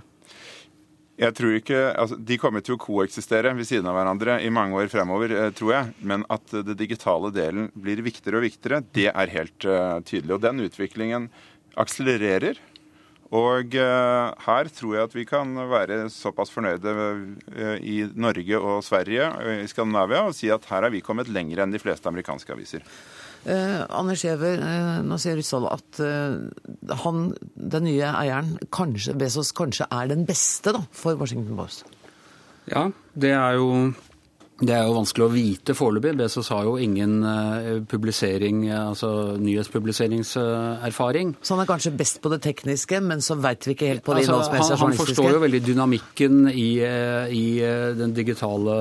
Jeg 1.17 1.33
tror 1.33 1.55
ikke, 1.57 1.77
altså, 1.97 2.15
De 2.21 2.37
kommer 2.37 2.61
til 2.61 2.75
å 2.75 2.81
koeksistere 2.81 3.55
ved 3.57 3.65
siden 3.65 3.89
av 3.89 3.97
hverandre 3.97 4.37
i 4.45 4.51
mange 4.53 4.77
år 4.77 4.89
fremover, 4.91 5.33
tror 5.57 5.73
jeg. 5.73 5.93
Men 6.05 6.25
at 6.33 6.53
det 6.53 6.77
digitale 6.77 7.31
delen 7.33 7.71
blir 7.73 8.03
viktigere 8.05 8.37
og 8.37 8.45
viktigere, 8.45 8.83
det 8.93 9.09
er 9.09 9.33
helt 9.33 9.65
uh, 9.65 9.97
tydelig. 10.05 10.35
Og 10.37 10.43
den 10.45 10.61
utviklingen 10.67 11.29
akselererer. 11.77 12.61
Og 13.33 13.73
uh, 13.75 14.29
her 14.45 14.69
tror 14.71 14.93
jeg 14.93 15.09
at 15.09 15.17
vi 15.17 15.25
kan 15.27 15.57
være 15.73 16.03
såpass 16.13 16.53
fornøyde 16.53 16.93
uh, 16.93 17.75
i 17.81 18.03
Norge 18.13 18.61
og 18.61 18.85
Sverige 18.85 19.33
i 19.57 19.67
Skandinavia 19.67 20.21
og 20.29 20.37
si 20.37 20.53
at 20.53 20.69
her 20.69 20.85
har 20.85 20.93
vi 20.93 21.03
kommet 21.03 21.33
lenger 21.33 21.65
enn 21.65 21.73
de 21.73 21.81
fleste 21.81 22.07
amerikanske 22.07 22.53
aviser. 22.53 22.85
Eh, 23.47 23.85
Anders 23.95 24.25
Giæver, 24.25 24.59
eh, 24.59 24.97
nå 25.07 25.15
sier 25.21 25.37
Ryssdal 25.39 25.69
at 25.71 25.99
eh, 26.03 26.95
han, 27.03 27.29
den 27.55 27.85
nye 27.87 28.09
eieren, 28.09 28.57
kanskje, 28.75 29.15
Bezos, 29.15 29.53
kanskje 29.55 29.87
er 29.87 30.09
den 30.11 30.25
beste 30.27 30.73
da, 30.75 30.81
for 30.91 31.15
Washington 31.15 31.55
Post? 31.55 31.85
Ja, 32.67 32.89
det 33.15 33.31
er 33.31 33.55
jo 33.55 33.69
det 34.57 34.73
er 34.73 34.87
jo 34.87 34.95
vanskelig 34.95 35.25
å 35.27 35.29
vite 35.29 35.73
foreløpig. 35.77 36.15
BSS 36.17 36.47
har 36.55 36.65
jo 36.65 36.77
ingen 36.81 37.19
uh, 37.21 37.77
publisering, 37.89 38.63
altså 38.73 39.35
nyhetspubliseringserfaring. 39.37 41.35
Så 41.45 41.53
han 41.53 41.61
er 41.61 41.69
kanskje 41.69 41.93
best 41.99 42.17
på 42.23 42.31
det 42.33 42.39
tekniske, 42.45 43.01
men 43.05 43.21
så 43.21 43.37
veit 43.37 43.67
vi 43.67 43.75
ikke 43.75 43.91
helt 43.91 44.05
på 44.07 44.15
det 44.15 44.23
altså, 44.23 44.33
innholdsmessige 44.33 44.79
han, 44.81 44.95
han 44.95 44.99
forstår 45.03 45.29
jo 45.35 45.43
veldig 45.45 45.61
dynamikken 45.67 46.41
i, 46.49 46.67
i, 47.37 47.45
den 48.01 48.17
digitale, 48.17 48.79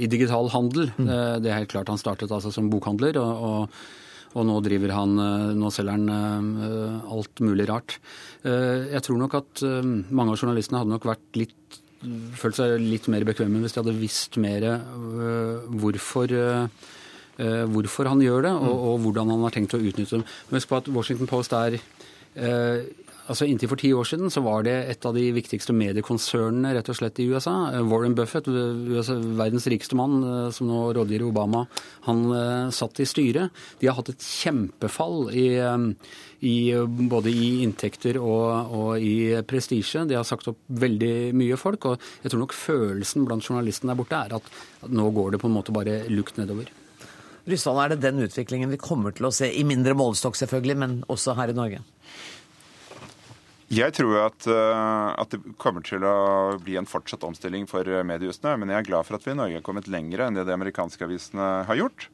i 0.00 0.08
digital 0.08 0.48
handel. 0.54 0.88
Mm. 0.96 1.12
Det 1.44 1.52
er 1.52 1.60
helt 1.60 1.74
klart. 1.74 1.92
Han 1.92 2.00
startet 2.00 2.32
altså 2.32 2.54
som 2.54 2.72
bokhandler. 2.72 3.20
og, 3.20 3.46
og 3.50 4.04
og 4.36 4.44
nå 4.44 4.58
driver 4.60 4.90
han, 4.92 5.14
nå 5.56 5.68
selger 5.72 5.94
han 5.96 6.10
alt 7.08 7.40
mulig 7.40 7.64
rart. 7.70 7.94
Jeg 8.44 9.00
tror 9.06 9.16
nok 9.22 9.36
at 9.38 9.62
mange 9.64 10.34
av 10.34 10.42
journalistene 10.42 10.82
hadde 10.82 10.92
nok 10.92 11.06
vært 11.08 11.38
litt 11.40 11.78
følt 12.36 12.58
seg 12.58 12.76
litt 12.82 13.08
mer 13.12 13.24
bekvemme 13.26 13.62
hvis 13.62 13.74
de 13.74 13.82
hadde 13.82 13.96
visst 13.98 14.36
mer 14.42 14.66
uh, 14.68 15.64
hvorfor, 15.80 16.32
uh, 16.32 17.64
hvorfor 17.72 18.10
han 18.10 18.22
gjør 18.24 18.46
det, 18.48 18.52
og, 18.52 18.68
mm. 18.68 18.84
og, 18.90 19.00
hvordan 19.06 19.32
han 19.34 19.46
har 19.46 19.56
tenkt 19.56 19.76
å 19.78 19.82
utnytte 19.82 20.18
dem. 20.18 20.26
Men 20.48 20.60
husk 20.60 20.72
på 20.72 20.80
at 20.80 20.92
Washington 20.92 21.30
Post 21.30 21.56
er 21.56 21.80
altså 23.26 23.46
Inntil 23.48 23.70
for 23.70 23.80
ti 23.80 23.90
år 23.96 24.06
siden 24.08 24.32
så 24.32 24.42
var 24.44 24.64
det 24.66 24.74
et 24.90 25.06
av 25.08 25.14
de 25.16 25.24
viktigste 25.34 25.74
mediekonsernene 25.76 26.72
rett 26.76 26.90
og 26.92 26.98
slett 26.98 27.20
i 27.22 27.26
USA. 27.30 27.54
Warren 27.86 28.14
Buffett, 28.18 28.48
USA, 28.48 29.16
verdens 29.38 29.66
rikeste 29.70 29.98
mann, 29.98 30.16
eh, 30.22 30.48
som 30.54 30.70
nå 30.70 30.80
rådgir 30.96 31.26
Obama, 31.26 31.66
han 32.06 32.24
satt 32.72 33.00
i 33.02 33.08
styret. 33.08 33.50
De 33.80 33.88
har 33.88 33.98
hatt 33.98 34.12
et 34.12 34.22
kjempefall 34.22 35.30
i, 35.34 35.48
i 36.46 36.56
både 37.10 37.32
i 37.32 37.50
inntekter 37.64 38.18
og, 38.22 38.72
og 38.78 39.02
i 39.02 39.42
prestisje. 39.48 40.06
De 40.06 40.18
har 40.18 40.26
sagt 40.28 40.48
opp 40.52 40.62
veldig 40.68 41.34
mye 41.36 41.58
folk. 41.60 41.90
Og 41.90 42.08
jeg 42.22 42.32
tror 42.32 42.44
nok 42.44 42.56
følelsen 42.56 43.26
blant 43.26 43.46
journalistene 43.46 43.92
der 43.92 44.00
borte 44.00 44.22
er 44.22 44.36
at, 44.38 44.50
nå 44.86 45.10
går 45.14 45.34
det 45.34 45.42
på 45.42 45.50
en 45.50 45.56
måte 45.56 45.74
bare 45.74 46.04
lukt 46.12 46.38
nedover. 46.40 46.70
Ryssland, 47.46 47.78
er 47.78 47.92
det 47.92 48.02
den 48.02 48.24
utviklingen 48.24 48.72
vi 48.74 48.80
kommer 48.82 49.14
til 49.14 49.28
å 49.28 49.34
se, 49.34 49.46
i 49.46 49.62
mindre 49.66 49.94
målestokk 49.94 50.34
selvfølgelig, 50.38 50.76
men 50.82 50.96
også 51.12 51.36
her 51.38 51.52
i 51.52 51.54
Norge? 51.54 51.84
Jeg 53.72 53.96
tror 53.96 54.20
at, 54.28 54.46
eh, 54.46 55.10
at, 55.18 55.32
det 55.34 55.56
kommer 55.58 55.82
til 55.82 56.04
å 56.06 56.54
bli 56.62 56.76
en 56.78 56.86
fortsatt 56.86 57.24
omstilling 57.26 57.66
for 57.70 57.82
mediehusene. 57.82 58.54
Men 58.62 58.70
jeg 58.70 58.84
er 58.84 58.88
glad 58.92 59.08
for 59.08 59.18
at 59.18 59.26
vi 59.26 59.34
i 59.34 59.38
Norge 59.38 59.58
har 59.58 59.66
kommet 59.66 59.90
lenger 59.90 60.22
enn 60.26 60.38
det 60.38 60.46
de 60.46 60.54
amerikanske 60.54 61.02
avisene 61.06 61.48
har 61.66 61.80
gjort. 61.80 62.08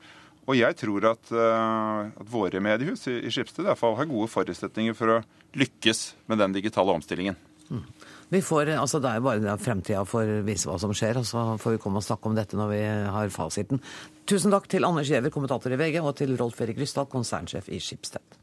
Og 0.50 0.58
jeg 0.58 0.74
tror 0.80 1.06
at, 1.12 1.30
eh, 1.30 2.10
at 2.18 2.30
våre 2.32 2.62
mediehus 2.62 3.06
i, 3.06 3.20
Skipsted 3.30 3.68
i 3.68 3.76
har 3.76 4.10
gode 4.10 4.30
forutsetninger 4.32 4.96
for 4.98 5.18
å 5.18 5.22
lykkes 5.54 6.14
med 6.26 6.40
den 6.42 6.56
digitale 6.56 6.96
omstillingen. 6.96 7.36
Mm. 7.70 7.84
Vi 8.32 8.40
får, 8.42 8.72
altså 8.80 8.98
Det 9.00 9.10
er 9.10 9.20
jo 9.20 9.26
bare 9.26 9.56
fremtida 9.60 10.04
får 10.08 10.42
vise 10.46 10.68
hva 10.68 10.78
som 10.80 10.92
skjer, 10.96 11.20
og 11.20 11.26
så 11.28 11.44
får 11.60 11.76
vi 11.76 11.80
komme 11.84 12.00
og 12.00 12.06
snakke 12.06 12.30
om 12.30 12.36
dette 12.36 12.56
når 12.56 12.70
vi 12.72 12.80
har 13.12 13.28
fasiten. 13.28 13.80
Tusen 14.24 14.50
takk 14.50 14.70
til 14.72 14.88
Anders 14.88 15.10
Giæver, 15.12 15.30
kommentator 15.30 15.72
i 15.72 15.76
VG, 15.76 16.00
og 16.00 16.16
til 16.16 16.32
Rolf 16.40 16.60
Erik 16.64 16.80
Ryssdal, 16.80 17.10
konsernsjef 17.12 17.68
i 17.68 17.80
Skipsted. 17.82 18.41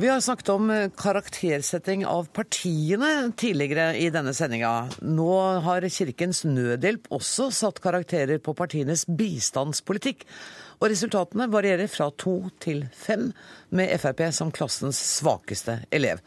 Vi 0.00 0.08
har 0.08 0.20
snakket 0.20 0.48
om 0.48 0.70
eh, 0.70 0.90
karaktersetting 0.96 2.06
av 2.06 2.28
partiene 2.30 3.32
tidligere 3.36 3.96
i 3.98 4.10
denne 4.14 4.30
sendinga. 4.34 4.86
Nå 5.02 5.32
har 5.64 5.86
Kirkens 5.90 6.44
Nødhjelp 6.46 7.08
også 7.10 7.48
satt 7.50 7.80
karakterer 7.82 8.38
på 8.38 8.54
partienes 8.54 9.02
bistandspolitikk. 9.10 10.22
Og 10.78 10.92
resultatene 10.92 11.48
varierer 11.50 11.90
fra 11.90 12.12
to 12.14 12.36
til 12.62 12.84
fem, 12.94 13.32
med 13.74 13.90
Frp 13.98 14.22
som 14.38 14.54
klassens 14.54 15.02
svakeste 15.16 15.80
elev. 15.90 16.22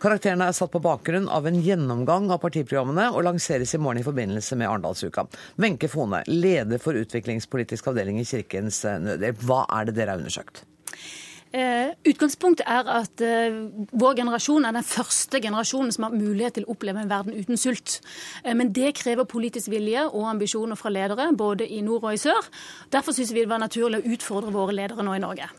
Karakterene 0.00 0.48
er 0.48 0.56
satt 0.56 0.72
på 0.72 0.80
bakgrunn 0.80 1.28
av 1.28 1.44
en 1.50 1.60
gjennomgang 1.60 2.32
av 2.32 2.40
partiprogrammene 2.40 3.10
og 3.12 3.26
lanseres 3.28 3.76
i 3.76 3.82
morgen 3.84 4.00
i 4.00 4.08
forbindelse 4.08 4.56
med 4.56 4.72
Arendalsuka. 4.72 5.28
Wenche 5.60 5.92
Fone, 5.92 6.24
leder 6.32 6.80
for 6.80 6.96
utviklingspolitisk 6.96 7.92
avdeling 7.92 8.24
i 8.24 8.28
Kirkens 8.32 8.86
Nødhjelp. 8.88 9.44
Hva 9.44 9.66
er 9.68 9.92
det 9.92 10.00
dere 10.00 10.16
har 10.16 10.24
undersøkt? 10.24 10.64
Eh, 11.52 11.90
utgangspunktet 12.08 12.64
er 12.64 12.88
at 12.88 13.20
eh, 13.20 13.58
vår 13.92 14.14
generasjon 14.22 14.64
er 14.64 14.72
den 14.72 14.86
første 14.86 15.40
generasjonen 15.44 15.92
som 15.92 16.06
har 16.06 16.14
mulighet 16.16 16.56
til 16.56 16.64
å 16.64 16.72
oppleve 16.72 17.02
en 17.02 17.10
verden 17.10 17.36
uten 17.36 17.60
sult. 17.60 17.98
Eh, 18.40 18.54
men 18.56 18.72
det 18.72 18.94
krever 18.96 19.28
politisk 19.28 19.68
vilje 19.72 20.06
og 20.08 20.30
ambisjoner 20.30 20.80
fra 20.80 20.92
ledere, 20.94 21.28
både 21.36 21.68
i 21.68 21.82
nord 21.84 22.06
og 22.08 22.16
i 22.16 22.22
sør. 22.22 22.48
Derfor 22.94 23.16
syns 23.16 23.34
vi 23.34 23.44
det 23.44 23.52
var 23.52 23.60
naturlig 23.60 24.00
å 24.00 24.14
utfordre 24.16 24.54
våre 24.54 24.76
ledere 24.78 25.04
nå 25.04 25.18
i 25.18 25.20
Norge. 25.22 25.50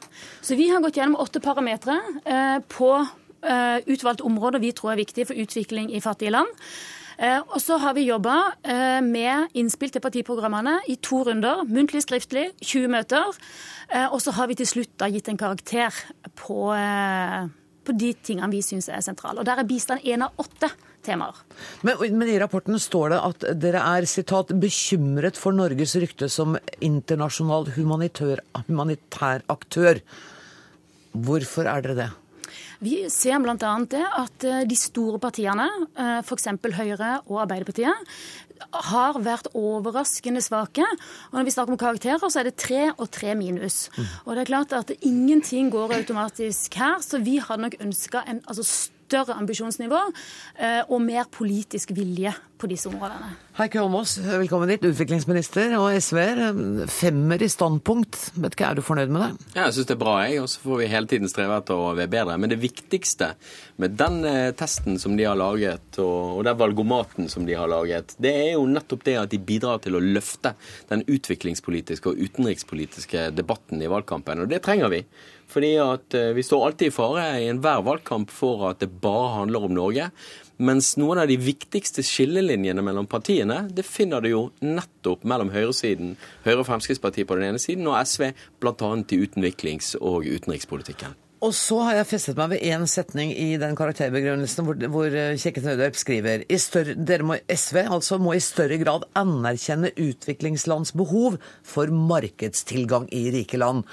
Så 0.42 0.58
vi 0.58 0.72
har 0.74 0.82
gått 0.82 0.98
gjennom 0.98 1.20
åtte 1.22 1.44
parametere 1.44 2.00
eh, 2.26 2.58
på 2.74 2.92
eh, 2.98 3.78
utvalgte 3.86 4.26
områder 4.26 4.64
vi 4.64 4.74
tror 4.74 4.96
er 4.96 5.04
viktige 5.04 5.30
for 5.30 5.46
utvikling 5.46 5.94
i 5.94 6.02
fattige 6.02 6.34
land. 6.34 6.50
Eh, 7.18 7.40
og 7.42 7.60
så 7.62 7.78
har 7.82 7.96
vi 7.98 8.08
jobba 8.08 8.38
eh, 8.66 9.00
med 9.06 9.54
innspill 9.58 9.92
til 9.94 10.04
partiprogrammene 10.04 10.80
i 10.90 10.98
to 11.04 11.24
runder. 11.28 11.64
Muntlig, 11.70 12.04
skriftlig, 12.06 12.50
20 12.64 12.94
møter. 12.94 13.42
Eh, 13.90 14.08
og 14.08 14.22
så 14.24 14.34
har 14.38 14.50
vi 14.50 14.58
til 14.60 14.70
slutt 14.70 14.96
da 15.02 15.10
gitt 15.12 15.30
en 15.30 15.40
karakter 15.40 15.94
på, 16.40 16.64
på 17.84 17.98
de 18.00 18.14
tingene 18.26 18.52
vi 18.54 18.64
syns 18.66 18.90
er 18.90 19.04
sentrale. 19.06 19.42
Og 19.42 19.48
der 19.48 19.62
er 19.62 19.70
bistand 19.70 20.06
én 20.08 20.26
av 20.26 20.34
åtte 20.42 20.72
temaer. 21.04 21.38
Men, 21.84 22.00
men, 22.16 22.30
i 22.32 22.40
rapporten 22.42 22.80
står 22.80 23.14
det 23.14 23.22
at 23.28 23.48
dere 23.60 23.84
er 23.98 24.08
sitat, 24.10 24.54
bekymret 24.56 25.40
for 25.40 25.56
Norges 25.56 25.98
rykte 26.00 26.32
som 26.32 26.58
internasjonal 26.80 27.74
humanitær 27.76 29.44
aktør. 29.52 30.02
Hvorfor 31.14 31.70
er 31.70 31.84
dere 31.86 32.00
det? 32.00 32.12
Vi 32.84 32.96
ser 33.12 33.40
bl.a. 33.44 33.56
det 33.90 34.04
at 34.04 34.48
eh, 34.48 34.64
de 34.68 34.78
store 34.78 35.20
partiene, 35.24 35.68
eh, 35.96 36.20
f.eks. 36.24 36.50
Høyre 36.76 37.12
og 37.30 37.44
Arbeiderpartiet, 37.46 38.16
har 38.94 39.18
vært 39.24 39.50
overraskende 39.58 40.42
svake. 40.44 40.86
Og 41.32 41.38
når 41.38 41.48
vi 41.48 41.54
snakker 41.56 41.76
om 41.76 41.80
karakterer, 41.80 42.24
så 42.32 42.42
er 42.42 42.50
det 42.50 42.58
tre 42.62 42.86
og 42.94 43.10
tre 43.12 43.34
minus. 43.40 43.88
Mm. 43.96 44.10
Og 44.26 44.36
det 44.36 44.44
er 44.44 44.52
klart 44.52 44.76
at 44.78 44.94
ingenting 45.02 45.72
går 45.74 45.96
automatisk 46.00 46.78
her, 46.80 47.00
så 47.04 47.20
vi 47.24 47.40
hadde 47.44 47.68
nok 47.68 47.80
ønska 47.84 48.24
en 48.28 48.44
altså, 48.48 48.68
større 49.14 49.38
ambisjonsnivå 49.38 50.02
eh, 50.58 50.82
og 50.90 51.00
mer 51.04 51.30
politisk 51.32 51.94
vilje 51.94 52.34
på 52.64 52.70
disse 52.72 52.88
områdene. 52.90 53.34
Heikki 53.58 53.78
Holmås, 53.78 54.16
velkommen 54.24 54.72
dit. 54.72 54.86
Utviklingsminister 54.88 55.76
og 55.78 55.92
SV-er. 56.02 56.40
Femmer 56.90 57.44
i 57.44 57.50
standpunkt. 57.52 58.18
Vet 58.40 58.56
ikke, 58.56 58.70
Er 58.72 58.80
du 58.80 58.82
fornøyd 58.86 59.12
med 59.14 59.22
det? 59.22 59.50
Ja, 59.58 59.68
jeg 59.68 59.76
syns 59.76 59.90
det 59.92 59.98
er 59.98 60.02
bra, 60.02 60.16
jeg. 60.24 60.40
Og 60.42 60.50
så 60.50 60.64
får 60.64 60.80
vi 60.80 60.88
hele 60.90 61.12
tiden 61.12 61.30
streve 61.30 61.60
etter 61.60 61.78
å 61.78 61.92
være 61.92 62.10
bedre. 62.16 62.40
Men 62.42 62.54
det 62.54 62.62
viktigste 62.64 63.34
med 63.84 63.98
den 64.00 64.24
eh, 64.30 64.54
testen 64.58 64.98
som 65.02 65.18
de 65.20 65.28
har 65.28 65.38
laget, 65.38 66.00
og, 66.02 66.42
den 66.48 66.60
valgomaten 66.64 67.30
som 67.30 67.46
de 67.46 67.58
har 67.60 67.70
laget, 67.70 68.16
det 68.24 68.34
er 68.48 68.52
jo 68.56 68.66
nettopp 68.70 69.06
det 69.06 69.20
at 69.20 69.36
de 69.36 69.44
bidrar 69.44 69.84
til 69.84 70.00
å 70.00 70.04
løfte 70.04 70.56
den 70.90 71.06
utviklingspolitiske 71.06 72.10
og 72.10 72.26
utenrikspolitiske 72.26 73.30
debatten 73.36 73.84
i 73.84 73.92
valgkampen. 73.92 74.46
Og 74.46 74.50
det 74.50 74.64
trenger 74.66 74.94
vi. 74.94 75.04
Fordi 75.54 75.76
at 75.82 76.16
eh, 76.18 76.32
vi 76.34 76.44
står 76.46 76.66
alltid 76.68 76.90
i 76.90 76.96
fare 76.96 77.28
i 77.42 77.50
enhver 77.52 77.84
valgkamp 77.86 78.32
for 78.34 78.66
at 78.72 78.82
det 78.82 78.90
bare 79.04 79.36
handler 79.38 79.68
om 79.68 79.76
Norge. 79.78 80.10
Mens 80.64 80.94
noen 81.02 81.20
av 81.22 81.30
de 81.30 81.38
viktigste 81.42 82.06
skillelinjene 82.06 82.84
mellom 82.86 83.10
partiene, 83.10 83.64
det 83.74 83.86
finner 83.88 84.22
du 84.22 84.30
jo 84.30 84.44
nettopp 84.62 85.26
mellom 85.28 85.50
høyresiden, 85.54 86.14
Høyre 86.46 86.62
og 86.62 86.70
Fremskrittspartiet 86.70 87.30
på 87.30 87.40
den 87.40 87.50
ene 87.50 87.62
siden, 87.62 87.90
og 87.90 87.98
SV 88.06 88.30
bl.a. 88.62 88.94
i 89.02 89.22
utviklings- 89.26 89.96
og 90.00 90.30
utenrikspolitikken. 90.30 91.18
Og 91.44 91.52
så 91.58 91.80
har 91.84 91.98
jeg 91.98 92.08
festet 92.08 92.38
meg 92.40 92.54
ved 92.54 92.64
én 92.64 92.86
setning 92.88 93.34
i 93.36 93.58
den 93.60 93.76
karakterbegrunnelsen 93.76 94.64
hvor, 94.64 94.78
hvor 94.94 95.10
Kjekken 95.12 95.42
Kjekke 95.44 95.64
Nødhjelp 95.66 95.98
skriver 96.00 96.46
større, 96.62 96.96
dere 96.96 97.28
må, 97.28 97.38
SV 97.52 97.82
altså 97.84 98.20
må 98.22 98.36
i 98.38 98.44
større 98.44 98.78
grad 98.82 99.04
anerkjenne 99.20 99.92
utviklingslands 100.00 100.94
behov 100.98 101.36
for 101.68 101.92
markedstilgang 101.92 103.10
i 103.12 103.26
rike 103.36 103.60
land. 103.60 103.84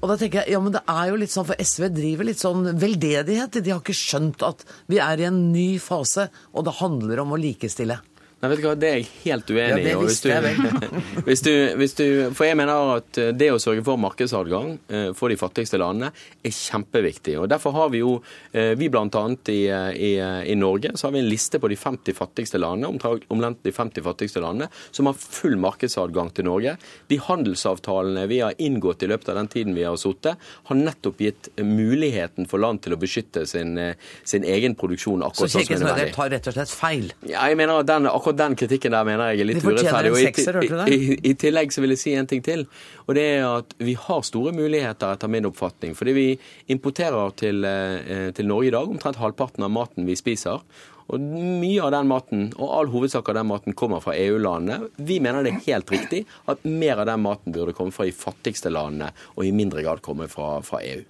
Og 0.00 0.12
da 0.12 0.18
tenker 0.20 0.44
jeg 0.44 0.54
ja, 0.54 0.62
men 0.62 0.76
det 0.76 0.84
er 0.86 1.10
jo 1.10 1.18
litt 1.20 1.34
sånn, 1.34 1.48
for 1.48 1.58
SV 1.58 1.90
driver 1.96 2.30
litt 2.30 2.42
sånn 2.42 2.70
veldedighet. 2.80 3.58
De 3.58 3.74
har 3.74 3.82
ikke 3.82 3.96
skjønt 3.96 4.46
at 4.46 4.64
vi 4.90 5.02
er 5.02 5.20
i 5.20 5.28
en 5.28 5.42
ny 5.50 5.68
fase, 5.82 6.28
og 6.54 6.68
det 6.68 6.78
handler 6.78 7.24
om 7.24 7.34
å 7.34 7.40
likestille. 7.40 7.98
Nei, 8.40 8.48
vet 8.54 8.62
du 8.62 8.64
hva, 8.64 8.74
Det 8.80 8.88
er 8.88 8.94
jeg 9.02 9.08
helt 9.26 9.50
uenig 9.52 9.82
i. 9.84 9.90
Ja, 9.90 10.38
hvis 11.26 11.42
du, 11.44 11.52
hvis 11.76 11.94
du, 11.98 12.04
for 12.32 12.46
jeg 12.48 12.56
mener 12.56 12.94
at 12.96 13.18
eh, 13.20 13.34
det 13.36 13.50
å 13.52 13.58
sørge 13.60 13.84
for 13.84 14.00
markedsadgang 14.00 14.78
eh, 14.88 15.10
for 15.16 15.28
de 15.28 15.36
fattigste 15.36 15.76
landene 15.80 16.08
er 16.40 16.54
kjempeviktig. 16.56 17.34
og 17.36 17.50
Derfor 17.52 17.74
har 17.76 17.90
vi 17.92 18.00
jo, 18.00 18.14
eh, 18.56 18.72
vi 18.80 18.88
bl.a. 18.88 19.24
I, 19.50 19.58
i, 19.68 20.10
i 20.52 20.56
Norge 20.56 20.94
så 20.96 21.08
har 21.08 21.14
vi 21.14 21.20
en 21.20 21.28
liste 21.28 21.60
på 21.60 21.68
de 21.68 21.76
50 21.76 22.16
fattigste 22.16 22.60
landene, 22.62 23.18
omtrent 23.28 23.60
de 23.66 23.74
50 23.76 24.06
fattigste 24.06 24.40
landene, 24.40 24.70
som 24.88 25.10
har 25.10 25.20
full 25.20 25.58
markedsadgang 25.60 26.32
til 26.32 26.48
Norge. 26.48 26.78
De 27.12 27.20
handelsavtalene 27.20 28.24
vi 28.30 28.40
har 28.40 28.56
inngått 28.56 29.04
i 29.04 29.10
løpet 29.10 29.34
av 29.34 29.40
den 29.42 29.52
tiden 29.52 29.76
vi 29.76 29.84
har 29.84 30.00
sittet, 30.00 30.40
har 30.70 30.80
nettopp 30.80 31.20
gitt 31.20 31.52
muligheten 31.60 32.48
for 32.48 32.62
land 32.62 32.80
til 32.86 32.96
å 32.96 33.00
beskytte 33.00 33.44
sin, 33.50 33.76
sin 34.24 34.48
egen 34.48 34.78
produksjon. 34.80 35.26
akkurat 35.28 35.52
sånn 35.52 35.60
som 35.60 35.60
det 35.60 35.76
er 35.76 35.84
nødvendig. 35.84 35.92
Så 35.92 36.08
Kirkens 36.08 36.16
tar 36.16 36.34
rett 36.38 36.50
og 36.50 36.56
slett 36.56 36.74
feil? 36.80 37.08
Ja, 37.28 37.44
jeg 37.50 37.60
mener 37.60 37.84
at 37.84 37.90
den, 37.90 38.08
akkurat 38.08 38.29
akkurat 38.30 38.48
den 38.48 38.56
kritikken 38.56 38.94
der 38.94 39.06
mener 39.06 39.32
jeg 39.32 39.42
er 39.42 39.48
litt 39.48 39.64
urettferdig. 39.64 40.12
Og 40.12 40.90
i, 40.90 40.94
i, 40.94 41.18
i, 41.30 41.34
tillegg 41.34 41.72
så 41.72 41.82
vil 41.82 41.94
jeg 41.94 42.02
si 42.02 42.14
en 42.14 42.28
ting 42.30 42.42
til. 42.44 42.66
Og 43.06 43.14
det 43.14 43.26
er 43.38 43.48
at 43.48 43.74
vi 43.78 43.96
har 43.98 44.22
store 44.26 44.52
muligheter, 44.52 45.14
etter 45.14 45.28
min 45.28 45.48
oppfatning. 45.48 45.96
Fordi 45.98 46.14
vi 46.16 46.28
importerer 46.68 47.34
til, 47.36 47.64
eh, 47.64 48.30
til 48.36 48.46
Norge 48.46 48.68
i 48.68 48.74
dag 48.74 48.88
omtrent 48.88 49.20
halvparten 49.20 49.64
av 49.64 49.70
maten 49.70 50.06
vi 50.06 50.16
spiser. 50.16 50.62
Og 51.10 51.18
mye 51.18 51.82
av 51.82 51.90
den 51.90 52.06
maten, 52.06 52.42
og 52.54 52.70
all 52.70 52.90
hovedsak 52.92 53.28
av 53.28 53.40
den 53.40 53.48
maten 53.48 53.74
kommer 53.74 54.02
fra 54.02 54.14
EU-landene. 54.14 54.92
Vi 54.96 55.18
mener 55.18 55.42
det 55.42 55.56
er 55.56 55.64
helt 55.66 55.90
riktig 55.90 56.24
at 56.46 56.62
mer 56.62 57.02
av 57.02 57.08
den 57.10 57.24
maten 57.24 57.54
burde 57.54 57.74
komme 57.74 57.90
fra 57.90 58.06
de 58.06 58.14
fattigste 58.14 58.70
landene, 58.70 59.10
og 59.34 59.44
i 59.44 59.50
mindre 59.50 59.82
grad 59.82 60.04
komme 60.06 60.30
fra, 60.30 60.60
fra 60.62 60.78
EU. 60.86 61.02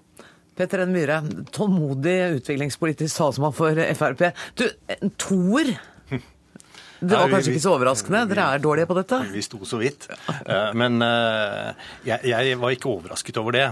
Petter 0.56 0.82
N. 0.84 0.92
Myhre, 0.92 1.20
tålmodig 1.52 2.16
utviklingspolitisk 2.40 3.20
talsmann 3.20 3.54
for 3.56 3.76
Frp. 3.96 4.26
Du, 4.56 4.66
en 4.96 5.12
toer 5.20 5.74
det 7.00 7.16
var 7.16 7.30
kanskje 7.32 7.54
ikke 7.54 7.62
så 7.64 7.74
overraskende? 7.78 8.26
Dere 8.28 8.46
er 8.54 8.62
dårlige 8.62 8.88
på 8.90 8.96
dette? 8.98 9.20
Vi 9.32 9.44
sto 9.44 9.60
så 9.68 9.78
vidt. 9.80 10.06
Eh, 10.28 10.72
men 10.76 11.00
eh, 11.04 11.86
jeg 12.04 12.58
var 12.60 12.74
ikke 12.74 12.90
overrasket 12.92 13.40
over 13.40 13.56
det. 13.56 13.68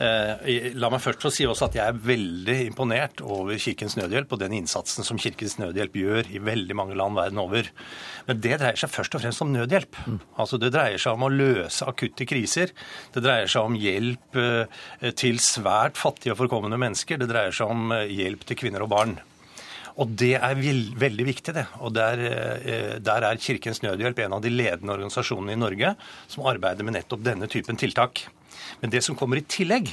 Eh, 0.00 0.72
la 0.76 0.88
meg 0.92 1.02
først 1.04 1.24
få 1.24 1.32
si 1.32 1.44
også 1.48 1.68
at 1.68 1.76
jeg 1.76 1.84
er 1.84 2.00
veldig 2.08 2.56
imponert 2.64 3.20
over 3.24 3.60
Kirkens 3.60 3.98
Nødhjelp 4.00 4.32
og 4.32 4.40
den 4.40 4.56
innsatsen 4.60 5.06
som 5.06 5.20
Kirkens 5.20 5.58
Nødhjelp 5.60 5.98
gjør 6.00 6.32
i 6.32 6.40
veldig 6.44 6.78
mange 6.78 6.96
land 6.98 7.18
verden 7.20 7.42
over. 7.42 7.68
Men 8.28 8.40
det 8.40 8.56
dreier 8.62 8.80
seg 8.80 8.92
først 8.92 9.18
og 9.18 9.24
fremst 9.24 9.44
om 9.44 9.52
nødhjelp. 9.52 10.00
Mm. 10.08 10.18
Altså 10.40 10.60
Det 10.60 10.72
dreier 10.72 11.00
seg 11.00 11.18
om 11.18 11.28
å 11.28 11.32
løse 11.32 11.88
akutte 11.88 12.24
kriser. 12.28 12.72
Det 13.12 13.24
dreier 13.24 13.50
seg 13.50 13.68
om 13.68 13.76
hjelp 13.76 14.40
til 15.20 15.40
svært 15.42 16.00
fattige 16.00 16.32
og 16.32 16.40
forkomne 16.40 16.80
mennesker. 16.80 17.20
Det 17.20 17.28
dreier 17.28 17.52
seg 17.54 17.76
om 17.76 17.92
hjelp 17.92 18.48
til 18.48 18.62
kvinner 18.64 18.88
og 18.88 18.92
barn. 18.96 19.16
Og 20.00 20.10
det 20.18 20.32
er 20.40 20.58
veldig 20.98 21.26
viktig, 21.28 21.54
det. 21.54 21.66
Og 21.78 21.92
der, 21.94 22.18
eh, 22.18 22.94
der, 22.98 23.28
er 23.28 23.38
Kirkens 23.38 23.82
Nødhjelp 23.84 24.18
en 24.24 24.34
av 24.34 24.42
de 24.42 24.50
ledende 24.50 24.94
organisasjonene 24.96 25.54
i 25.54 25.60
Norge 25.60 25.94
som 26.26 26.46
arbeider 26.50 26.86
med 26.86 26.96
nettopp 26.98 27.22
denne 27.22 27.46
typen 27.46 27.78
tiltak. 27.78 28.26
Men 28.82 28.90
det 28.90 29.04
som 29.06 29.14
kommer 29.14 29.38
i 29.38 29.46
tillegg, 29.46 29.92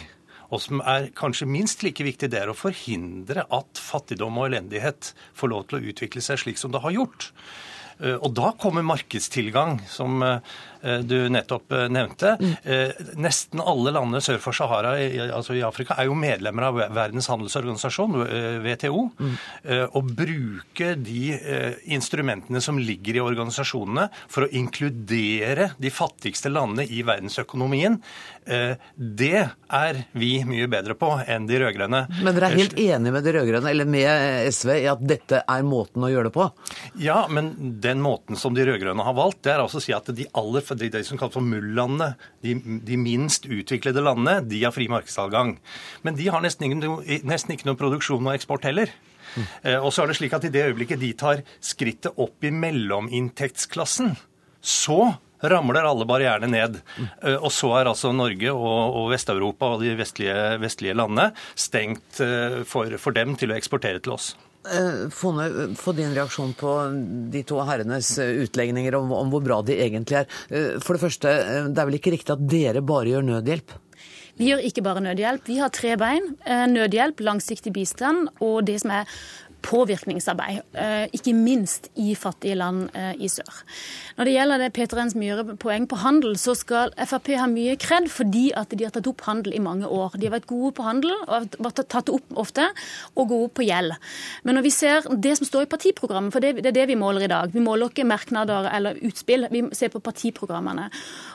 og 0.51 0.59
som 0.59 0.81
er 0.81 1.11
kanskje 1.15 1.47
minst 1.47 1.83
like 1.85 2.03
viktig, 2.03 2.31
det 2.31 2.41
er 2.41 2.49
å 2.51 2.57
forhindre 2.57 3.45
at 3.45 3.79
fattigdom 3.79 4.41
og 4.41 4.49
elendighet 4.49 5.13
får 5.37 5.53
lov 5.53 5.67
til 5.67 5.79
å 5.79 5.93
utvikle 5.93 6.23
seg 6.25 6.41
slik 6.41 6.59
som 6.59 6.73
det 6.73 6.81
har 6.83 6.97
gjort. 6.97 7.29
Eh, 8.01 8.17
og 8.17 8.33
da 8.35 8.51
kommer 8.59 8.85
markedstilgang, 8.85 9.79
som 9.87 10.21
eh, 10.25 10.41
du 11.05 11.15
nettopp 11.29 11.71
eh, 11.75 11.87
nevnte. 11.91 12.35
Mm. 12.39 13.19
Nesten 13.21 13.61
alle 13.63 13.93
landene 13.93 14.21
sør 14.23 14.39
for 14.43 14.55
Sahara, 14.55 14.95
altså 15.35 15.55
i 15.57 15.63
Afrika, 15.65 15.95
er 15.99 16.09
jo 16.09 16.17
medlemmer 16.17 16.67
av 16.69 16.79
Verdens 16.95 17.29
handelsorganisasjon, 17.31 18.17
WTO. 18.65 19.03
Å 19.91 20.01
bruke 20.07 20.93
de 20.99 21.21
instrumentene 21.93 22.61
som 22.63 22.79
ligger 22.81 23.17
i 23.17 23.23
organisasjonene 23.23 24.07
for 24.31 24.45
å 24.45 24.51
inkludere 24.57 25.71
de 25.81 25.91
fattigste 25.93 26.51
landene 26.51 26.87
i 26.89 27.03
verdensøkonomien, 27.07 27.99
det 28.95 29.43
er 29.71 30.01
vi 30.17 30.31
mye 30.47 30.67
bedre 30.71 30.95
på 30.97 31.11
enn 31.29 31.45
de 31.49 31.59
rød-grønne. 31.61 32.03
Men 32.21 32.35
dere 32.35 32.49
er 32.49 32.57
helt 32.57 32.77
enige 32.79 33.13
med 33.13 33.25
de 33.25 33.35
rød-grønne, 33.37 33.71
eller 33.71 33.89
med 33.89 34.49
SV, 34.51 34.73
i 34.81 34.89
at 34.91 35.03
dette 35.05 35.43
er 35.45 35.67
måten 35.67 36.03
å 36.05 36.11
gjøre 36.11 36.29
det 36.29 36.35
på? 36.35 36.47
Ja, 37.01 37.23
men 37.31 37.53
den 37.83 38.01
måten 38.03 38.39
som 38.39 38.55
de 38.57 38.65
rød-grønne 38.67 39.05
har 39.05 39.17
valgt, 39.17 39.43
det 39.45 39.55
er 39.55 39.63
altså 39.63 39.81
å 39.81 39.85
si 39.85 39.93
at 39.95 40.09
de 40.15 40.27
aller 40.37 40.65
for 40.71 40.79
de, 40.79 41.03
som 41.05 41.19
kalles 41.19 41.35
for 41.35 41.45
MUL-landene, 41.45 42.13
de, 42.45 42.55
de, 42.87 42.99
minst 42.99 43.47
utviklede 43.49 44.03
landene, 44.03 44.39
de 44.47 44.63
har 44.63 44.75
fri 44.75 44.87
markedsadgang. 44.91 45.57
Men 46.05 46.19
de 46.19 46.29
har 46.31 46.43
nesten, 46.43 46.67
ingen, 46.67 47.01
nesten 47.27 47.55
ikke 47.55 47.69
noe 47.69 47.79
produksjon 47.79 48.27
og 48.27 48.35
eksport 48.35 48.67
heller. 48.69 48.93
Mm. 49.35 49.49
Og 49.85 49.91
så 49.93 50.03
er 50.03 50.11
det 50.11 50.19
slik 50.19 50.35
at 50.35 50.47
I 50.47 50.53
det 50.53 50.67
øyeblikket 50.69 51.01
de 51.01 51.11
tar 51.17 51.43
skrittet 51.63 52.17
opp 52.19 52.43
i 52.43 52.53
mellominntektsklassen, 52.55 54.15
så 54.61 55.01
ramler 55.41 55.87
alle 55.87 56.05
barrierene 56.05 56.51
ned. 56.51 56.79
Mm. 56.97 57.09
Og 57.39 57.49
så 57.55 57.71
er 57.79 57.89
altså 57.89 58.13
Norge 58.15 58.53
og, 58.53 58.97
og 58.99 59.11
Vest-Europa 59.13 59.73
og 59.75 59.83
de 59.85 59.95
vestlige, 59.99 60.37
vestlige 60.61 60.95
landene 60.97 61.31
stengt 61.55 62.21
for, 62.69 62.97
for 63.01 63.17
dem 63.17 63.35
til 63.39 63.53
å 63.53 63.57
eksportere 63.57 64.03
til 64.03 64.17
oss. 64.19 64.33
Eh, 64.69 65.09
Fone, 65.09 65.75
få 65.75 65.91
din 65.91 66.13
reaksjon 66.13 66.53
på 66.53 66.73
de 67.33 67.41
to 67.49 67.61
herrenes 67.65 68.11
eh, 68.21 68.43
utlegninger 68.43 68.95
om, 68.95 69.11
om, 69.17 69.31
hvor 69.33 69.41
bra 69.41 69.61
de 69.65 69.77
egentlig 69.81 70.19
er. 70.21 70.27
Eh, 70.53 70.75
for 70.83 70.97
det 70.97 71.01
første, 71.01 71.31
det 71.71 71.81
er 71.81 71.89
vel 71.89 71.97
ikke 71.97 72.13
riktig 72.13 72.35
at 72.35 72.43
dere 72.45 72.83
bare 72.85 73.09
gjør 73.09 73.25
nødhjelp? 73.25 73.73
Vi 74.37 74.51
gjør 74.51 74.61
ikke 74.65 74.83
bare 74.85 75.01
nødhjelp. 75.03 75.49
Vi 75.49 75.57
har 75.59 75.73
tre 75.73 75.95
bein. 75.99 76.31
Nødhjelp, 76.71 77.19
langsiktig 77.25 77.73
bistand 77.75 78.29
og 78.41 78.63
det 78.69 78.79
som 78.81 78.93
er 78.95 79.09
påvirkningsarbeid, 79.65 80.61
eh, 80.73 81.05
ikke 81.15 81.33
minst 81.37 81.89
i 81.99 82.13
fattige 82.15 82.57
land 82.59 82.89
eh, 82.97 83.13
i 83.21 83.29
sør. 83.31 83.61
Når 84.17 84.27
det 84.27 84.35
gjelder 84.35 84.61
det 84.61 84.69
Peter 84.75 85.01
Ens 85.01 85.15
Myhre 85.17 85.55
poeng 85.61 85.87
på 85.89 85.99
handel, 86.01 86.35
så 86.39 86.55
skal 86.57 86.93
Frp 86.97 87.33
ha 87.39 87.47
mye 87.49 87.77
kred 87.81 88.09
fordi 88.11 88.49
at 88.57 88.73
de 88.75 88.85
har 88.85 88.93
tatt 88.95 89.09
opp 89.09 89.23
handel 89.27 89.55
i 89.55 89.63
mange 89.63 89.87
år. 89.87 90.17
De 90.17 90.27
har 90.27 90.35
vært 90.35 90.49
gode 90.49 90.73
på 90.77 90.85
handel, 90.85 91.13
og 91.27 91.57
har 91.61 91.77
tatt 91.81 92.11
opp 92.11 92.37
ofte, 92.41 92.67
og 93.15 93.29
gode 93.31 93.51
på 93.57 93.65
gjeld. 93.67 93.95
Men 94.43 94.57
når 94.57 94.67
vi 94.67 94.73
ser 94.75 95.07
det 95.23 95.35
som 95.39 95.47
står 95.47 95.67
i 95.67 95.71
partiprogrammet, 95.71 96.33
for 96.33 96.43
det 96.43 96.65
er 96.65 96.75
det 96.75 96.87
vi 96.89 96.99
måler 96.99 97.25
i 97.25 97.31
dag, 97.31 97.53
vi 97.53 97.63
måler 97.63 97.91
ikke 97.91 98.07
merknader 98.07 98.69
eller 98.71 98.99
utspill, 99.07 99.47
vi 99.51 99.63
ser 99.77 99.93
på 99.93 100.03
partiprogrammene. 100.03 100.89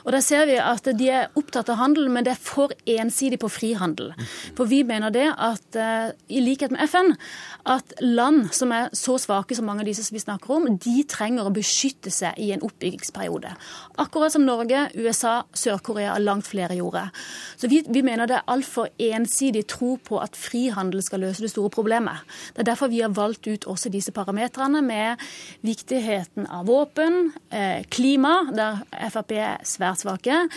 Og 0.05 0.13
der 0.15 0.23
ser 0.25 0.47
vi 0.49 0.57
at 0.61 0.87
de 0.97 1.09
er 1.13 1.31
opptatt 1.39 1.71
av 1.73 1.81
handel, 1.81 2.09
men 2.11 2.25
det 2.27 2.35
er 2.35 2.41
for 2.41 2.73
ensidig 2.97 3.39
på 3.41 3.51
frihandel. 3.51 4.13
For 4.57 4.69
vi 4.69 4.83
mener 4.87 5.13
det 5.13 5.27
at, 5.33 5.75
eh, 5.75 6.11
i 6.29 6.41
likhet 6.43 6.71
med 6.71 6.83
FN, 6.87 7.15
at 7.65 7.93
land 8.17 8.49
som 8.55 8.71
er 8.75 8.89
så 8.97 9.17
svake 9.21 9.55
som 9.55 9.67
mange 9.69 9.83
av 9.83 9.89
disse 9.89 10.05
som 10.07 10.17
vi 10.17 10.23
snakker 10.23 10.53
om, 10.57 10.67
de 10.81 10.95
trenger 11.09 11.47
å 11.47 11.53
beskytte 11.53 12.11
seg 12.13 12.37
i 12.41 12.49
en 12.55 12.63
oppbyggingsperiode. 12.65 13.53
Akkurat 14.01 14.33
som 14.33 14.45
Norge, 14.47 14.87
USA, 14.97 15.39
Sør-Korea 15.53 16.15
og 16.15 16.25
langt 16.25 16.49
flere 16.49 16.77
gjorde. 16.77 17.05
Så 17.59 17.69
vi, 17.71 17.83
vi 17.87 18.03
mener 18.05 18.29
det 18.29 18.39
er 18.39 18.49
altfor 18.51 18.91
ensidig 19.09 19.67
tro 19.71 19.95
på 20.01 20.19
at 20.23 20.37
frihandel 20.37 21.03
skal 21.05 21.23
løse 21.25 21.45
det 21.45 21.53
store 21.53 21.71
problemet. 21.73 22.25
Det 22.55 22.65
er 22.65 22.71
derfor 22.71 22.91
vi 22.91 23.03
har 23.05 23.15
valgt 23.15 23.47
ut 23.47 23.69
også 23.69 23.93
disse 23.93 24.13
parametrene 24.15 24.83
med 24.85 25.23
viktigheten 25.65 26.49
av 26.51 26.67
våpen, 26.67 27.31
eh, 27.53 27.83
klima, 27.93 28.39
der 28.53 28.83
Frp 29.11 29.35
er 29.37 29.57
svært 29.67 30.03
svake. 30.03 30.47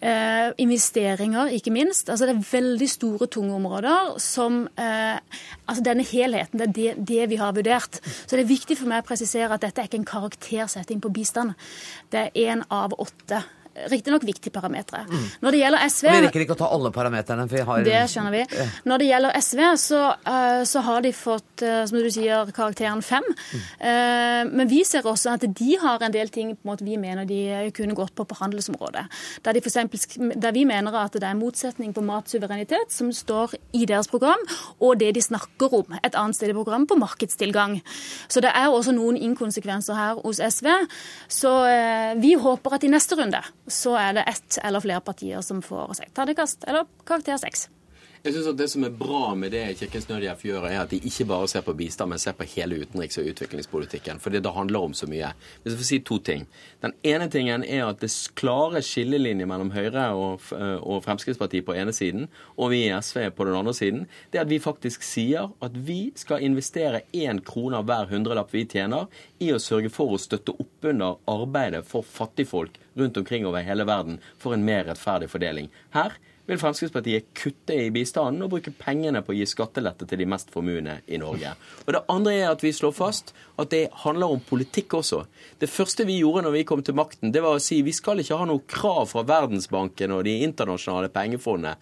Eh, 0.00 0.48
investeringer, 0.56 1.50
ikke 1.52 1.70
minst. 1.70 2.08
Altså 2.08 2.26
Det 2.26 2.36
er 2.36 2.46
veldig 2.52 2.88
store, 2.88 3.26
tunge 3.26 3.54
områder 3.54 4.14
som 4.18 4.62
eh, 4.78 5.18
Altså 5.68 5.82
denne 5.84 6.02
helheten, 6.02 6.58
det 6.58 6.68
er 6.68 6.72
det, 6.72 6.99
det, 7.06 7.28
vi 7.30 7.38
har 7.40 7.54
vurdert. 7.56 8.00
Så 8.02 8.36
det 8.36 8.44
er 8.44 8.52
viktig 8.52 8.78
for 8.80 8.90
meg 8.90 9.04
å 9.04 9.08
presisere 9.08 9.52
at 9.54 9.64
dette 9.64 9.82
er 9.82 9.90
ikke 9.90 10.00
en 10.00 10.10
karaktersetting 10.12 11.00
på 11.02 11.12
bistand. 11.14 11.56
Det 12.12 12.28
er 12.28 12.52
én 12.52 12.66
av 12.70 12.96
åtte 12.98 13.42
riktignok 13.88 14.24
viktige 14.26 14.52
parametere. 14.52 15.04
Mm. 15.08 15.26
Når 15.40 15.54
det 15.54 15.60
gjelder 15.60 15.84
SV 15.88 16.06
Vi 16.10 16.22
rekker 16.26 16.44
ikke 16.44 16.54
å 16.56 16.58
ta 16.58 16.68
alle 16.74 16.90
parameterne. 16.94 17.46
Har... 17.68 17.84
Det 17.86 18.00
skjønner 18.10 18.34
vi. 18.34 18.42
Når 18.88 19.02
det 19.02 19.08
gjelder 19.08 19.36
SV, 19.38 19.60
så, 19.80 20.00
uh, 20.26 20.62
så 20.68 20.82
har 20.86 21.04
de 21.04 21.12
fått, 21.14 21.62
uh, 21.62 21.82
som 21.88 21.98
du 21.98 22.08
sier, 22.12 22.50
karakteren 22.56 23.02
fem. 23.04 23.26
Mm. 23.26 23.62
Uh, 23.84 24.42
men 24.60 24.70
vi 24.70 24.82
ser 24.86 25.06
også 25.06 25.36
at 25.36 25.46
de 25.46 25.76
har 25.80 26.02
en 26.02 26.14
del 26.14 26.32
ting 26.34 26.52
på 26.56 26.66
en 26.66 26.72
måte, 26.72 26.86
vi 26.86 26.98
mener 27.00 27.28
de 27.28 27.70
kunne 27.76 27.96
gått 27.96 28.14
på 28.18 28.26
på 28.26 28.38
handelsområdet. 28.40 29.06
Der, 29.44 29.56
de 29.56 29.62
for 29.62 29.70
eksempel, 29.70 30.34
der 30.42 30.56
vi 30.56 30.66
mener 30.68 30.98
at 31.00 31.14
det 31.14 31.24
er 31.24 31.34
en 31.36 31.42
motsetning 31.42 31.94
på 31.94 32.04
matsuverenitet, 32.04 32.90
som 32.92 33.12
står 33.14 33.54
i 33.76 33.86
deres 33.88 34.10
program, 34.10 34.42
og 34.80 34.98
det 35.00 35.14
de 35.16 35.24
snakker 35.24 35.72
om 35.80 35.96
et 36.00 36.18
annet 36.18 36.36
sted 36.36 36.50
i 36.52 36.56
programmet, 36.56 36.88
på 36.90 36.98
markedstilgang. 36.98 37.78
Så 38.28 38.42
det 38.42 38.50
er 38.56 38.68
også 38.68 38.94
noen 38.96 39.18
inkonsekvenser 39.20 39.96
her 39.96 40.20
hos 40.24 40.40
SV. 40.42 40.68
Så 41.30 41.52
vi 42.20 42.34
håper 42.40 42.76
at 42.76 42.84
i 42.86 42.90
neste 42.90 43.18
runde 43.18 43.42
så 43.70 43.96
er 44.00 44.16
det 44.18 44.26
ett 44.30 44.58
eller 44.62 44.84
flere 44.84 45.00
partier 45.04 45.44
som 45.46 45.62
får 45.62 45.94
terningkast 46.14 46.64
eller 46.68 46.88
karakter 47.06 47.40
seks. 47.42 47.68
Jeg 48.20 48.34
synes 48.34 48.50
at 48.50 48.58
Det 48.58 48.66
som 48.68 48.84
er 48.84 48.92
bra 48.92 49.34
med 49.34 49.54
det 49.54 49.78
Kirkens 49.78 50.04
Nødhjelp 50.10 50.42
gjør, 50.44 50.64
er 50.68 50.82
at 50.82 50.90
de 50.92 50.98
ikke 51.00 51.24
bare 51.24 51.46
ser 51.48 51.62
på 51.64 51.72
bistand, 51.72 52.10
men 52.10 52.18
ser 52.20 52.34
på 52.36 52.44
hele 52.52 52.76
utenriks- 52.76 53.16
og 53.16 53.24
utviklingspolitikken. 53.30 54.20
For 54.20 54.28
det 54.28 54.44
handler 54.44 54.80
om 54.80 54.92
så 54.92 55.06
mye. 55.08 55.32
Hvis 55.62 55.72
jeg 55.72 55.78
får 55.80 55.88
si 55.88 55.98
to 56.04 56.18
ting. 56.18 56.46
Den 56.82 56.92
ene 57.02 57.30
tingen 57.32 57.64
er 57.64 57.86
at 57.86 58.02
det 58.04 58.12
klare 58.36 58.82
skillelinje 58.84 59.46
mellom 59.48 59.70
Høyre 59.72 60.10
og, 60.12 60.44
og 60.52 61.00
Fremskrittspartiet 61.06 61.64
på 61.64 61.72
ene 61.72 61.96
siden, 61.96 62.28
og 62.58 62.74
vi 62.74 62.84
i 62.90 62.92
SV 63.00 63.30
på 63.32 63.48
den 63.48 63.56
andre 63.56 63.74
siden, 63.74 64.06
det 64.30 64.38
er 64.38 64.44
at 64.44 64.52
vi 64.52 64.60
faktisk 64.60 65.02
sier 65.02 65.48
at 65.64 65.72
vi 65.72 66.12
skal 66.14 66.44
investere 66.44 67.06
én 67.16 67.40
krone 67.40 67.80
hver 67.80 68.12
hundrelapp 68.12 68.52
vi 68.52 68.66
tjener, 68.68 69.08
i 69.40 69.48
å 69.48 69.58
sørge 69.58 69.88
for 69.88 70.12
å 70.12 70.20
støtte 70.20 70.52
opp 70.60 70.84
under 70.84 71.16
arbeidet 71.24 71.86
for 71.88 72.04
fattigfolk 72.04 72.76
rundt 73.00 73.16
omkring 73.16 73.46
over 73.48 73.64
hele 73.64 73.88
verden 73.88 74.20
for 74.36 74.52
en 74.52 74.64
mer 74.66 74.84
rettferdig 74.84 75.30
fordeling. 75.32 75.72
Her 75.96 76.20
vil 76.50 76.60
Fremskrittspartiet 76.60 77.30
kutte 77.36 77.76
i 77.78 77.90
bistanden 77.94 78.44
og 78.44 78.52
bruke 78.54 78.72
pengene 78.76 79.22
på 79.24 79.34
å 79.34 79.38
gi 79.38 79.48
skattelette 79.48 80.08
til 80.10 80.20
de 80.20 80.28
mest 80.30 80.52
formuende 80.54 81.00
i 81.06 81.20
Norge. 81.22 81.54
Og 81.86 81.92
Det 81.94 82.04
andre 82.12 82.36
er 82.36 82.50
at 82.50 82.64
vi 82.64 82.74
slår 82.74 82.94
fast 82.96 83.34
at 83.60 83.72
det 83.72 83.86
handler 84.04 84.34
om 84.34 84.44
politikk 84.44 84.98
også. 85.00 85.24
Det 85.60 85.70
første 85.70 86.06
vi 86.08 86.20
gjorde 86.20 86.46
når 86.46 86.56
vi 86.58 86.66
kom 86.68 86.82
til 86.82 86.98
makten, 86.98 87.32
det 87.32 87.44
var 87.44 87.58
å 87.58 87.62
si 87.62 87.82
vi 87.86 87.94
skal 87.96 88.22
ikke 88.22 88.38
ha 88.40 88.48
noe 88.48 88.66
krav 88.66 89.10
fra 89.12 89.26
Verdensbanken 89.26 90.16
og 90.16 90.24
de 90.26 90.40
internasjonale 90.46 91.12
pengefondene 91.14 91.76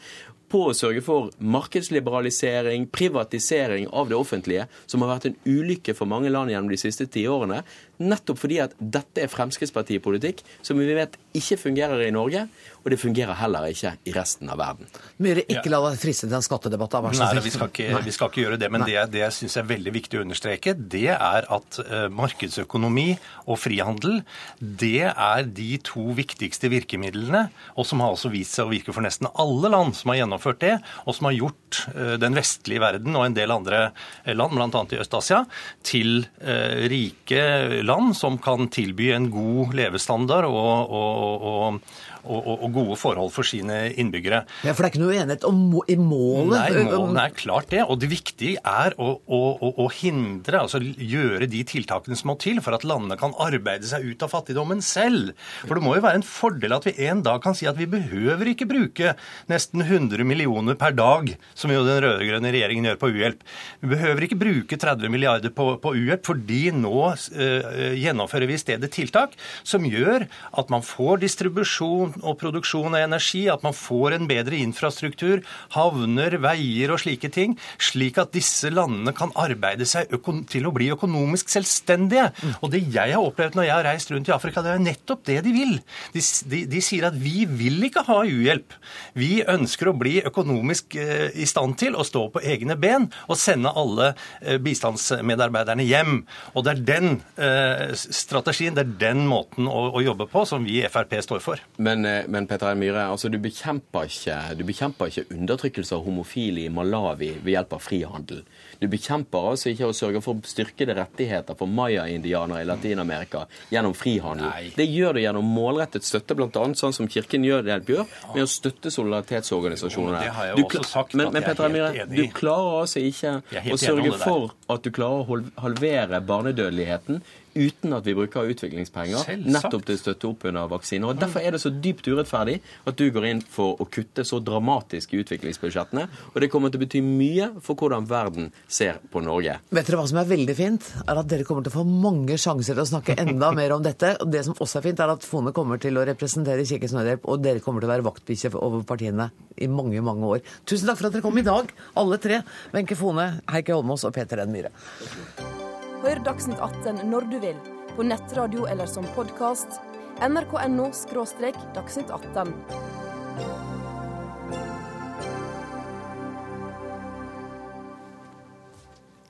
på 0.48 0.62
å 0.68 0.74
sørge 0.76 1.02
for 1.04 1.28
markedsliberalisering, 1.38 2.88
privatisering 2.92 3.88
av 3.92 4.08
det 4.08 4.16
offentlige, 4.16 4.66
som 4.88 5.04
har 5.04 5.14
vært 5.14 5.28
en 5.30 5.38
ulykke 5.44 5.94
for 5.96 6.08
mange 6.10 6.32
land 6.32 6.52
gjennom 6.52 6.72
de 6.72 6.80
siste 6.80 7.08
tiårene. 7.12 7.60
Nettopp 7.98 8.38
fordi 8.38 8.60
at 8.62 8.74
dette 8.78 9.24
er 9.24 9.30
Fremskrittspartipolitikk 9.32 10.44
som 10.62 10.78
vi 10.78 10.86
vet 10.94 11.16
ikke 11.36 11.58
fungerer 11.60 12.04
i 12.06 12.12
Norge, 12.14 12.44
og 12.84 12.92
det 12.92 12.98
fungerer 13.00 13.36
heller 13.36 13.66
ikke 13.68 13.92
i 14.08 14.12
resten 14.14 14.48
av 14.52 14.60
verden. 14.60 14.88
Myhre, 15.22 15.44
ikke 15.50 15.70
la 15.70 15.80
deg 15.84 15.98
friste 16.00 16.28
til 16.28 16.36
en 16.38 16.44
skattedebatt. 16.44 16.94
Nei, 17.04 17.30
vi 17.44 17.52
skal, 17.52 17.70
ikke, 17.72 18.02
vi 18.06 18.14
skal 18.14 18.30
ikke 18.30 18.44
gjøre 18.44 18.58
det. 18.60 18.70
Men 18.72 18.84
Nei. 18.84 18.92
det, 18.92 19.02
det 19.12 19.22
jeg 19.24 19.36
syns 19.40 19.58
er 19.60 19.66
veldig 19.68 19.92
viktig 19.96 20.20
å 20.20 20.24
understreke, 20.24 20.74
det 20.78 21.10
er 21.14 21.48
at 21.58 21.80
uh, 21.82 22.06
markedsøkonomi 22.14 23.08
og 23.48 23.60
frihandel 23.60 24.22
det 24.58 25.10
er 25.10 25.48
de 25.58 25.68
to 25.84 26.06
viktigste 26.16 26.70
virkemidlene, 26.72 27.48
og 27.76 27.88
som 27.88 28.02
har 28.04 28.14
også 28.14 28.32
vist 28.32 28.56
seg 28.56 28.68
å 28.68 28.72
virke 28.72 28.94
for 28.94 29.04
nesten 29.04 29.30
alle 29.34 29.72
land 29.74 29.96
som 29.98 30.14
har 30.14 30.22
gjennomført 30.22 30.62
det, 30.64 30.74
og 31.04 31.18
som 31.18 31.28
har 31.30 31.36
gjort 31.36 31.82
uh, 31.92 32.14
den 32.20 32.38
vestlige 32.38 32.82
verden 32.84 33.18
og 33.18 33.26
en 33.26 33.36
del 33.36 33.54
andre 33.54 33.82
land, 34.28 34.56
bl.a. 34.56 34.84
i 34.94 35.02
Øst-Asia, 35.02 35.42
til 35.86 36.22
uh, 36.40 36.88
rike 36.88 37.44
land 37.88 38.16
som 38.16 38.38
kan 38.42 38.68
tilby 38.72 39.10
en 39.14 39.30
god 39.32 39.74
levestandard 39.78 40.48
og, 40.48 40.92
og, 40.92 41.48
og, 41.52 41.80
og, 42.28 42.48
og, 42.58 42.68
gode 42.74 42.96
forhold 43.00 43.32
for 43.34 43.46
sine 43.48 43.88
innbyggere. 43.98 44.42
Ja, 44.66 44.74
For 44.74 44.84
det 44.84 44.88
er 44.88 44.92
ikke 44.92 45.02
noe 45.02 45.16
enighet 45.16 45.46
om, 45.48 45.62
i 45.88 45.96
målet? 45.98 46.54
Nei, 46.54 46.84
målene 46.88 47.24
er 47.28 47.36
klart 47.36 47.70
det. 47.72 47.82
Og 47.88 48.00
det 48.02 48.10
viktige 48.12 48.62
er 48.62 48.96
å, 49.00 49.14
å, 49.24 49.40
å, 49.72 49.88
hindre, 49.98 50.62
altså 50.64 50.80
gjøre 50.82 51.48
de 51.50 51.62
tiltakene 51.68 52.18
som 52.18 52.32
må 52.32 52.38
til 52.40 52.60
for 52.64 52.76
at 52.76 52.86
landene 52.88 53.18
kan 53.20 53.34
arbeide 53.40 53.88
seg 53.88 54.06
ut 54.10 54.24
av 54.24 54.32
fattigdommen 54.34 54.82
selv. 54.84 55.32
For 55.64 55.78
det 55.78 55.84
må 55.84 55.96
jo 55.96 56.04
være 56.04 56.20
en 56.20 56.26
fordel 56.26 56.76
at 56.76 56.88
vi 56.88 56.96
en 57.08 57.22
dag 57.26 57.40
kan 57.44 57.56
si 57.56 57.68
at 57.70 57.78
vi 57.78 57.88
behøver 57.90 58.52
ikke 58.52 58.68
bruke 58.68 59.14
nesten 59.50 59.84
100 59.84 60.26
millioner 60.28 60.78
per 60.78 60.96
dag, 60.96 61.32
som 61.58 61.72
jo 61.72 61.84
den 61.86 62.02
rød-grønne 62.04 62.52
regjeringen 62.54 62.90
gjør 62.90 63.00
på 63.00 63.12
uhjelp. 63.14 63.44
Vi 63.82 63.92
behøver 63.94 64.26
ikke 64.26 64.40
bruke 64.40 64.80
30 64.80 65.12
milliarder 65.12 65.54
på, 65.54 65.70
på 65.82 65.94
uhjelp, 65.96 66.24
fordi 66.28 66.62
nå 66.76 66.94
uh, 67.08 67.94
gjennomfører 67.96 68.50
vi 68.50 68.58
i 68.58 68.62
stedet 68.62 68.92
tiltak 68.94 69.36
som 69.66 69.86
gjør 69.88 70.26
at 70.28 70.72
man 70.72 70.84
får 70.84 71.22
distribusjon 71.24 72.17
og 72.22 72.38
produksjon 72.40 72.94
av 72.94 73.04
energi, 73.04 73.44
at 73.50 73.64
man 73.66 73.76
får 73.76 74.16
en 74.16 74.28
bedre 74.30 74.58
infrastruktur, 74.60 75.42
havner, 75.74 76.38
veier 76.42 76.92
og 76.94 77.02
slike 77.02 77.30
ting, 77.34 77.56
slik 77.82 78.18
at 78.20 78.34
disse 78.36 78.70
landene 78.72 79.14
kan 79.16 79.32
arbeide 79.38 79.86
seg 79.88 80.12
til 80.50 80.68
å 80.68 80.74
bli 80.74 80.90
økonomisk 80.94 81.50
selvstendige. 81.52 82.30
Og 82.62 82.72
det 82.72 82.84
jeg 82.94 83.14
har 83.14 83.24
opplevd 83.24 83.58
når 83.58 83.68
jeg 83.68 83.76
har 83.76 83.88
reist 83.88 84.12
rundt 84.12 84.30
i 84.30 84.34
Afrika, 84.34 84.64
det 84.64 84.74
er 84.74 84.84
nettopp 84.84 85.24
det 85.28 85.40
de 85.46 85.54
vil. 85.54 85.76
De, 86.14 86.22
de, 86.52 86.62
de 86.70 86.82
sier 86.84 87.08
at 87.08 87.16
vi 87.18 87.44
vil 87.48 87.88
ikke 87.88 88.04
ha 88.08 88.20
uhjelp. 88.26 88.76
Vi 89.18 89.42
ønsker 89.48 89.90
å 89.90 89.96
bli 89.98 90.18
økonomisk 90.28 90.98
eh, 90.98 91.28
i 91.38 91.46
stand 91.48 91.78
til 91.80 91.96
å 91.98 92.06
stå 92.06 92.28
på 92.34 92.42
egne 92.44 92.76
ben 92.78 93.08
og 93.28 93.38
sende 93.40 93.72
alle 93.78 94.12
eh, 94.40 94.58
bistandsmedarbeiderne 94.62 95.86
hjem. 95.86 96.22
Og 96.54 96.66
det 96.66 96.74
er 96.74 96.84
den 96.92 97.18
eh, 97.36 97.94
strategien, 97.94 98.76
det 98.76 98.86
er 98.86 98.96
den 99.08 99.26
måten 99.30 99.68
å, 99.70 99.88
å 99.98 100.04
jobbe 100.04 100.28
på 100.30 100.44
som 100.48 100.66
vi 100.66 100.80
i 100.82 100.90
Frp 100.92 101.16
står 101.24 101.42
for. 101.44 101.62
Men 101.82 101.97
Eh, 102.06 102.24
men 102.28 102.46
Petter. 102.46 102.74
Myhre, 102.78 103.06
altså, 103.10 103.30
du, 103.32 103.38
bekjemper 103.42 104.08
ikke, 104.10 104.36
du 104.58 104.64
bekjemper 104.68 105.10
ikke 105.10 105.34
undertrykkelse 105.34 105.96
av 105.96 106.04
homofile 106.04 106.66
i 106.66 106.72
Malawi 106.72 107.30
ved 107.42 107.54
hjelp 107.54 107.72
av 107.78 107.82
frihandel. 107.82 108.42
Du 108.78 108.86
bekjemper 108.90 109.48
altså 109.52 109.72
ikke 109.72 109.88
å 109.88 109.96
sørge 109.96 110.20
for 110.22 110.38
styrkede 110.46 110.94
rettigheter 110.98 111.56
for 111.58 111.70
maya-indianere 111.70 112.62
i 112.62 112.68
Latin-Amerika 112.68 113.46
gjennom 113.72 113.96
frihandel. 113.98 114.46
Nei. 114.52 114.70
Det 114.76 114.86
gjør 114.86 115.16
du 115.16 115.22
gjennom 115.24 115.48
målrettet 115.58 116.06
støtte, 116.06 116.36
bl.a. 116.38 116.66
sånn 116.78 116.94
som 116.94 117.08
Kirken 117.10 117.46
gjør 117.46 117.66
det 117.66 117.80
gjør, 117.88 118.06
med 118.34 118.44
å 118.44 118.50
støtte 118.50 118.92
solidaritetsorganisasjonene. 118.94 120.22
Det 120.22 120.36
har 120.36 120.50
jeg 120.50 120.60
Du 120.60 120.64
også 120.68 120.84
sagt 120.86 121.18
men, 121.18 121.30
at 121.30 121.36
men 121.36 121.42
jeg 121.42 121.56
er 121.56 121.64
helt 121.64 121.98
enig 122.04 122.16
du 122.18 122.22
i. 122.22 122.30
klarer 122.36 122.80
altså 122.84 123.02
ikke 123.02 123.34
å 123.74 123.80
sørge 123.80 124.14
for 124.22 124.54
at 124.68 124.84
du 124.84 124.92
klarer 124.94 125.24
å 125.24 125.42
halvere 125.64 126.22
barnedødeligheten 126.28 127.22
uten 127.58 127.92
at 127.96 128.06
vi 128.06 128.14
bruker 128.16 128.48
utviklingspenger 128.52 129.24
Selvsagt. 129.26 129.50
nettopp 129.54 129.84
til 129.88 129.96
å 129.98 130.00
støtte 130.00 130.28
opp 130.30 130.46
under 130.48 130.70
vaksiner. 130.70 131.10
Og 131.10 131.18
Derfor 131.20 131.42
er 131.44 131.56
det 131.56 131.60
så 131.62 131.72
dypt 131.74 132.06
urettferdig 132.08 132.60
at 132.86 132.96
du 132.96 133.04
går 133.14 133.26
inn 133.28 133.42
for 133.42 133.76
å 133.82 133.86
kutte 133.90 134.24
så 134.24 134.38
dramatisk 134.44 135.12
i 135.14 135.22
utviklingsbudsjettene. 135.24 136.06
Og 136.34 136.40
det 136.40 136.50
kommer 136.52 136.70
til 136.72 136.80
å 136.80 136.84
bety 136.86 137.02
mye 137.04 137.50
for 137.64 137.74
hvordan 137.78 138.06
verden 138.08 138.50
ser 138.68 139.00
på 139.12 139.22
Norge. 139.24 139.58
Vet 139.74 139.90
dere 139.90 140.00
hva 140.00 140.06
som 140.08 140.20
er 140.22 140.30
veldig 140.30 140.56
fint? 140.58 140.88
Er 141.06 141.20
at 141.22 141.28
dere 141.30 141.46
kommer 141.48 141.66
til 141.66 141.74
å 141.74 141.78
få 141.80 141.86
mange 141.88 142.38
sjanser 142.40 142.78
til 142.78 142.84
å 142.84 142.88
snakke 142.88 143.18
enda 143.18 143.50
mer 143.56 143.74
om 143.76 143.82
dette. 143.84 144.14
Og 144.22 144.30
det 144.32 144.44
som 144.46 144.54
også 144.56 144.78
er 144.80 144.88
fint, 144.90 145.00
er 145.04 145.14
at 145.14 145.26
Fone 145.28 145.52
kommer 145.56 145.80
til 145.82 145.98
å 145.98 146.06
representere 146.08 146.64
Kirkens 146.68 146.94
Nødhjelp, 146.96 147.26
og 147.28 147.42
dere 147.44 147.60
kommer 147.64 147.82
til 147.82 147.90
å 147.90 147.94
være 147.96 148.06
vaktbikkje 148.08 148.54
over 148.58 148.86
partiene 148.88 149.30
i 149.58 149.66
mange, 149.66 150.00
mange 150.04 150.28
år. 150.36 150.44
Tusen 150.68 150.86
takk 150.88 151.00
for 151.00 151.10
at 151.10 151.16
dere 151.18 151.26
kom 151.26 151.38
i 151.40 151.46
dag, 151.46 151.72
alle 151.98 152.18
tre. 152.22 152.42
Wenche 152.74 152.98
Fone, 152.98 153.30
Heikki 153.50 153.74
Holmås 153.74 154.06
og 154.06 154.14
Peter 154.14 154.44
N. 154.44 154.52
Myhre. 154.54 155.57
Hør 155.98 156.20
Dagsnytt 156.22 156.60
18 156.62 157.08
når 157.10 157.24
du 157.26 157.40
vil, 157.42 157.56
på 157.96 158.04
nettradio 158.06 158.68
eller 158.70 158.86
som 158.86 159.06
podkast. 159.16 159.80
nrk.no– 160.22 160.84
dagsnytt 161.74 162.12
18. 162.14 162.52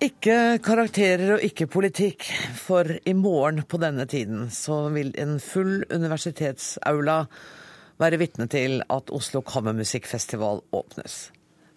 Ikke 0.04 0.58
karakterer 0.60 1.38
og 1.38 1.46
ikke 1.48 1.70
politikk, 1.72 2.26
for 2.60 2.84
i 2.84 3.14
morgen 3.16 3.62
på 3.64 3.80
denne 3.80 4.04
tiden 4.04 4.50
så 4.52 4.90
vil 4.92 5.14
en 5.16 5.38
full 5.40 5.86
universitetsaula 5.88 7.22
være 7.96 8.20
vitne 8.20 8.44
til 8.52 8.82
at 8.92 9.08
Oslo 9.08 9.40
Kammermusikkfestival 9.40 10.60
åpnes. 10.76 11.16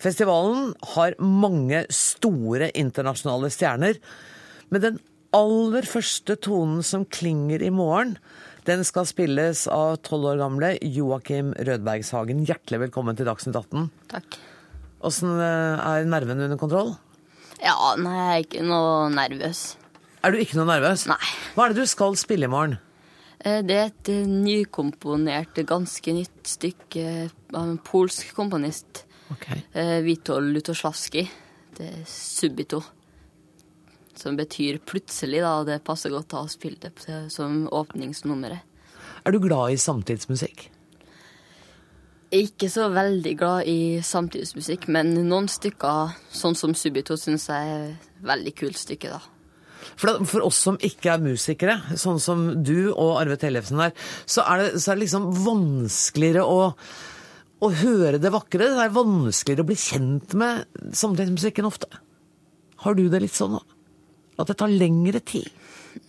Festivalen 0.04 0.76
har 0.98 1.16
mange 1.24 1.86
store 1.96 2.74
internasjonale 2.76 3.54
stjerner, 3.56 4.04
men 4.72 4.84
den 4.84 4.99
aller 5.36 5.86
første 5.88 6.36
tonen 6.43 6.82
som 6.84 7.03
klinger 7.07 7.63
i 7.63 7.72
morgen, 7.72 8.17
den 8.67 8.84
skal 8.86 9.07
spilles 9.09 9.65
av 9.72 9.97
tolv 10.05 10.30
år 10.34 10.39
gamle 10.41 10.74
Joakim 10.86 11.53
Rødbergshagen. 11.57 12.43
Hjertelig 12.47 12.80
velkommen 12.86 13.17
til 13.17 13.28
Dagsnytt 13.28 13.57
18. 13.57 13.88
Takk. 14.11 14.38
Åssen 15.07 15.32
eh, 15.41 15.82
er 15.82 16.05
nervene 16.09 16.45
under 16.45 16.59
kontroll? 16.61 16.93
Ja, 17.61 17.74
nei, 17.97 18.13
jeg 18.19 18.30
er 18.36 18.45
ikke 18.45 18.63
noe 18.67 19.09
nervøs. 19.15 19.63
Er 20.22 20.34
du 20.36 20.39
ikke 20.43 20.59
noe 20.59 20.69
nervøs? 20.69 21.07
Nei. 21.09 21.19
Hva 21.55 21.65
er 21.65 21.74
det 21.76 21.84
du 21.88 21.89
skal 21.89 22.15
spille 22.22 22.45
i 22.45 22.53
morgen? 22.53 22.78
Eh, 23.41 23.59
Det 23.65 23.78
er 23.80 23.89
et 23.89 24.13
eh, 24.13 24.30
nykomponert, 24.30 25.57
ganske 25.67 26.15
nytt 26.19 26.53
stykke 26.53 27.05
av 27.55 27.63
en 27.63 27.78
polsk 27.82 28.36
komponist. 28.38 29.07
Okay. 29.34 29.63
Witold 30.05 30.51
Lutoslavskij. 30.53 31.30
Det 31.78 31.88
er 31.88 32.01
subito. 32.05 32.82
Som 34.22 34.38
betyr 34.38 34.78
plutselig, 34.86 35.41
da, 35.41 35.55
det 35.65 35.80
passer 35.88 36.13
godt 36.13 36.36
å 36.38 36.45
spille 36.51 36.78
det 36.82 37.24
som 37.34 37.65
åpningsnummeret. 37.74 38.67
Er 39.26 39.34
du 39.34 39.41
glad 39.41 39.74
i 39.74 39.80
samtidsmusikk? 39.82 40.67
Ikke 42.32 42.69
så 42.72 42.86
veldig 42.93 43.34
glad 43.39 43.67
i 43.67 43.99
samtidsmusikk, 44.05 44.88
men 44.93 45.11
noen 45.28 45.49
stykker, 45.51 46.13
sånn 46.32 46.55
som 46.55 46.76
Subito, 46.78 47.17
syns 47.19 47.49
jeg 47.49 47.72
er 47.74 47.88
et 47.89 48.11
veldig 48.24 48.53
kult 48.61 48.80
stykke, 48.80 49.17
da. 49.17 49.19
For, 49.97 50.07
da, 50.07 50.28
for 50.30 50.45
oss 50.45 50.61
som 50.63 50.78
ikke 50.86 51.11
er 51.11 51.26
musikere, 51.26 51.76
sånn 51.99 52.22
som 52.24 52.45
du 52.63 52.91
og 52.93 53.17
Arve 53.19 53.36
Tellefsen 53.41 53.82
der, 53.82 53.91
så 54.30 54.45
er 54.47 54.61
det, 54.61 54.69
så 54.80 54.93
er 54.93 54.99
det 54.99 55.03
liksom 55.07 55.28
vanskeligere 55.41 56.45
å, 56.47 56.72
å 57.59 57.72
høre 57.82 58.22
det 58.22 58.32
vakre. 58.34 58.69
Det 58.78 58.86
er 58.86 58.95
vanskeligere 58.95 59.65
å 59.65 59.72
bli 59.74 59.80
kjent 59.82 60.38
med 60.39 60.93
samtidsmusikken 60.97 61.67
ofte. 61.67 61.89
Har 62.86 62.97
du 62.97 63.07
det 63.11 63.26
litt 63.26 63.36
sånn 63.36 63.59
da? 63.59 63.65
At 64.42 64.52
det 64.52 64.58
tar 64.62 64.72
lengre 64.74 65.22
tid? 65.22 65.48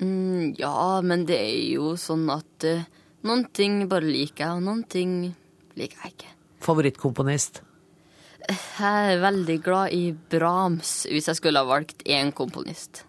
Mm, 0.01 0.55
ja, 0.59 1.01
men 1.05 1.26
det 1.28 1.39
er 1.43 1.59
jo 1.74 1.95
sånn 2.01 2.24
at 2.33 2.66
uh, 2.68 2.85
noen 3.26 3.45
ting 3.55 3.83
bare 3.91 4.09
liker 4.09 4.47
jeg, 4.47 4.57
og 4.57 4.64
noen 4.66 4.87
ting 4.91 5.16
liker 5.78 6.07
jeg 6.07 6.16
ikke. 6.16 6.33
Favorittkomponist? 6.62 7.62
Jeg 8.51 9.12
er 9.14 9.20
veldig 9.22 9.59
glad 9.62 9.95
i 9.95 10.05
Brahms, 10.12 11.05
hvis 11.11 11.28
jeg 11.30 11.39
skulle 11.39 11.62
ha 11.62 11.68
valgt 11.68 12.03
én 12.11 12.33
komponist. 12.35 13.05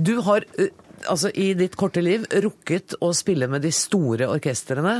Du 0.00 0.14
har 0.24 0.46
eh, 0.56 0.72
altså 1.08 1.30
i 1.34 1.52
ditt 1.58 1.76
korte 1.78 2.02
liv 2.04 2.24
rukket 2.44 2.96
å 3.04 3.10
spille 3.16 3.48
med 3.50 3.64
de 3.64 3.72
store 3.74 4.28
orkestrene 4.32 4.96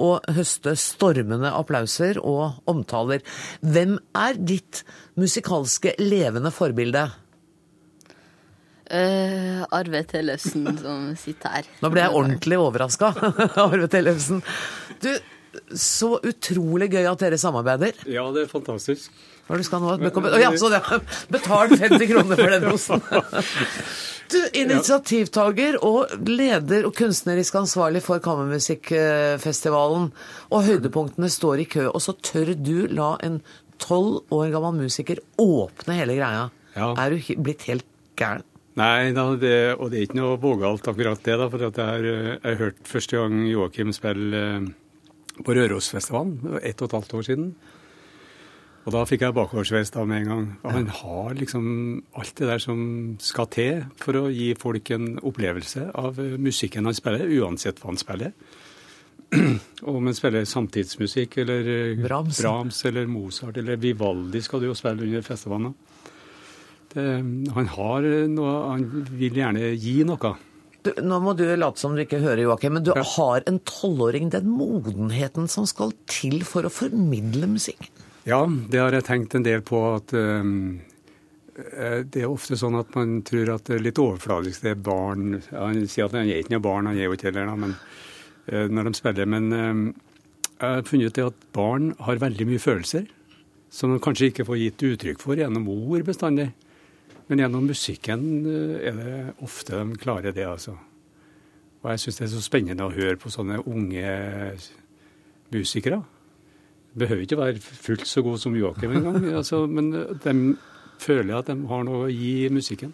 og 0.00 0.26
høste 0.34 0.74
stormende 0.78 1.52
applauser 1.54 2.20
og 2.22 2.60
omtaler. 2.70 3.22
Hvem 3.62 3.98
er 4.16 4.38
ditt 4.38 4.82
musikalske 5.20 5.94
levende 6.02 6.52
forbilde? 6.54 7.08
Eh, 8.90 9.60
Arve 9.70 10.02
Tellefsen 10.10 10.64
som 10.80 11.10
sitter 11.18 11.60
her. 11.60 11.68
Nå 11.82 11.90
ble 11.92 12.02
jeg 12.02 12.16
ordentlig 12.22 12.58
overraska, 12.58 13.12
Arve 13.64 13.86
Tellefsen. 13.92 14.42
Du, 15.02 15.12
så 15.78 16.16
utrolig 16.26 16.90
gøy 16.92 17.06
at 17.10 17.22
dere 17.22 17.38
samarbeider. 17.38 18.02
Ja, 18.10 18.26
det 18.34 18.46
er 18.46 18.50
fantastisk. 18.50 19.14
Hva 19.46 19.54
er 19.56 19.60
det 19.60 19.64
du 19.64 19.68
skal 19.70 19.82
nå? 19.82 19.94
Å 20.30 20.38
ja, 20.42 20.50
så 20.58 20.70
det. 20.70 20.80
Betal 21.32 21.72
50 21.74 22.06
kroner 22.10 22.38
for 22.38 22.56
den 22.56 22.70
rosen. 22.70 23.04
Du, 24.30 24.38
initiativtaker 24.54 25.80
og 25.82 26.12
leder 26.28 26.84
og 26.86 26.92
kunstnerisk 26.94 27.56
ansvarlig 27.58 27.98
for 28.04 28.22
Kammermusikkfestivalen. 28.22 30.04
Og 30.54 30.68
høydepunktene 30.68 31.26
står 31.34 31.64
i 31.64 31.66
kø, 31.72 31.88
og 31.90 31.98
så 32.04 32.14
tør 32.14 32.52
du 32.54 32.86
la 32.94 33.16
en 33.26 33.40
tolv 33.82 34.20
år 34.30 34.52
gammel 34.54 34.84
musiker 34.84 35.18
åpne 35.40 35.98
hele 35.98 36.14
greia. 36.20 36.46
Ja. 36.76 36.92
Er 36.94 37.10
du 37.16 37.34
blitt 37.42 37.66
helt 37.66 37.86
gæren? 38.20 38.46
Nei, 38.80 39.10
da, 39.12 39.26
det, 39.36 39.56
og 39.76 39.90
det 39.90 39.98
er 39.98 40.06
ikke 40.06 40.20
noe 40.20 40.38
vågalt 40.40 40.86
akkurat 40.88 41.20
det, 41.26 41.34
da, 41.36 41.48
for 41.52 41.66
at 41.66 41.80
jeg 41.80 41.90
har 41.90 42.06
eh, 42.06 42.30
jeg 42.30 42.60
hørte 42.60 42.62
hørt 42.62 42.88
første 42.88 43.18
gang 43.18 43.42
Joakim 43.50 43.92
spille 43.92 44.40
eh, 44.40 44.70
på 45.40 45.56
Rørosfestivalen, 45.56 46.56
ett 46.62 46.80
og 46.80 46.88
et 46.88 46.96
halvt 46.96 47.14
år 47.18 47.26
siden. 47.28 47.50
Og 48.86 48.94
da 48.94 49.02
fikk 49.04 49.26
jeg 49.26 49.36
bakoversveis 49.36 49.92
da 49.92 50.06
med 50.08 50.22
en 50.22 50.30
gang. 50.30 50.46
Han 50.64 50.88
har 51.02 51.36
liksom 51.36 51.66
alt 52.16 52.32
det 52.38 52.48
der 52.48 52.62
som 52.62 52.80
skal 53.20 53.50
til 53.52 53.82
for 54.00 54.16
å 54.16 54.24
gi 54.32 54.54
folk 54.58 54.88
en 54.96 55.12
opplevelse 55.18 55.90
av 56.00 56.20
eh, 56.22 56.38
musikken 56.40 56.88
han 56.88 56.96
spiller, 56.96 57.28
uansett 57.42 57.82
hva 57.82 57.92
han 57.92 58.00
spiller. 58.00 58.32
Om 59.90 60.08
han 60.08 60.16
spiller 60.16 60.48
samtidsmusikk 60.48 61.36
eller 61.44 61.68
Brahms. 62.00 62.40
Brahms 62.40 62.80
eller 62.88 63.06
Mozart 63.06 63.60
eller 63.60 63.78
Vivaldi 63.78 64.40
skal 64.42 64.64
du 64.64 64.70
jo 64.70 64.78
spille 64.78 65.04
under 65.06 65.22
festivalen. 65.26 65.70
da. 65.70 65.89
Det, 66.90 67.06
han 67.54 67.68
har 67.76 68.06
noe 68.32 68.54
Han 68.72 68.86
vil 69.14 69.36
gjerne 69.38 69.72
gi 69.78 70.00
noe. 70.06 70.34
Du, 70.80 70.90
nå 71.04 71.18
må 71.20 71.34
du 71.36 71.44
late 71.60 71.80
som 71.80 71.94
du 71.94 72.02
ikke 72.02 72.22
hører, 72.22 72.46
Joakim, 72.46 72.78
men 72.78 72.84
du 72.86 72.94
har 72.96 73.44
en 73.46 73.58
tolvåring, 73.68 74.30
den 74.32 74.48
modenheten 74.48 75.50
som 75.52 75.66
skal 75.68 75.92
til 76.08 76.40
for 76.48 76.64
å 76.64 76.72
formidle 76.72 77.50
musikk. 77.50 77.90
Ja, 78.28 78.46
det 78.48 78.80
har 78.80 78.96
jeg 78.96 79.06
tenkt 79.08 79.36
en 79.36 79.44
del 79.44 79.60
på 79.66 79.80
at 79.90 80.14
um, 80.16 80.80
eh, 81.56 82.00
det 82.08 82.24
er 82.24 82.32
ofte 82.32 82.56
sånn 82.56 82.78
at 82.80 82.96
man 82.96 83.20
tror 83.28 83.52
at 83.56 83.68
det 83.68 83.76
er 83.76 83.84
litt 83.84 84.00
overfladisk. 84.00 84.64
Det 84.64 84.72
er 84.72 84.82
barn 84.88 85.40
Han 85.52 85.84
sier 85.84 86.08
at 86.08 86.16
han 86.16 86.28
er 86.28 86.40
ikke 86.40 86.56
noe 86.56 86.64
barn, 86.64 86.88
han 86.88 86.96
er 86.96 87.10
jo 87.10 87.16
ikke 87.16 87.28
heller 87.28 87.52
men 87.60 87.76
eh, 88.48 88.66
når 88.72 88.88
de 88.88 88.96
spiller. 88.96 89.28
Men 89.28 89.52
jeg 89.52 90.64
har 90.64 90.88
funnet 90.88 91.12
ut 91.12 91.20
det 91.20 91.28
at 91.28 91.48
barn 91.56 91.92
har 92.08 92.24
veldig 92.24 92.48
mye 92.48 92.60
følelser 92.60 93.08
som 93.70 93.92
de 93.92 94.00
kanskje 94.02 94.32
ikke 94.32 94.48
får 94.48 94.58
gitt 94.64 94.84
uttrykk 94.88 95.22
for 95.22 95.38
gjennom 95.38 95.68
ord 95.70 96.04
bestandig. 96.08 96.50
Men 97.30 97.44
gjennom 97.44 97.66
musikken 97.70 98.22
eh, 98.50 98.78
er 98.90 98.96
det 98.98 99.18
ofte 99.46 99.78
de 99.78 99.98
klarer 100.02 100.34
det, 100.34 100.46
altså. 100.50 100.74
Og 101.80 101.92
jeg 101.94 102.02
syns 102.02 102.18
det 102.18 102.24
er 102.26 102.32
så 102.34 102.42
spennende 102.44 102.86
å 102.86 102.92
høre 102.92 103.16
på 103.20 103.30
sånne 103.32 103.62
unge 103.70 104.14
musikere. 105.54 106.02
Behøver 106.98 107.22
ikke 107.24 107.38
være 107.38 107.62
fullt 107.62 108.08
så 108.10 108.24
god 108.26 108.42
som 108.42 108.56
Joakim 108.58 108.96
engang, 108.98 109.30
altså, 109.40 109.62
men 109.70 109.92
de 109.94 110.34
føler 111.00 111.38
at 111.38 111.48
de 111.48 111.56
har 111.70 111.86
noe 111.86 112.08
å 112.08 112.10
gi 112.12 112.50
musikken. 112.52 112.92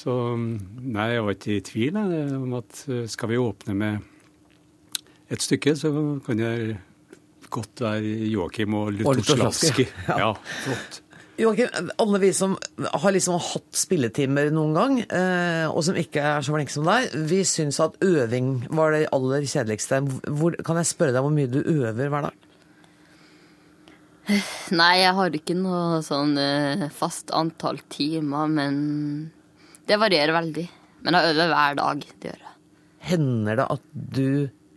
Så 0.00 0.10
nei, 0.34 1.12
jeg 1.12 1.22
var 1.22 1.36
ikke 1.36 1.54
i 1.54 1.62
tvil 1.68 2.00
jeg, 2.00 2.32
om 2.40 2.58
at 2.58 2.80
eh, 2.88 3.04
skal 3.12 3.30
vi 3.30 3.38
åpne 3.38 3.76
med 3.78 4.10
et 5.30 5.44
stykke, 5.44 5.76
så 5.78 5.92
kan 6.24 6.40
det 6.40 6.54
godt 7.54 7.84
være 7.84 8.30
Joakim 8.32 8.74
og 8.74 8.92
Lutoslavskij. 8.96 9.36
Lutoslavskij. 9.36 9.92
Ja, 10.24 10.32
flott. 10.64 11.03
Joakim, 11.34 11.88
alle 11.98 12.18
vi 12.22 12.30
som 12.36 12.52
har 12.78 13.12
liksom 13.14 13.40
hatt 13.42 13.74
spilletimer 13.74 14.52
noen 14.54 14.74
gang, 14.76 14.98
eh, 15.02 15.66
og 15.66 15.82
som 15.82 15.96
ikke 15.98 16.22
er 16.22 16.44
så 16.46 16.54
flinke 16.54 16.70
som 16.70 16.86
deg, 16.86 17.10
vi 17.26 17.40
syns 17.48 17.80
at 17.82 17.96
øving 18.06 18.68
var 18.70 18.94
det 18.94 19.08
aller 19.14 19.42
kjedeligste. 19.42 19.98
Hvor, 20.30 20.54
kan 20.62 20.78
jeg 20.78 20.90
spørre 20.92 21.16
deg 21.16 21.26
hvor 21.26 21.34
mye 21.34 21.50
du 21.50 21.58
øver 21.58 22.12
hver 22.12 22.28
dag? 22.28 22.44
Nei, 24.78 24.92
jeg 25.02 25.16
har 25.18 25.34
ikke 25.36 25.56
noe 25.58 25.98
sånn 26.06 26.38
eh, 26.40 26.86
fast 26.94 27.34
antall 27.34 27.82
timer, 27.92 28.46
men 28.48 28.78
det 29.90 29.98
varierer 30.00 30.32
veldig. 30.38 30.68
Men 31.04 31.18
jeg 31.18 31.34
øver 31.34 31.50
hver 31.50 31.80
dag. 31.82 32.06
Det 32.14 32.30
gjør 32.30 32.44
jeg. 32.46 32.54
Hender 33.10 33.58
det 33.58 33.66
at 33.74 33.90
du 33.92 34.28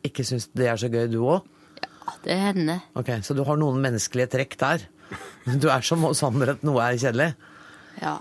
ikke 0.08 0.26
syns 0.28 0.50
det 0.58 0.68
er 0.68 0.82
så 0.82 0.90
gøy, 0.92 1.06
du 1.14 1.22
òg? 1.22 1.46
Ja, 1.86 2.18
det 2.26 2.42
hender. 2.42 2.82
Ok, 2.98 3.14
Så 3.22 3.38
du 3.38 3.46
har 3.48 3.62
noen 3.62 3.80
menneskelige 3.84 4.34
trekk 4.34 4.58
der? 4.60 4.88
Du 5.62 5.70
er 5.72 5.86
som 5.86 6.04
oss 6.08 6.24
andre 6.28 6.58
at 6.58 6.66
noe 6.68 6.84
er 6.84 7.00
kjedelig? 7.00 7.32
Ja. 8.02 8.18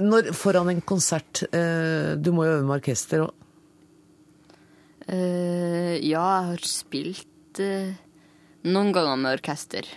Når 0.00 0.30
foran 0.38 0.70
en 0.70 0.82
konsert 0.86 1.42
eh, 1.50 2.14
Du 2.20 2.30
må 2.36 2.44
jo 2.46 2.58
øve 2.58 2.66
med 2.66 2.76
orkester 2.76 3.24
òg. 3.24 3.32
Eh, 5.10 5.96
ja, 6.06 6.22
jeg 6.22 6.50
har 6.52 6.66
spilt 6.68 7.62
eh, 7.64 7.96
noen 8.68 8.92
ganger 8.94 9.18
med 9.18 9.40
orkester. 9.40 9.88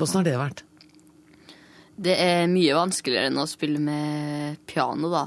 Åssen 0.00 0.22
har 0.22 0.28
det 0.28 0.38
vært? 0.40 0.64
Det 1.94 2.14
er 2.18 2.48
mye 2.50 2.74
vanskeligere 2.74 3.30
enn 3.30 3.38
å 3.38 3.46
spille 3.46 3.82
med 3.82 4.62
piano, 4.66 5.10
da. 5.12 5.26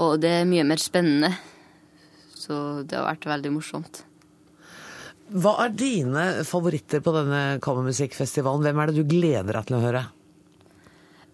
Og 0.00 0.16
det 0.22 0.32
er 0.40 0.48
mye 0.48 0.64
mer 0.66 0.80
spennende. 0.82 1.30
Så 2.34 2.82
det 2.88 2.96
har 2.98 3.06
vært 3.10 3.28
veldig 3.28 3.52
morsomt. 3.54 4.02
Hva 5.28 5.50
er 5.66 5.74
dine 5.76 6.22
favoritter 6.48 7.02
på 7.04 7.12
denne 7.12 7.58
kammermusikkfestivalen? 7.64 8.64
Hvem 8.64 8.78
er 8.80 8.90
det 8.90 8.96
du 9.02 9.08
gleder 9.10 9.58
deg 9.58 9.66
til 9.68 9.76
å 9.76 9.82
høre? 9.82 10.04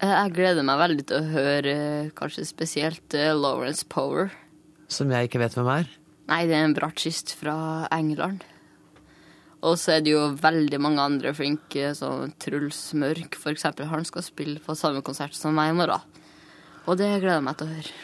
Eh, 0.02 0.10
Jeg 0.10 0.32
gleder 0.34 0.66
meg 0.66 0.80
veldig 0.80 1.04
til 1.06 1.20
å 1.20 1.28
høre 1.34 1.74
eh, 1.74 2.08
kanskje 2.18 2.46
spesielt 2.48 3.14
eh, 3.14 3.30
Lawrence 3.38 3.86
Power. 3.86 4.32
Som 4.90 5.14
jeg 5.14 5.28
ikke 5.28 5.38
vet 5.44 5.54
hvem 5.54 5.70
er? 5.70 5.86
Nei, 6.26 6.40
det 6.50 6.56
er 6.56 6.66
en 6.66 6.74
bratsjist 6.74 7.36
fra 7.38 7.54
England. 7.94 8.42
Og 9.64 9.78
så 9.80 9.94
er 9.94 10.02
det 10.04 10.12
jo 10.12 10.24
veldig 10.42 10.80
mange 10.82 11.04
andre 11.04 11.30
flinke, 11.36 11.92
som 11.96 12.32
Truls 12.42 12.80
Mørk 12.98 13.38
eksempel. 13.52 13.86
Han 13.88 14.04
skal 14.04 14.26
spille 14.26 14.60
på 14.60 14.74
samme 14.76 15.04
konsert 15.06 15.38
som 15.38 15.54
meg 15.56 15.70
i 15.70 15.78
morgen. 15.78 16.02
Og 16.84 16.98
det 17.00 17.12
gleder 17.22 17.38
jeg 17.38 17.46
meg 17.46 17.56
til 17.60 17.70
å 17.70 17.76
høre. 17.78 17.94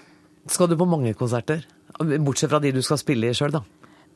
Skal 0.55 0.71
du 0.71 0.79
på 0.81 0.89
mange 0.89 1.13
konserter? 1.19 1.67
Bortsett 1.99 2.49
fra 2.49 2.63
de 2.63 2.73
du 2.73 2.81
skal 2.87 3.01
spille 3.03 3.29
i 3.29 3.37
sjøl, 3.37 3.53
da. 3.59 3.65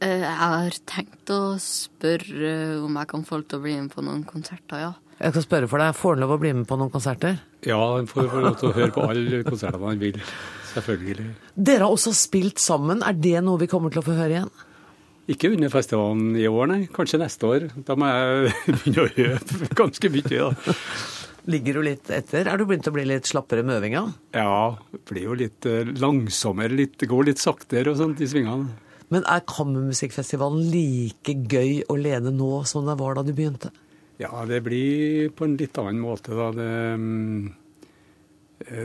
Eh, 0.04 0.20
Jeg 0.20 0.36
har 0.40 0.76
tenkt 0.90 1.30
å 1.32 1.40
spørre 1.62 2.52
om 2.84 2.98
jeg 3.00 3.10
kan 3.10 3.24
få 3.26 3.40
lov 3.40 3.48
til 3.48 3.60
å 3.60 3.64
bli 3.64 3.76
med 3.80 3.90
på 3.94 4.04
noen 4.04 4.24
konserter, 4.28 4.82
ja. 4.84 4.92
Jeg 5.20 5.30
skal 5.36 5.44
spørre 5.46 5.68
for 5.70 5.78
deg, 5.80 5.94
Får 5.96 6.16
han 6.16 6.24
lov 6.24 6.32
å 6.34 6.40
bli 6.42 6.50
med 6.58 6.66
på 6.68 6.76
noen 6.76 6.90
konserter? 6.92 7.38
Ja, 7.64 7.78
han 7.94 8.08
får 8.10 8.32
lov 8.42 8.56
til 8.60 8.68
å 8.72 8.74
høre 8.76 8.92
på 8.92 9.04
alle 9.08 9.42
konsertene 9.46 9.86
han 9.92 10.00
vil. 10.02 10.18
Selvfølgelig. 10.74 11.28
Dere 11.54 11.86
har 11.86 11.94
også 11.94 12.12
spilt 12.18 12.58
sammen. 12.60 13.00
Er 13.06 13.14
det 13.14 13.38
noe 13.46 13.60
vi 13.62 13.68
kommer 13.70 13.94
til 13.94 14.02
å 14.02 14.06
få 14.08 14.16
høre 14.18 14.34
igjen? 14.40 14.50
Ikke 15.30 15.48
under 15.54 15.70
festivalen 15.72 16.34
i 16.36 16.44
år, 16.50 16.66
nei. 16.68 16.80
Kanskje 16.92 17.22
neste 17.22 17.46
år. 17.48 17.68
Da 17.86 17.94
må 17.96 18.10
jeg 18.10 18.50
begynne 18.74 19.06
å 19.06 19.12
øve 19.30 19.70
ganske 19.78 20.10
mye. 20.12 20.26
da. 20.50 20.74
Ligger 21.54 21.78
du 21.78 21.82
litt 21.86 22.10
etter? 22.12 22.48
Er 22.50 22.58
du 22.60 22.66
begynt 22.68 22.86
å 22.90 22.92
bli 22.92 23.06
litt 23.08 23.28
slappere 23.30 23.62
med 23.64 23.78
øvinga? 23.78 24.02
Ja, 24.34 24.74
blir 25.08 25.26
jo 25.30 25.38
litt 25.38 25.64
eh, 25.70 25.86
langsommere, 26.00 26.74
litt, 26.76 26.98
går 27.08 27.30
litt 27.30 27.40
saktere 27.40 27.92
og 27.94 28.00
sånt 28.02 28.20
i 28.24 28.28
svingene. 28.28 28.72
Men 29.12 29.24
er 29.28 29.44
Kammermusikkfestivalen 29.46 30.64
like 30.72 31.34
gøy 31.50 31.82
å 31.92 31.96
lede 32.00 32.32
nå 32.34 32.64
som 32.68 32.86
det 32.88 32.96
var 33.00 33.18
da 33.18 33.22
du 33.26 33.32
begynte? 33.36 33.70
Ja, 34.22 34.30
det 34.46 34.62
blir 34.64 35.30
på 35.34 35.44
en 35.48 35.56
litt 35.58 35.76
annen 35.78 36.00
måte, 36.00 36.32
da. 36.38 36.50
Det, 36.54 36.70
mm, 36.98 37.48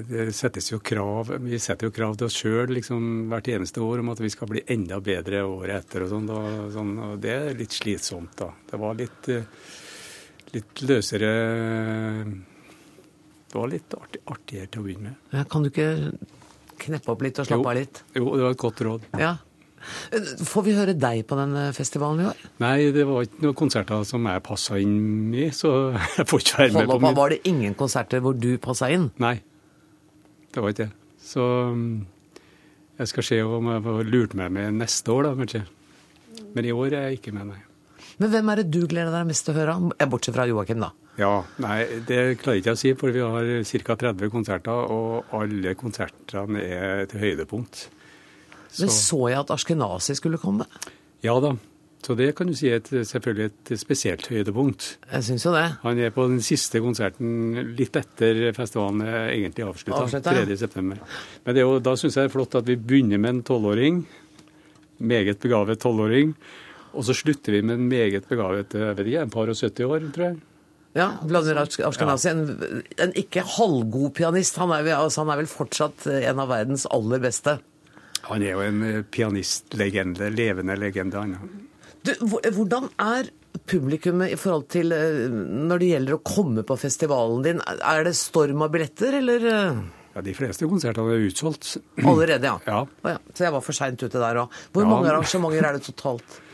det 0.10 0.24
settes 0.36 0.72
jo 0.72 0.80
krav 0.84 1.30
Vi 1.46 1.60
setter 1.62 1.88
jo 1.88 1.94
krav 1.96 2.18
til 2.18 2.26
oss 2.28 2.36
sjøl 2.42 2.74
liksom, 2.74 3.04
hvert 3.32 3.48
eneste 3.54 3.84
år 3.86 4.02
om 4.02 4.10
at 4.12 4.20
vi 4.20 4.32
skal 4.34 4.50
bli 4.50 4.64
enda 4.74 4.98
bedre 5.00 5.44
året 5.48 5.86
etter 5.86 6.04
og 6.04 6.12
sånn. 6.16 6.28
sånn, 6.74 6.94
og 7.06 7.20
Det 7.22 7.36
er 7.36 7.54
litt 7.60 7.78
slitsomt, 7.78 8.34
da. 8.42 8.50
Det 8.72 8.80
var 8.82 8.98
litt, 9.00 9.30
eh, 9.30 9.44
litt 10.58 10.82
løsere 10.90 11.30
Det 13.50 13.56
var 13.58 13.68
litt 13.72 13.94
artig, 13.98 14.22
artigere 14.30 14.68
til 14.68 14.82
å 14.82 14.86
begynne 14.86 15.04
med. 15.10 15.16
Ja, 15.34 15.44
kan 15.50 15.64
du 15.64 15.70
ikke 15.72 16.12
kneppe 16.80 17.14
opp 17.14 17.22
litt 17.26 17.40
og 17.40 17.48
slappe 17.48 17.64
Jo. 17.64 17.70
av 17.70 17.76
litt? 17.80 18.04
Jo, 18.16 18.26
det 18.36 18.44
var 18.44 18.52
et 18.52 18.58
godt 18.66 18.82
råd. 18.86 19.08
Ja. 19.18 19.38
Får 20.50 20.66
vi 20.66 20.76
høre 20.78 20.96
deg 20.98 21.24
på 21.30 21.38
denne 21.40 21.70
festivalen 21.76 22.24
i 22.24 22.28
år? 22.30 22.44
Nei, 22.64 22.76
det 22.96 23.06
var 23.08 23.26
ikke 23.26 23.44
noen 23.46 23.58
konserter 23.62 24.06
som 24.08 24.28
jeg 24.30 24.44
passa 24.46 24.80
inn 24.82 25.34
i, 25.34 25.50
så 25.56 25.74
jeg 26.20 26.28
får 26.30 26.46
ikke 26.46 26.62
være 26.62 26.74
med 26.76 26.82
Hold 26.82 26.94
på 26.94 27.02
min. 27.06 27.18
Var 27.20 27.36
det 27.36 27.42
ingen 27.52 27.78
konserter 27.80 28.24
hvor 28.26 28.38
du 28.38 28.52
passa 28.62 28.92
inn? 28.94 29.10
Nei, 29.24 29.36
det 30.54 30.64
var 30.64 30.74
ikke 30.74 30.88
det. 30.88 30.92
Så 31.30 31.46
mm, 31.76 31.98
jeg 33.00 33.12
skal 33.14 33.28
se 33.30 33.42
om 33.46 33.74
jeg 33.74 33.86
får 33.86 34.14
lurt 34.14 34.38
meg 34.40 34.54
med 34.56 34.80
neste 34.82 35.14
år, 35.14 35.30
da, 35.30 35.36
kanskje. 35.40 35.66
Men 36.56 36.66
i 36.68 36.74
år 36.76 36.94
er 36.94 37.10
jeg 37.10 37.20
ikke 37.20 37.36
med, 37.36 37.54
nei. 37.54 37.62
Men 38.20 38.34
hvem 38.34 38.50
er 38.52 38.60
det 38.60 38.72
du 38.74 38.82
gleder 38.90 39.14
deg 39.16 39.30
mest 39.30 39.46
til 39.48 39.56
å 39.56 39.60
høre? 39.62 39.76
Eh, 39.96 40.10
Bortsett 40.12 40.36
fra 40.36 40.48
Joakim, 40.50 40.82
da. 40.84 40.92
Ja, 41.20 41.44
nei, 41.60 41.84
det 42.08 42.40
klarer 42.40 42.58
jeg 42.58 42.64
ikke 42.64 42.76
å 42.76 42.80
si, 42.80 42.92
for 43.00 43.16
vi 43.16 43.24
har 43.24 43.48
ca. 43.88 43.96
30 44.04 44.32
konserter, 44.34 44.92
og 44.92 45.32
alle 45.36 45.76
konsertene 45.80 46.64
er 46.64 47.08
til 47.12 47.24
høydepunkt. 47.24 47.88
Men 48.78 48.94
så 48.94 49.20
jeg 49.32 49.40
at 49.42 49.52
Ashkenazi 49.56 50.16
skulle 50.20 50.40
komme? 50.42 50.68
Ja 51.26 51.36
da. 51.44 51.56
Så 52.06 52.16
det 52.16 52.30
kan 52.38 52.48
du 52.48 52.56
si 52.56 52.70
er 52.72 52.80
selvfølgelig 52.80 53.50
et 53.50 53.72
spesielt 53.82 54.30
høydepunkt. 54.32 54.86
Jeg 55.12 55.26
syns 55.28 55.44
jo 55.44 55.52
det. 55.52 55.66
Han 55.82 56.00
er 56.00 56.14
på 56.16 56.30
den 56.32 56.40
siste 56.44 56.80
konserten 56.80 57.74
litt 57.76 57.98
etter 58.00 58.40
festivalen 58.56 59.04
er 59.04 59.34
egentlig 59.34 59.66
avslutta, 59.68 60.06
Avslutta, 60.06 60.36
ja. 60.38 60.46
3.9. 60.48 60.80
Men 61.44 61.58
det 61.58 61.60
er 61.60 61.68
jo, 61.68 61.82
da 61.84 61.98
syns 62.00 62.16
jeg 62.16 62.30
det 62.30 62.32
er 62.32 62.36
flott 62.38 62.56
at 62.56 62.70
vi 62.70 62.78
begynner 62.80 63.20
med 63.20 63.34
en 63.34 63.42
tolvåring, 63.50 64.00
meget 65.12 65.44
begavet 65.44 65.82
tolvåring, 65.84 66.32
og 66.96 67.04
så 67.06 67.14
slutter 67.14 67.58
vi 67.58 67.66
med 67.68 67.76
en 67.76 67.90
meget 67.92 68.30
begavet 68.32 68.80
jeg 68.80 68.96
vet 68.96 69.12
ikke, 69.12 69.26
en 69.28 69.36
par 69.36 69.52
og 69.52 69.60
70 69.60 69.84
år, 69.90 70.08
tror 70.16 70.30
jeg. 70.30 70.40
Ja, 70.98 71.12
Vladimir 71.22 71.60
Ashkenazi. 71.68 72.32
En, 72.32 72.46
en 72.98 73.12
ikke 73.20 73.44
halvgod 73.46 74.16
pianist. 74.18 74.58
Han 74.58 74.72
er, 74.74 74.88
altså, 74.96 75.22
han 75.22 75.34
er 75.36 75.44
vel 75.44 75.52
fortsatt 75.52 76.08
en 76.16 76.42
av 76.42 76.50
verdens 76.50 76.88
aller 76.90 77.22
beste. 77.22 77.60
Han 78.28 78.44
er 78.44 78.52
jo 78.56 78.62
en 78.66 78.82
eh, 78.84 79.02
pianistlegende, 79.16 80.28
levende 80.36 80.76
legende, 80.78 81.22
han. 81.24 81.38
Du, 82.06 82.12
hvordan 82.56 82.90
er 83.02 83.30
publikummet 83.70 84.34
i 84.34 84.38
forhold 84.40 84.68
til 84.72 84.92
eh, 84.96 85.30
når 85.32 85.82
det 85.82 85.90
gjelder 85.94 86.18
å 86.18 86.22
komme 86.26 86.64
på 86.68 86.78
festivalen 86.80 87.42
din? 87.46 87.64
Er 87.80 88.04
det 88.08 88.16
storm 88.20 88.62
av 88.66 88.72
billetter, 88.76 89.18
eller 89.22 89.48
eh, 89.54 89.80
Ja, 90.16 90.24
De 90.26 90.34
fleste 90.36 90.68
konsertene 90.70 91.16
er 91.16 91.26
utsolgt. 91.30 91.78
allerede, 92.04 92.50
ja? 92.52 92.58
Ja. 92.72 92.82
Oh, 92.84 93.10
ja. 93.14 93.18
Så 93.34 93.46
jeg 93.48 93.56
var 93.56 93.64
for 93.66 93.78
seint 93.78 94.02
ute 94.04 94.20
der 94.20 94.44
òg. 94.44 94.60
Hvor 94.74 94.86
Ja. 94.86 94.90
mange 94.92 95.10
arrangementer 95.14 95.66
er 95.70 95.78
det 95.80 95.86
totalt? 95.90 96.40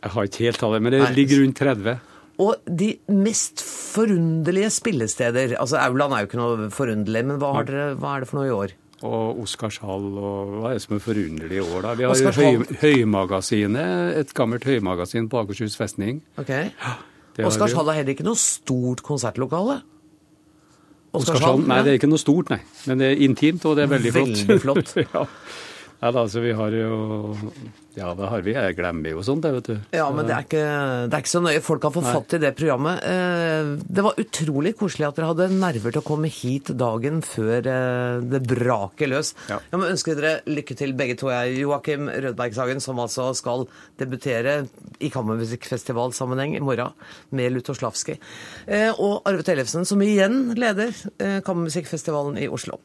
Jeg 0.00 0.14
har 0.14 0.24
ikke 0.30 0.44
helt 0.46 0.56
tallet, 0.62 0.80
men 0.80 0.94
det 0.94 1.02
Nei. 1.02 1.10
ligger 1.12 1.42
rundt 1.42 1.58
30. 1.60 1.98
Og 2.40 2.70
de 2.80 2.86
mest 3.12 3.60
forunderlige 3.60 4.70
spillesteder 4.72 5.52
Altså, 5.60 5.76
Auland 5.76 6.14
er 6.16 6.22
jo 6.22 6.28
ikke 6.30 6.38
noe 6.40 6.68
forunderlig, 6.72 7.20
men 7.28 7.36
hva, 7.42 7.50
har 7.58 7.66
dere, 7.68 7.88
hva 8.00 8.14
er 8.16 8.24
det 8.24 8.28
for 8.30 8.40
noe 8.40 8.48
i 8.48 8.54
år? 8.56 8.72
Og 9.06 9.38
Oscarshall 9.46 10.08
og 10.20 10.56
hva 10.60 10.72
er 10.72 10.76
det 10.76 10.82
som 10.84 10.96
er 10.98 11.00
forunderlig 11.00 11.56
i 11.56 11.62
år, 11.62 11.78
da? 11.86 11.94
Vi 11.96 12.04
har 12.04 12.12
Oscarshall. 12.12 12.66
høy, 12.66 12.80
Høymagasinet, 12.82 14.18
et 14.20 14.34
gammelt 14.36 14.66
høymagasin 14.68 15.30
på 15.32 15.40
Akershus 15.40 15.78
festning. 15.80 16.20
Ok. 16.40 16.52
Hall 16.84 17.48
Oscarshall 17.48 17.88
er 17.88 18.02
heller 18.02 18.12
ikke 18.12 18.26
noe 18.26 18.36
stort 18.40 19.00
konsertlokale? 19.06 19.78
Oscarshall, 21.16 21.64
nei, 21.66 21.80
det 21.86 21.94
er 21.94 21.98
ikke 21.98 22.10
noe 22.10 22.20
stort, 22.22 22.52
nei. 22.52 22.60
Men 22.86 23.00
det 23.00 23.08
er 23.08 23.24
intimt, 23.24 23.64
og 23.66 23.78
det 23.78 23.86
er 23.86 23.92
veldig 23.96 24.12
flott. 24.14 24.34
Veldig 24.36 24.60
flott. 24.62 24.92
ja. 25.06 25.24
Nei, 26.00 26.12
da, 26.12 26.20
altså, 26.22 26.44
vi 26.44 26.52
har 26.56 26.76
jo 26.76 26.92
Ja, 27.98 28.12
det 28.14 28.28
har 28.30 28.42
vi. 28.46 28.52
Jeg 28.54 28.76
glemmer 28.78 29.10
jo 29.16 29.22
sånt, 29.26 29.44
vet 29.50 29.66
du. 29.66 29.74
Ja, 29.96 30.06
men 30.14 30.28
det 30.28 30.34
er, 30.36 30.44
ikke, 30.46 30.62
det 31.10 31.16
er 31.16 31.24
ikke 31.24 31.32
så 31.32 31.40
nøye. 31.42 31.62
Folk 31.64 31.82
har 31.88 31.94
fått 31.94 32.06
fatt 32.06 32.36
i 32.36 32.40
det 32.42 32.52
programmet. 32.58 33.02
Eh, 33.02 33.72
Det 33.90 34.04
var 34.06 34.20
utrolig 34.22 34.74
koselig 34.78 35.08
at 35.08 35.18
dere 35.18 35.30
hadde 35.32 35.48
nerver 35.56 35.94
til 35.94 36.02
å 36.02 36.06
komme 36.06 36.30
hit 36.30 36.70
dagen 36.78 37.18
før 37.26 37.66
eh, 37.66 38.20
det 38.30 38.42
braker 38.46 39.10
løs. 39.10 39.32
Jeg 39.50 39.80
må 39.80 39.88
ønske 39.90 40.14
dere 40.18 40.36
lykke 40.46 40.76
til, 40.78 40.94
begge 40.98 41.18
to. 41.20 41.32
Jeg, 41.34 41.58
Joakim 41.64 42.06
Rødbergshagen, 42.10 42.80
som 42.84 43.00
altså 43.02 43.30
skal 43.38 43.66
debutere 43.98 44.60
i 45.02 45.10
Kammermusikkfestivalsammenheng 45.12 46.56
i 46.56 46.62
morgen 46.64 46.94
med 47.34 47.52
Lutoslavskij. 47.56 47.80
Slavski. 47.80 48.18
Og 49.00 49.22
Arve 49.28 49.42
Tellefsen, 49.46 49.86
som 49.88 50.00
igjen 50.04 50.54
leder 50.58 50.92
eh, 51.18 51.38
Kammermusikkfestivalen 51.46 52.38
i 52.42 52.48
Oslo. 52.52 52.78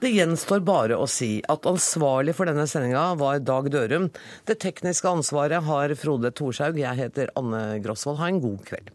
Det 0.00 0.10
gjenstår 0.12 0.60
bare 0.66 0.96
å 1.00 1.06
si 1.10 1.38
at 1.48 1.66
ansvarlig 1.68 2.34
for 2.36 2.48
denne 2.48 2.66
sendinga 2.68 3.08
var 3.20 3.40
Dag 3.44 3.70
Dørum. 3.72 4.10
Det 4.46 4.60
tekniske 4.62 5.10
ansvaret 5.10 5.64
har 5.66 5.92
Frode 5.98 6.30
Thorshaug. 6.30 6.76
Jeg 6.78 6.98
heter 7.00 7.32
Anne 7.34 7.80
Grosvold. 7.82 8.20
Ha 8.20 8.28
en 8.30 8.38
god 8.44 8.60
kveld. 8.68 8.92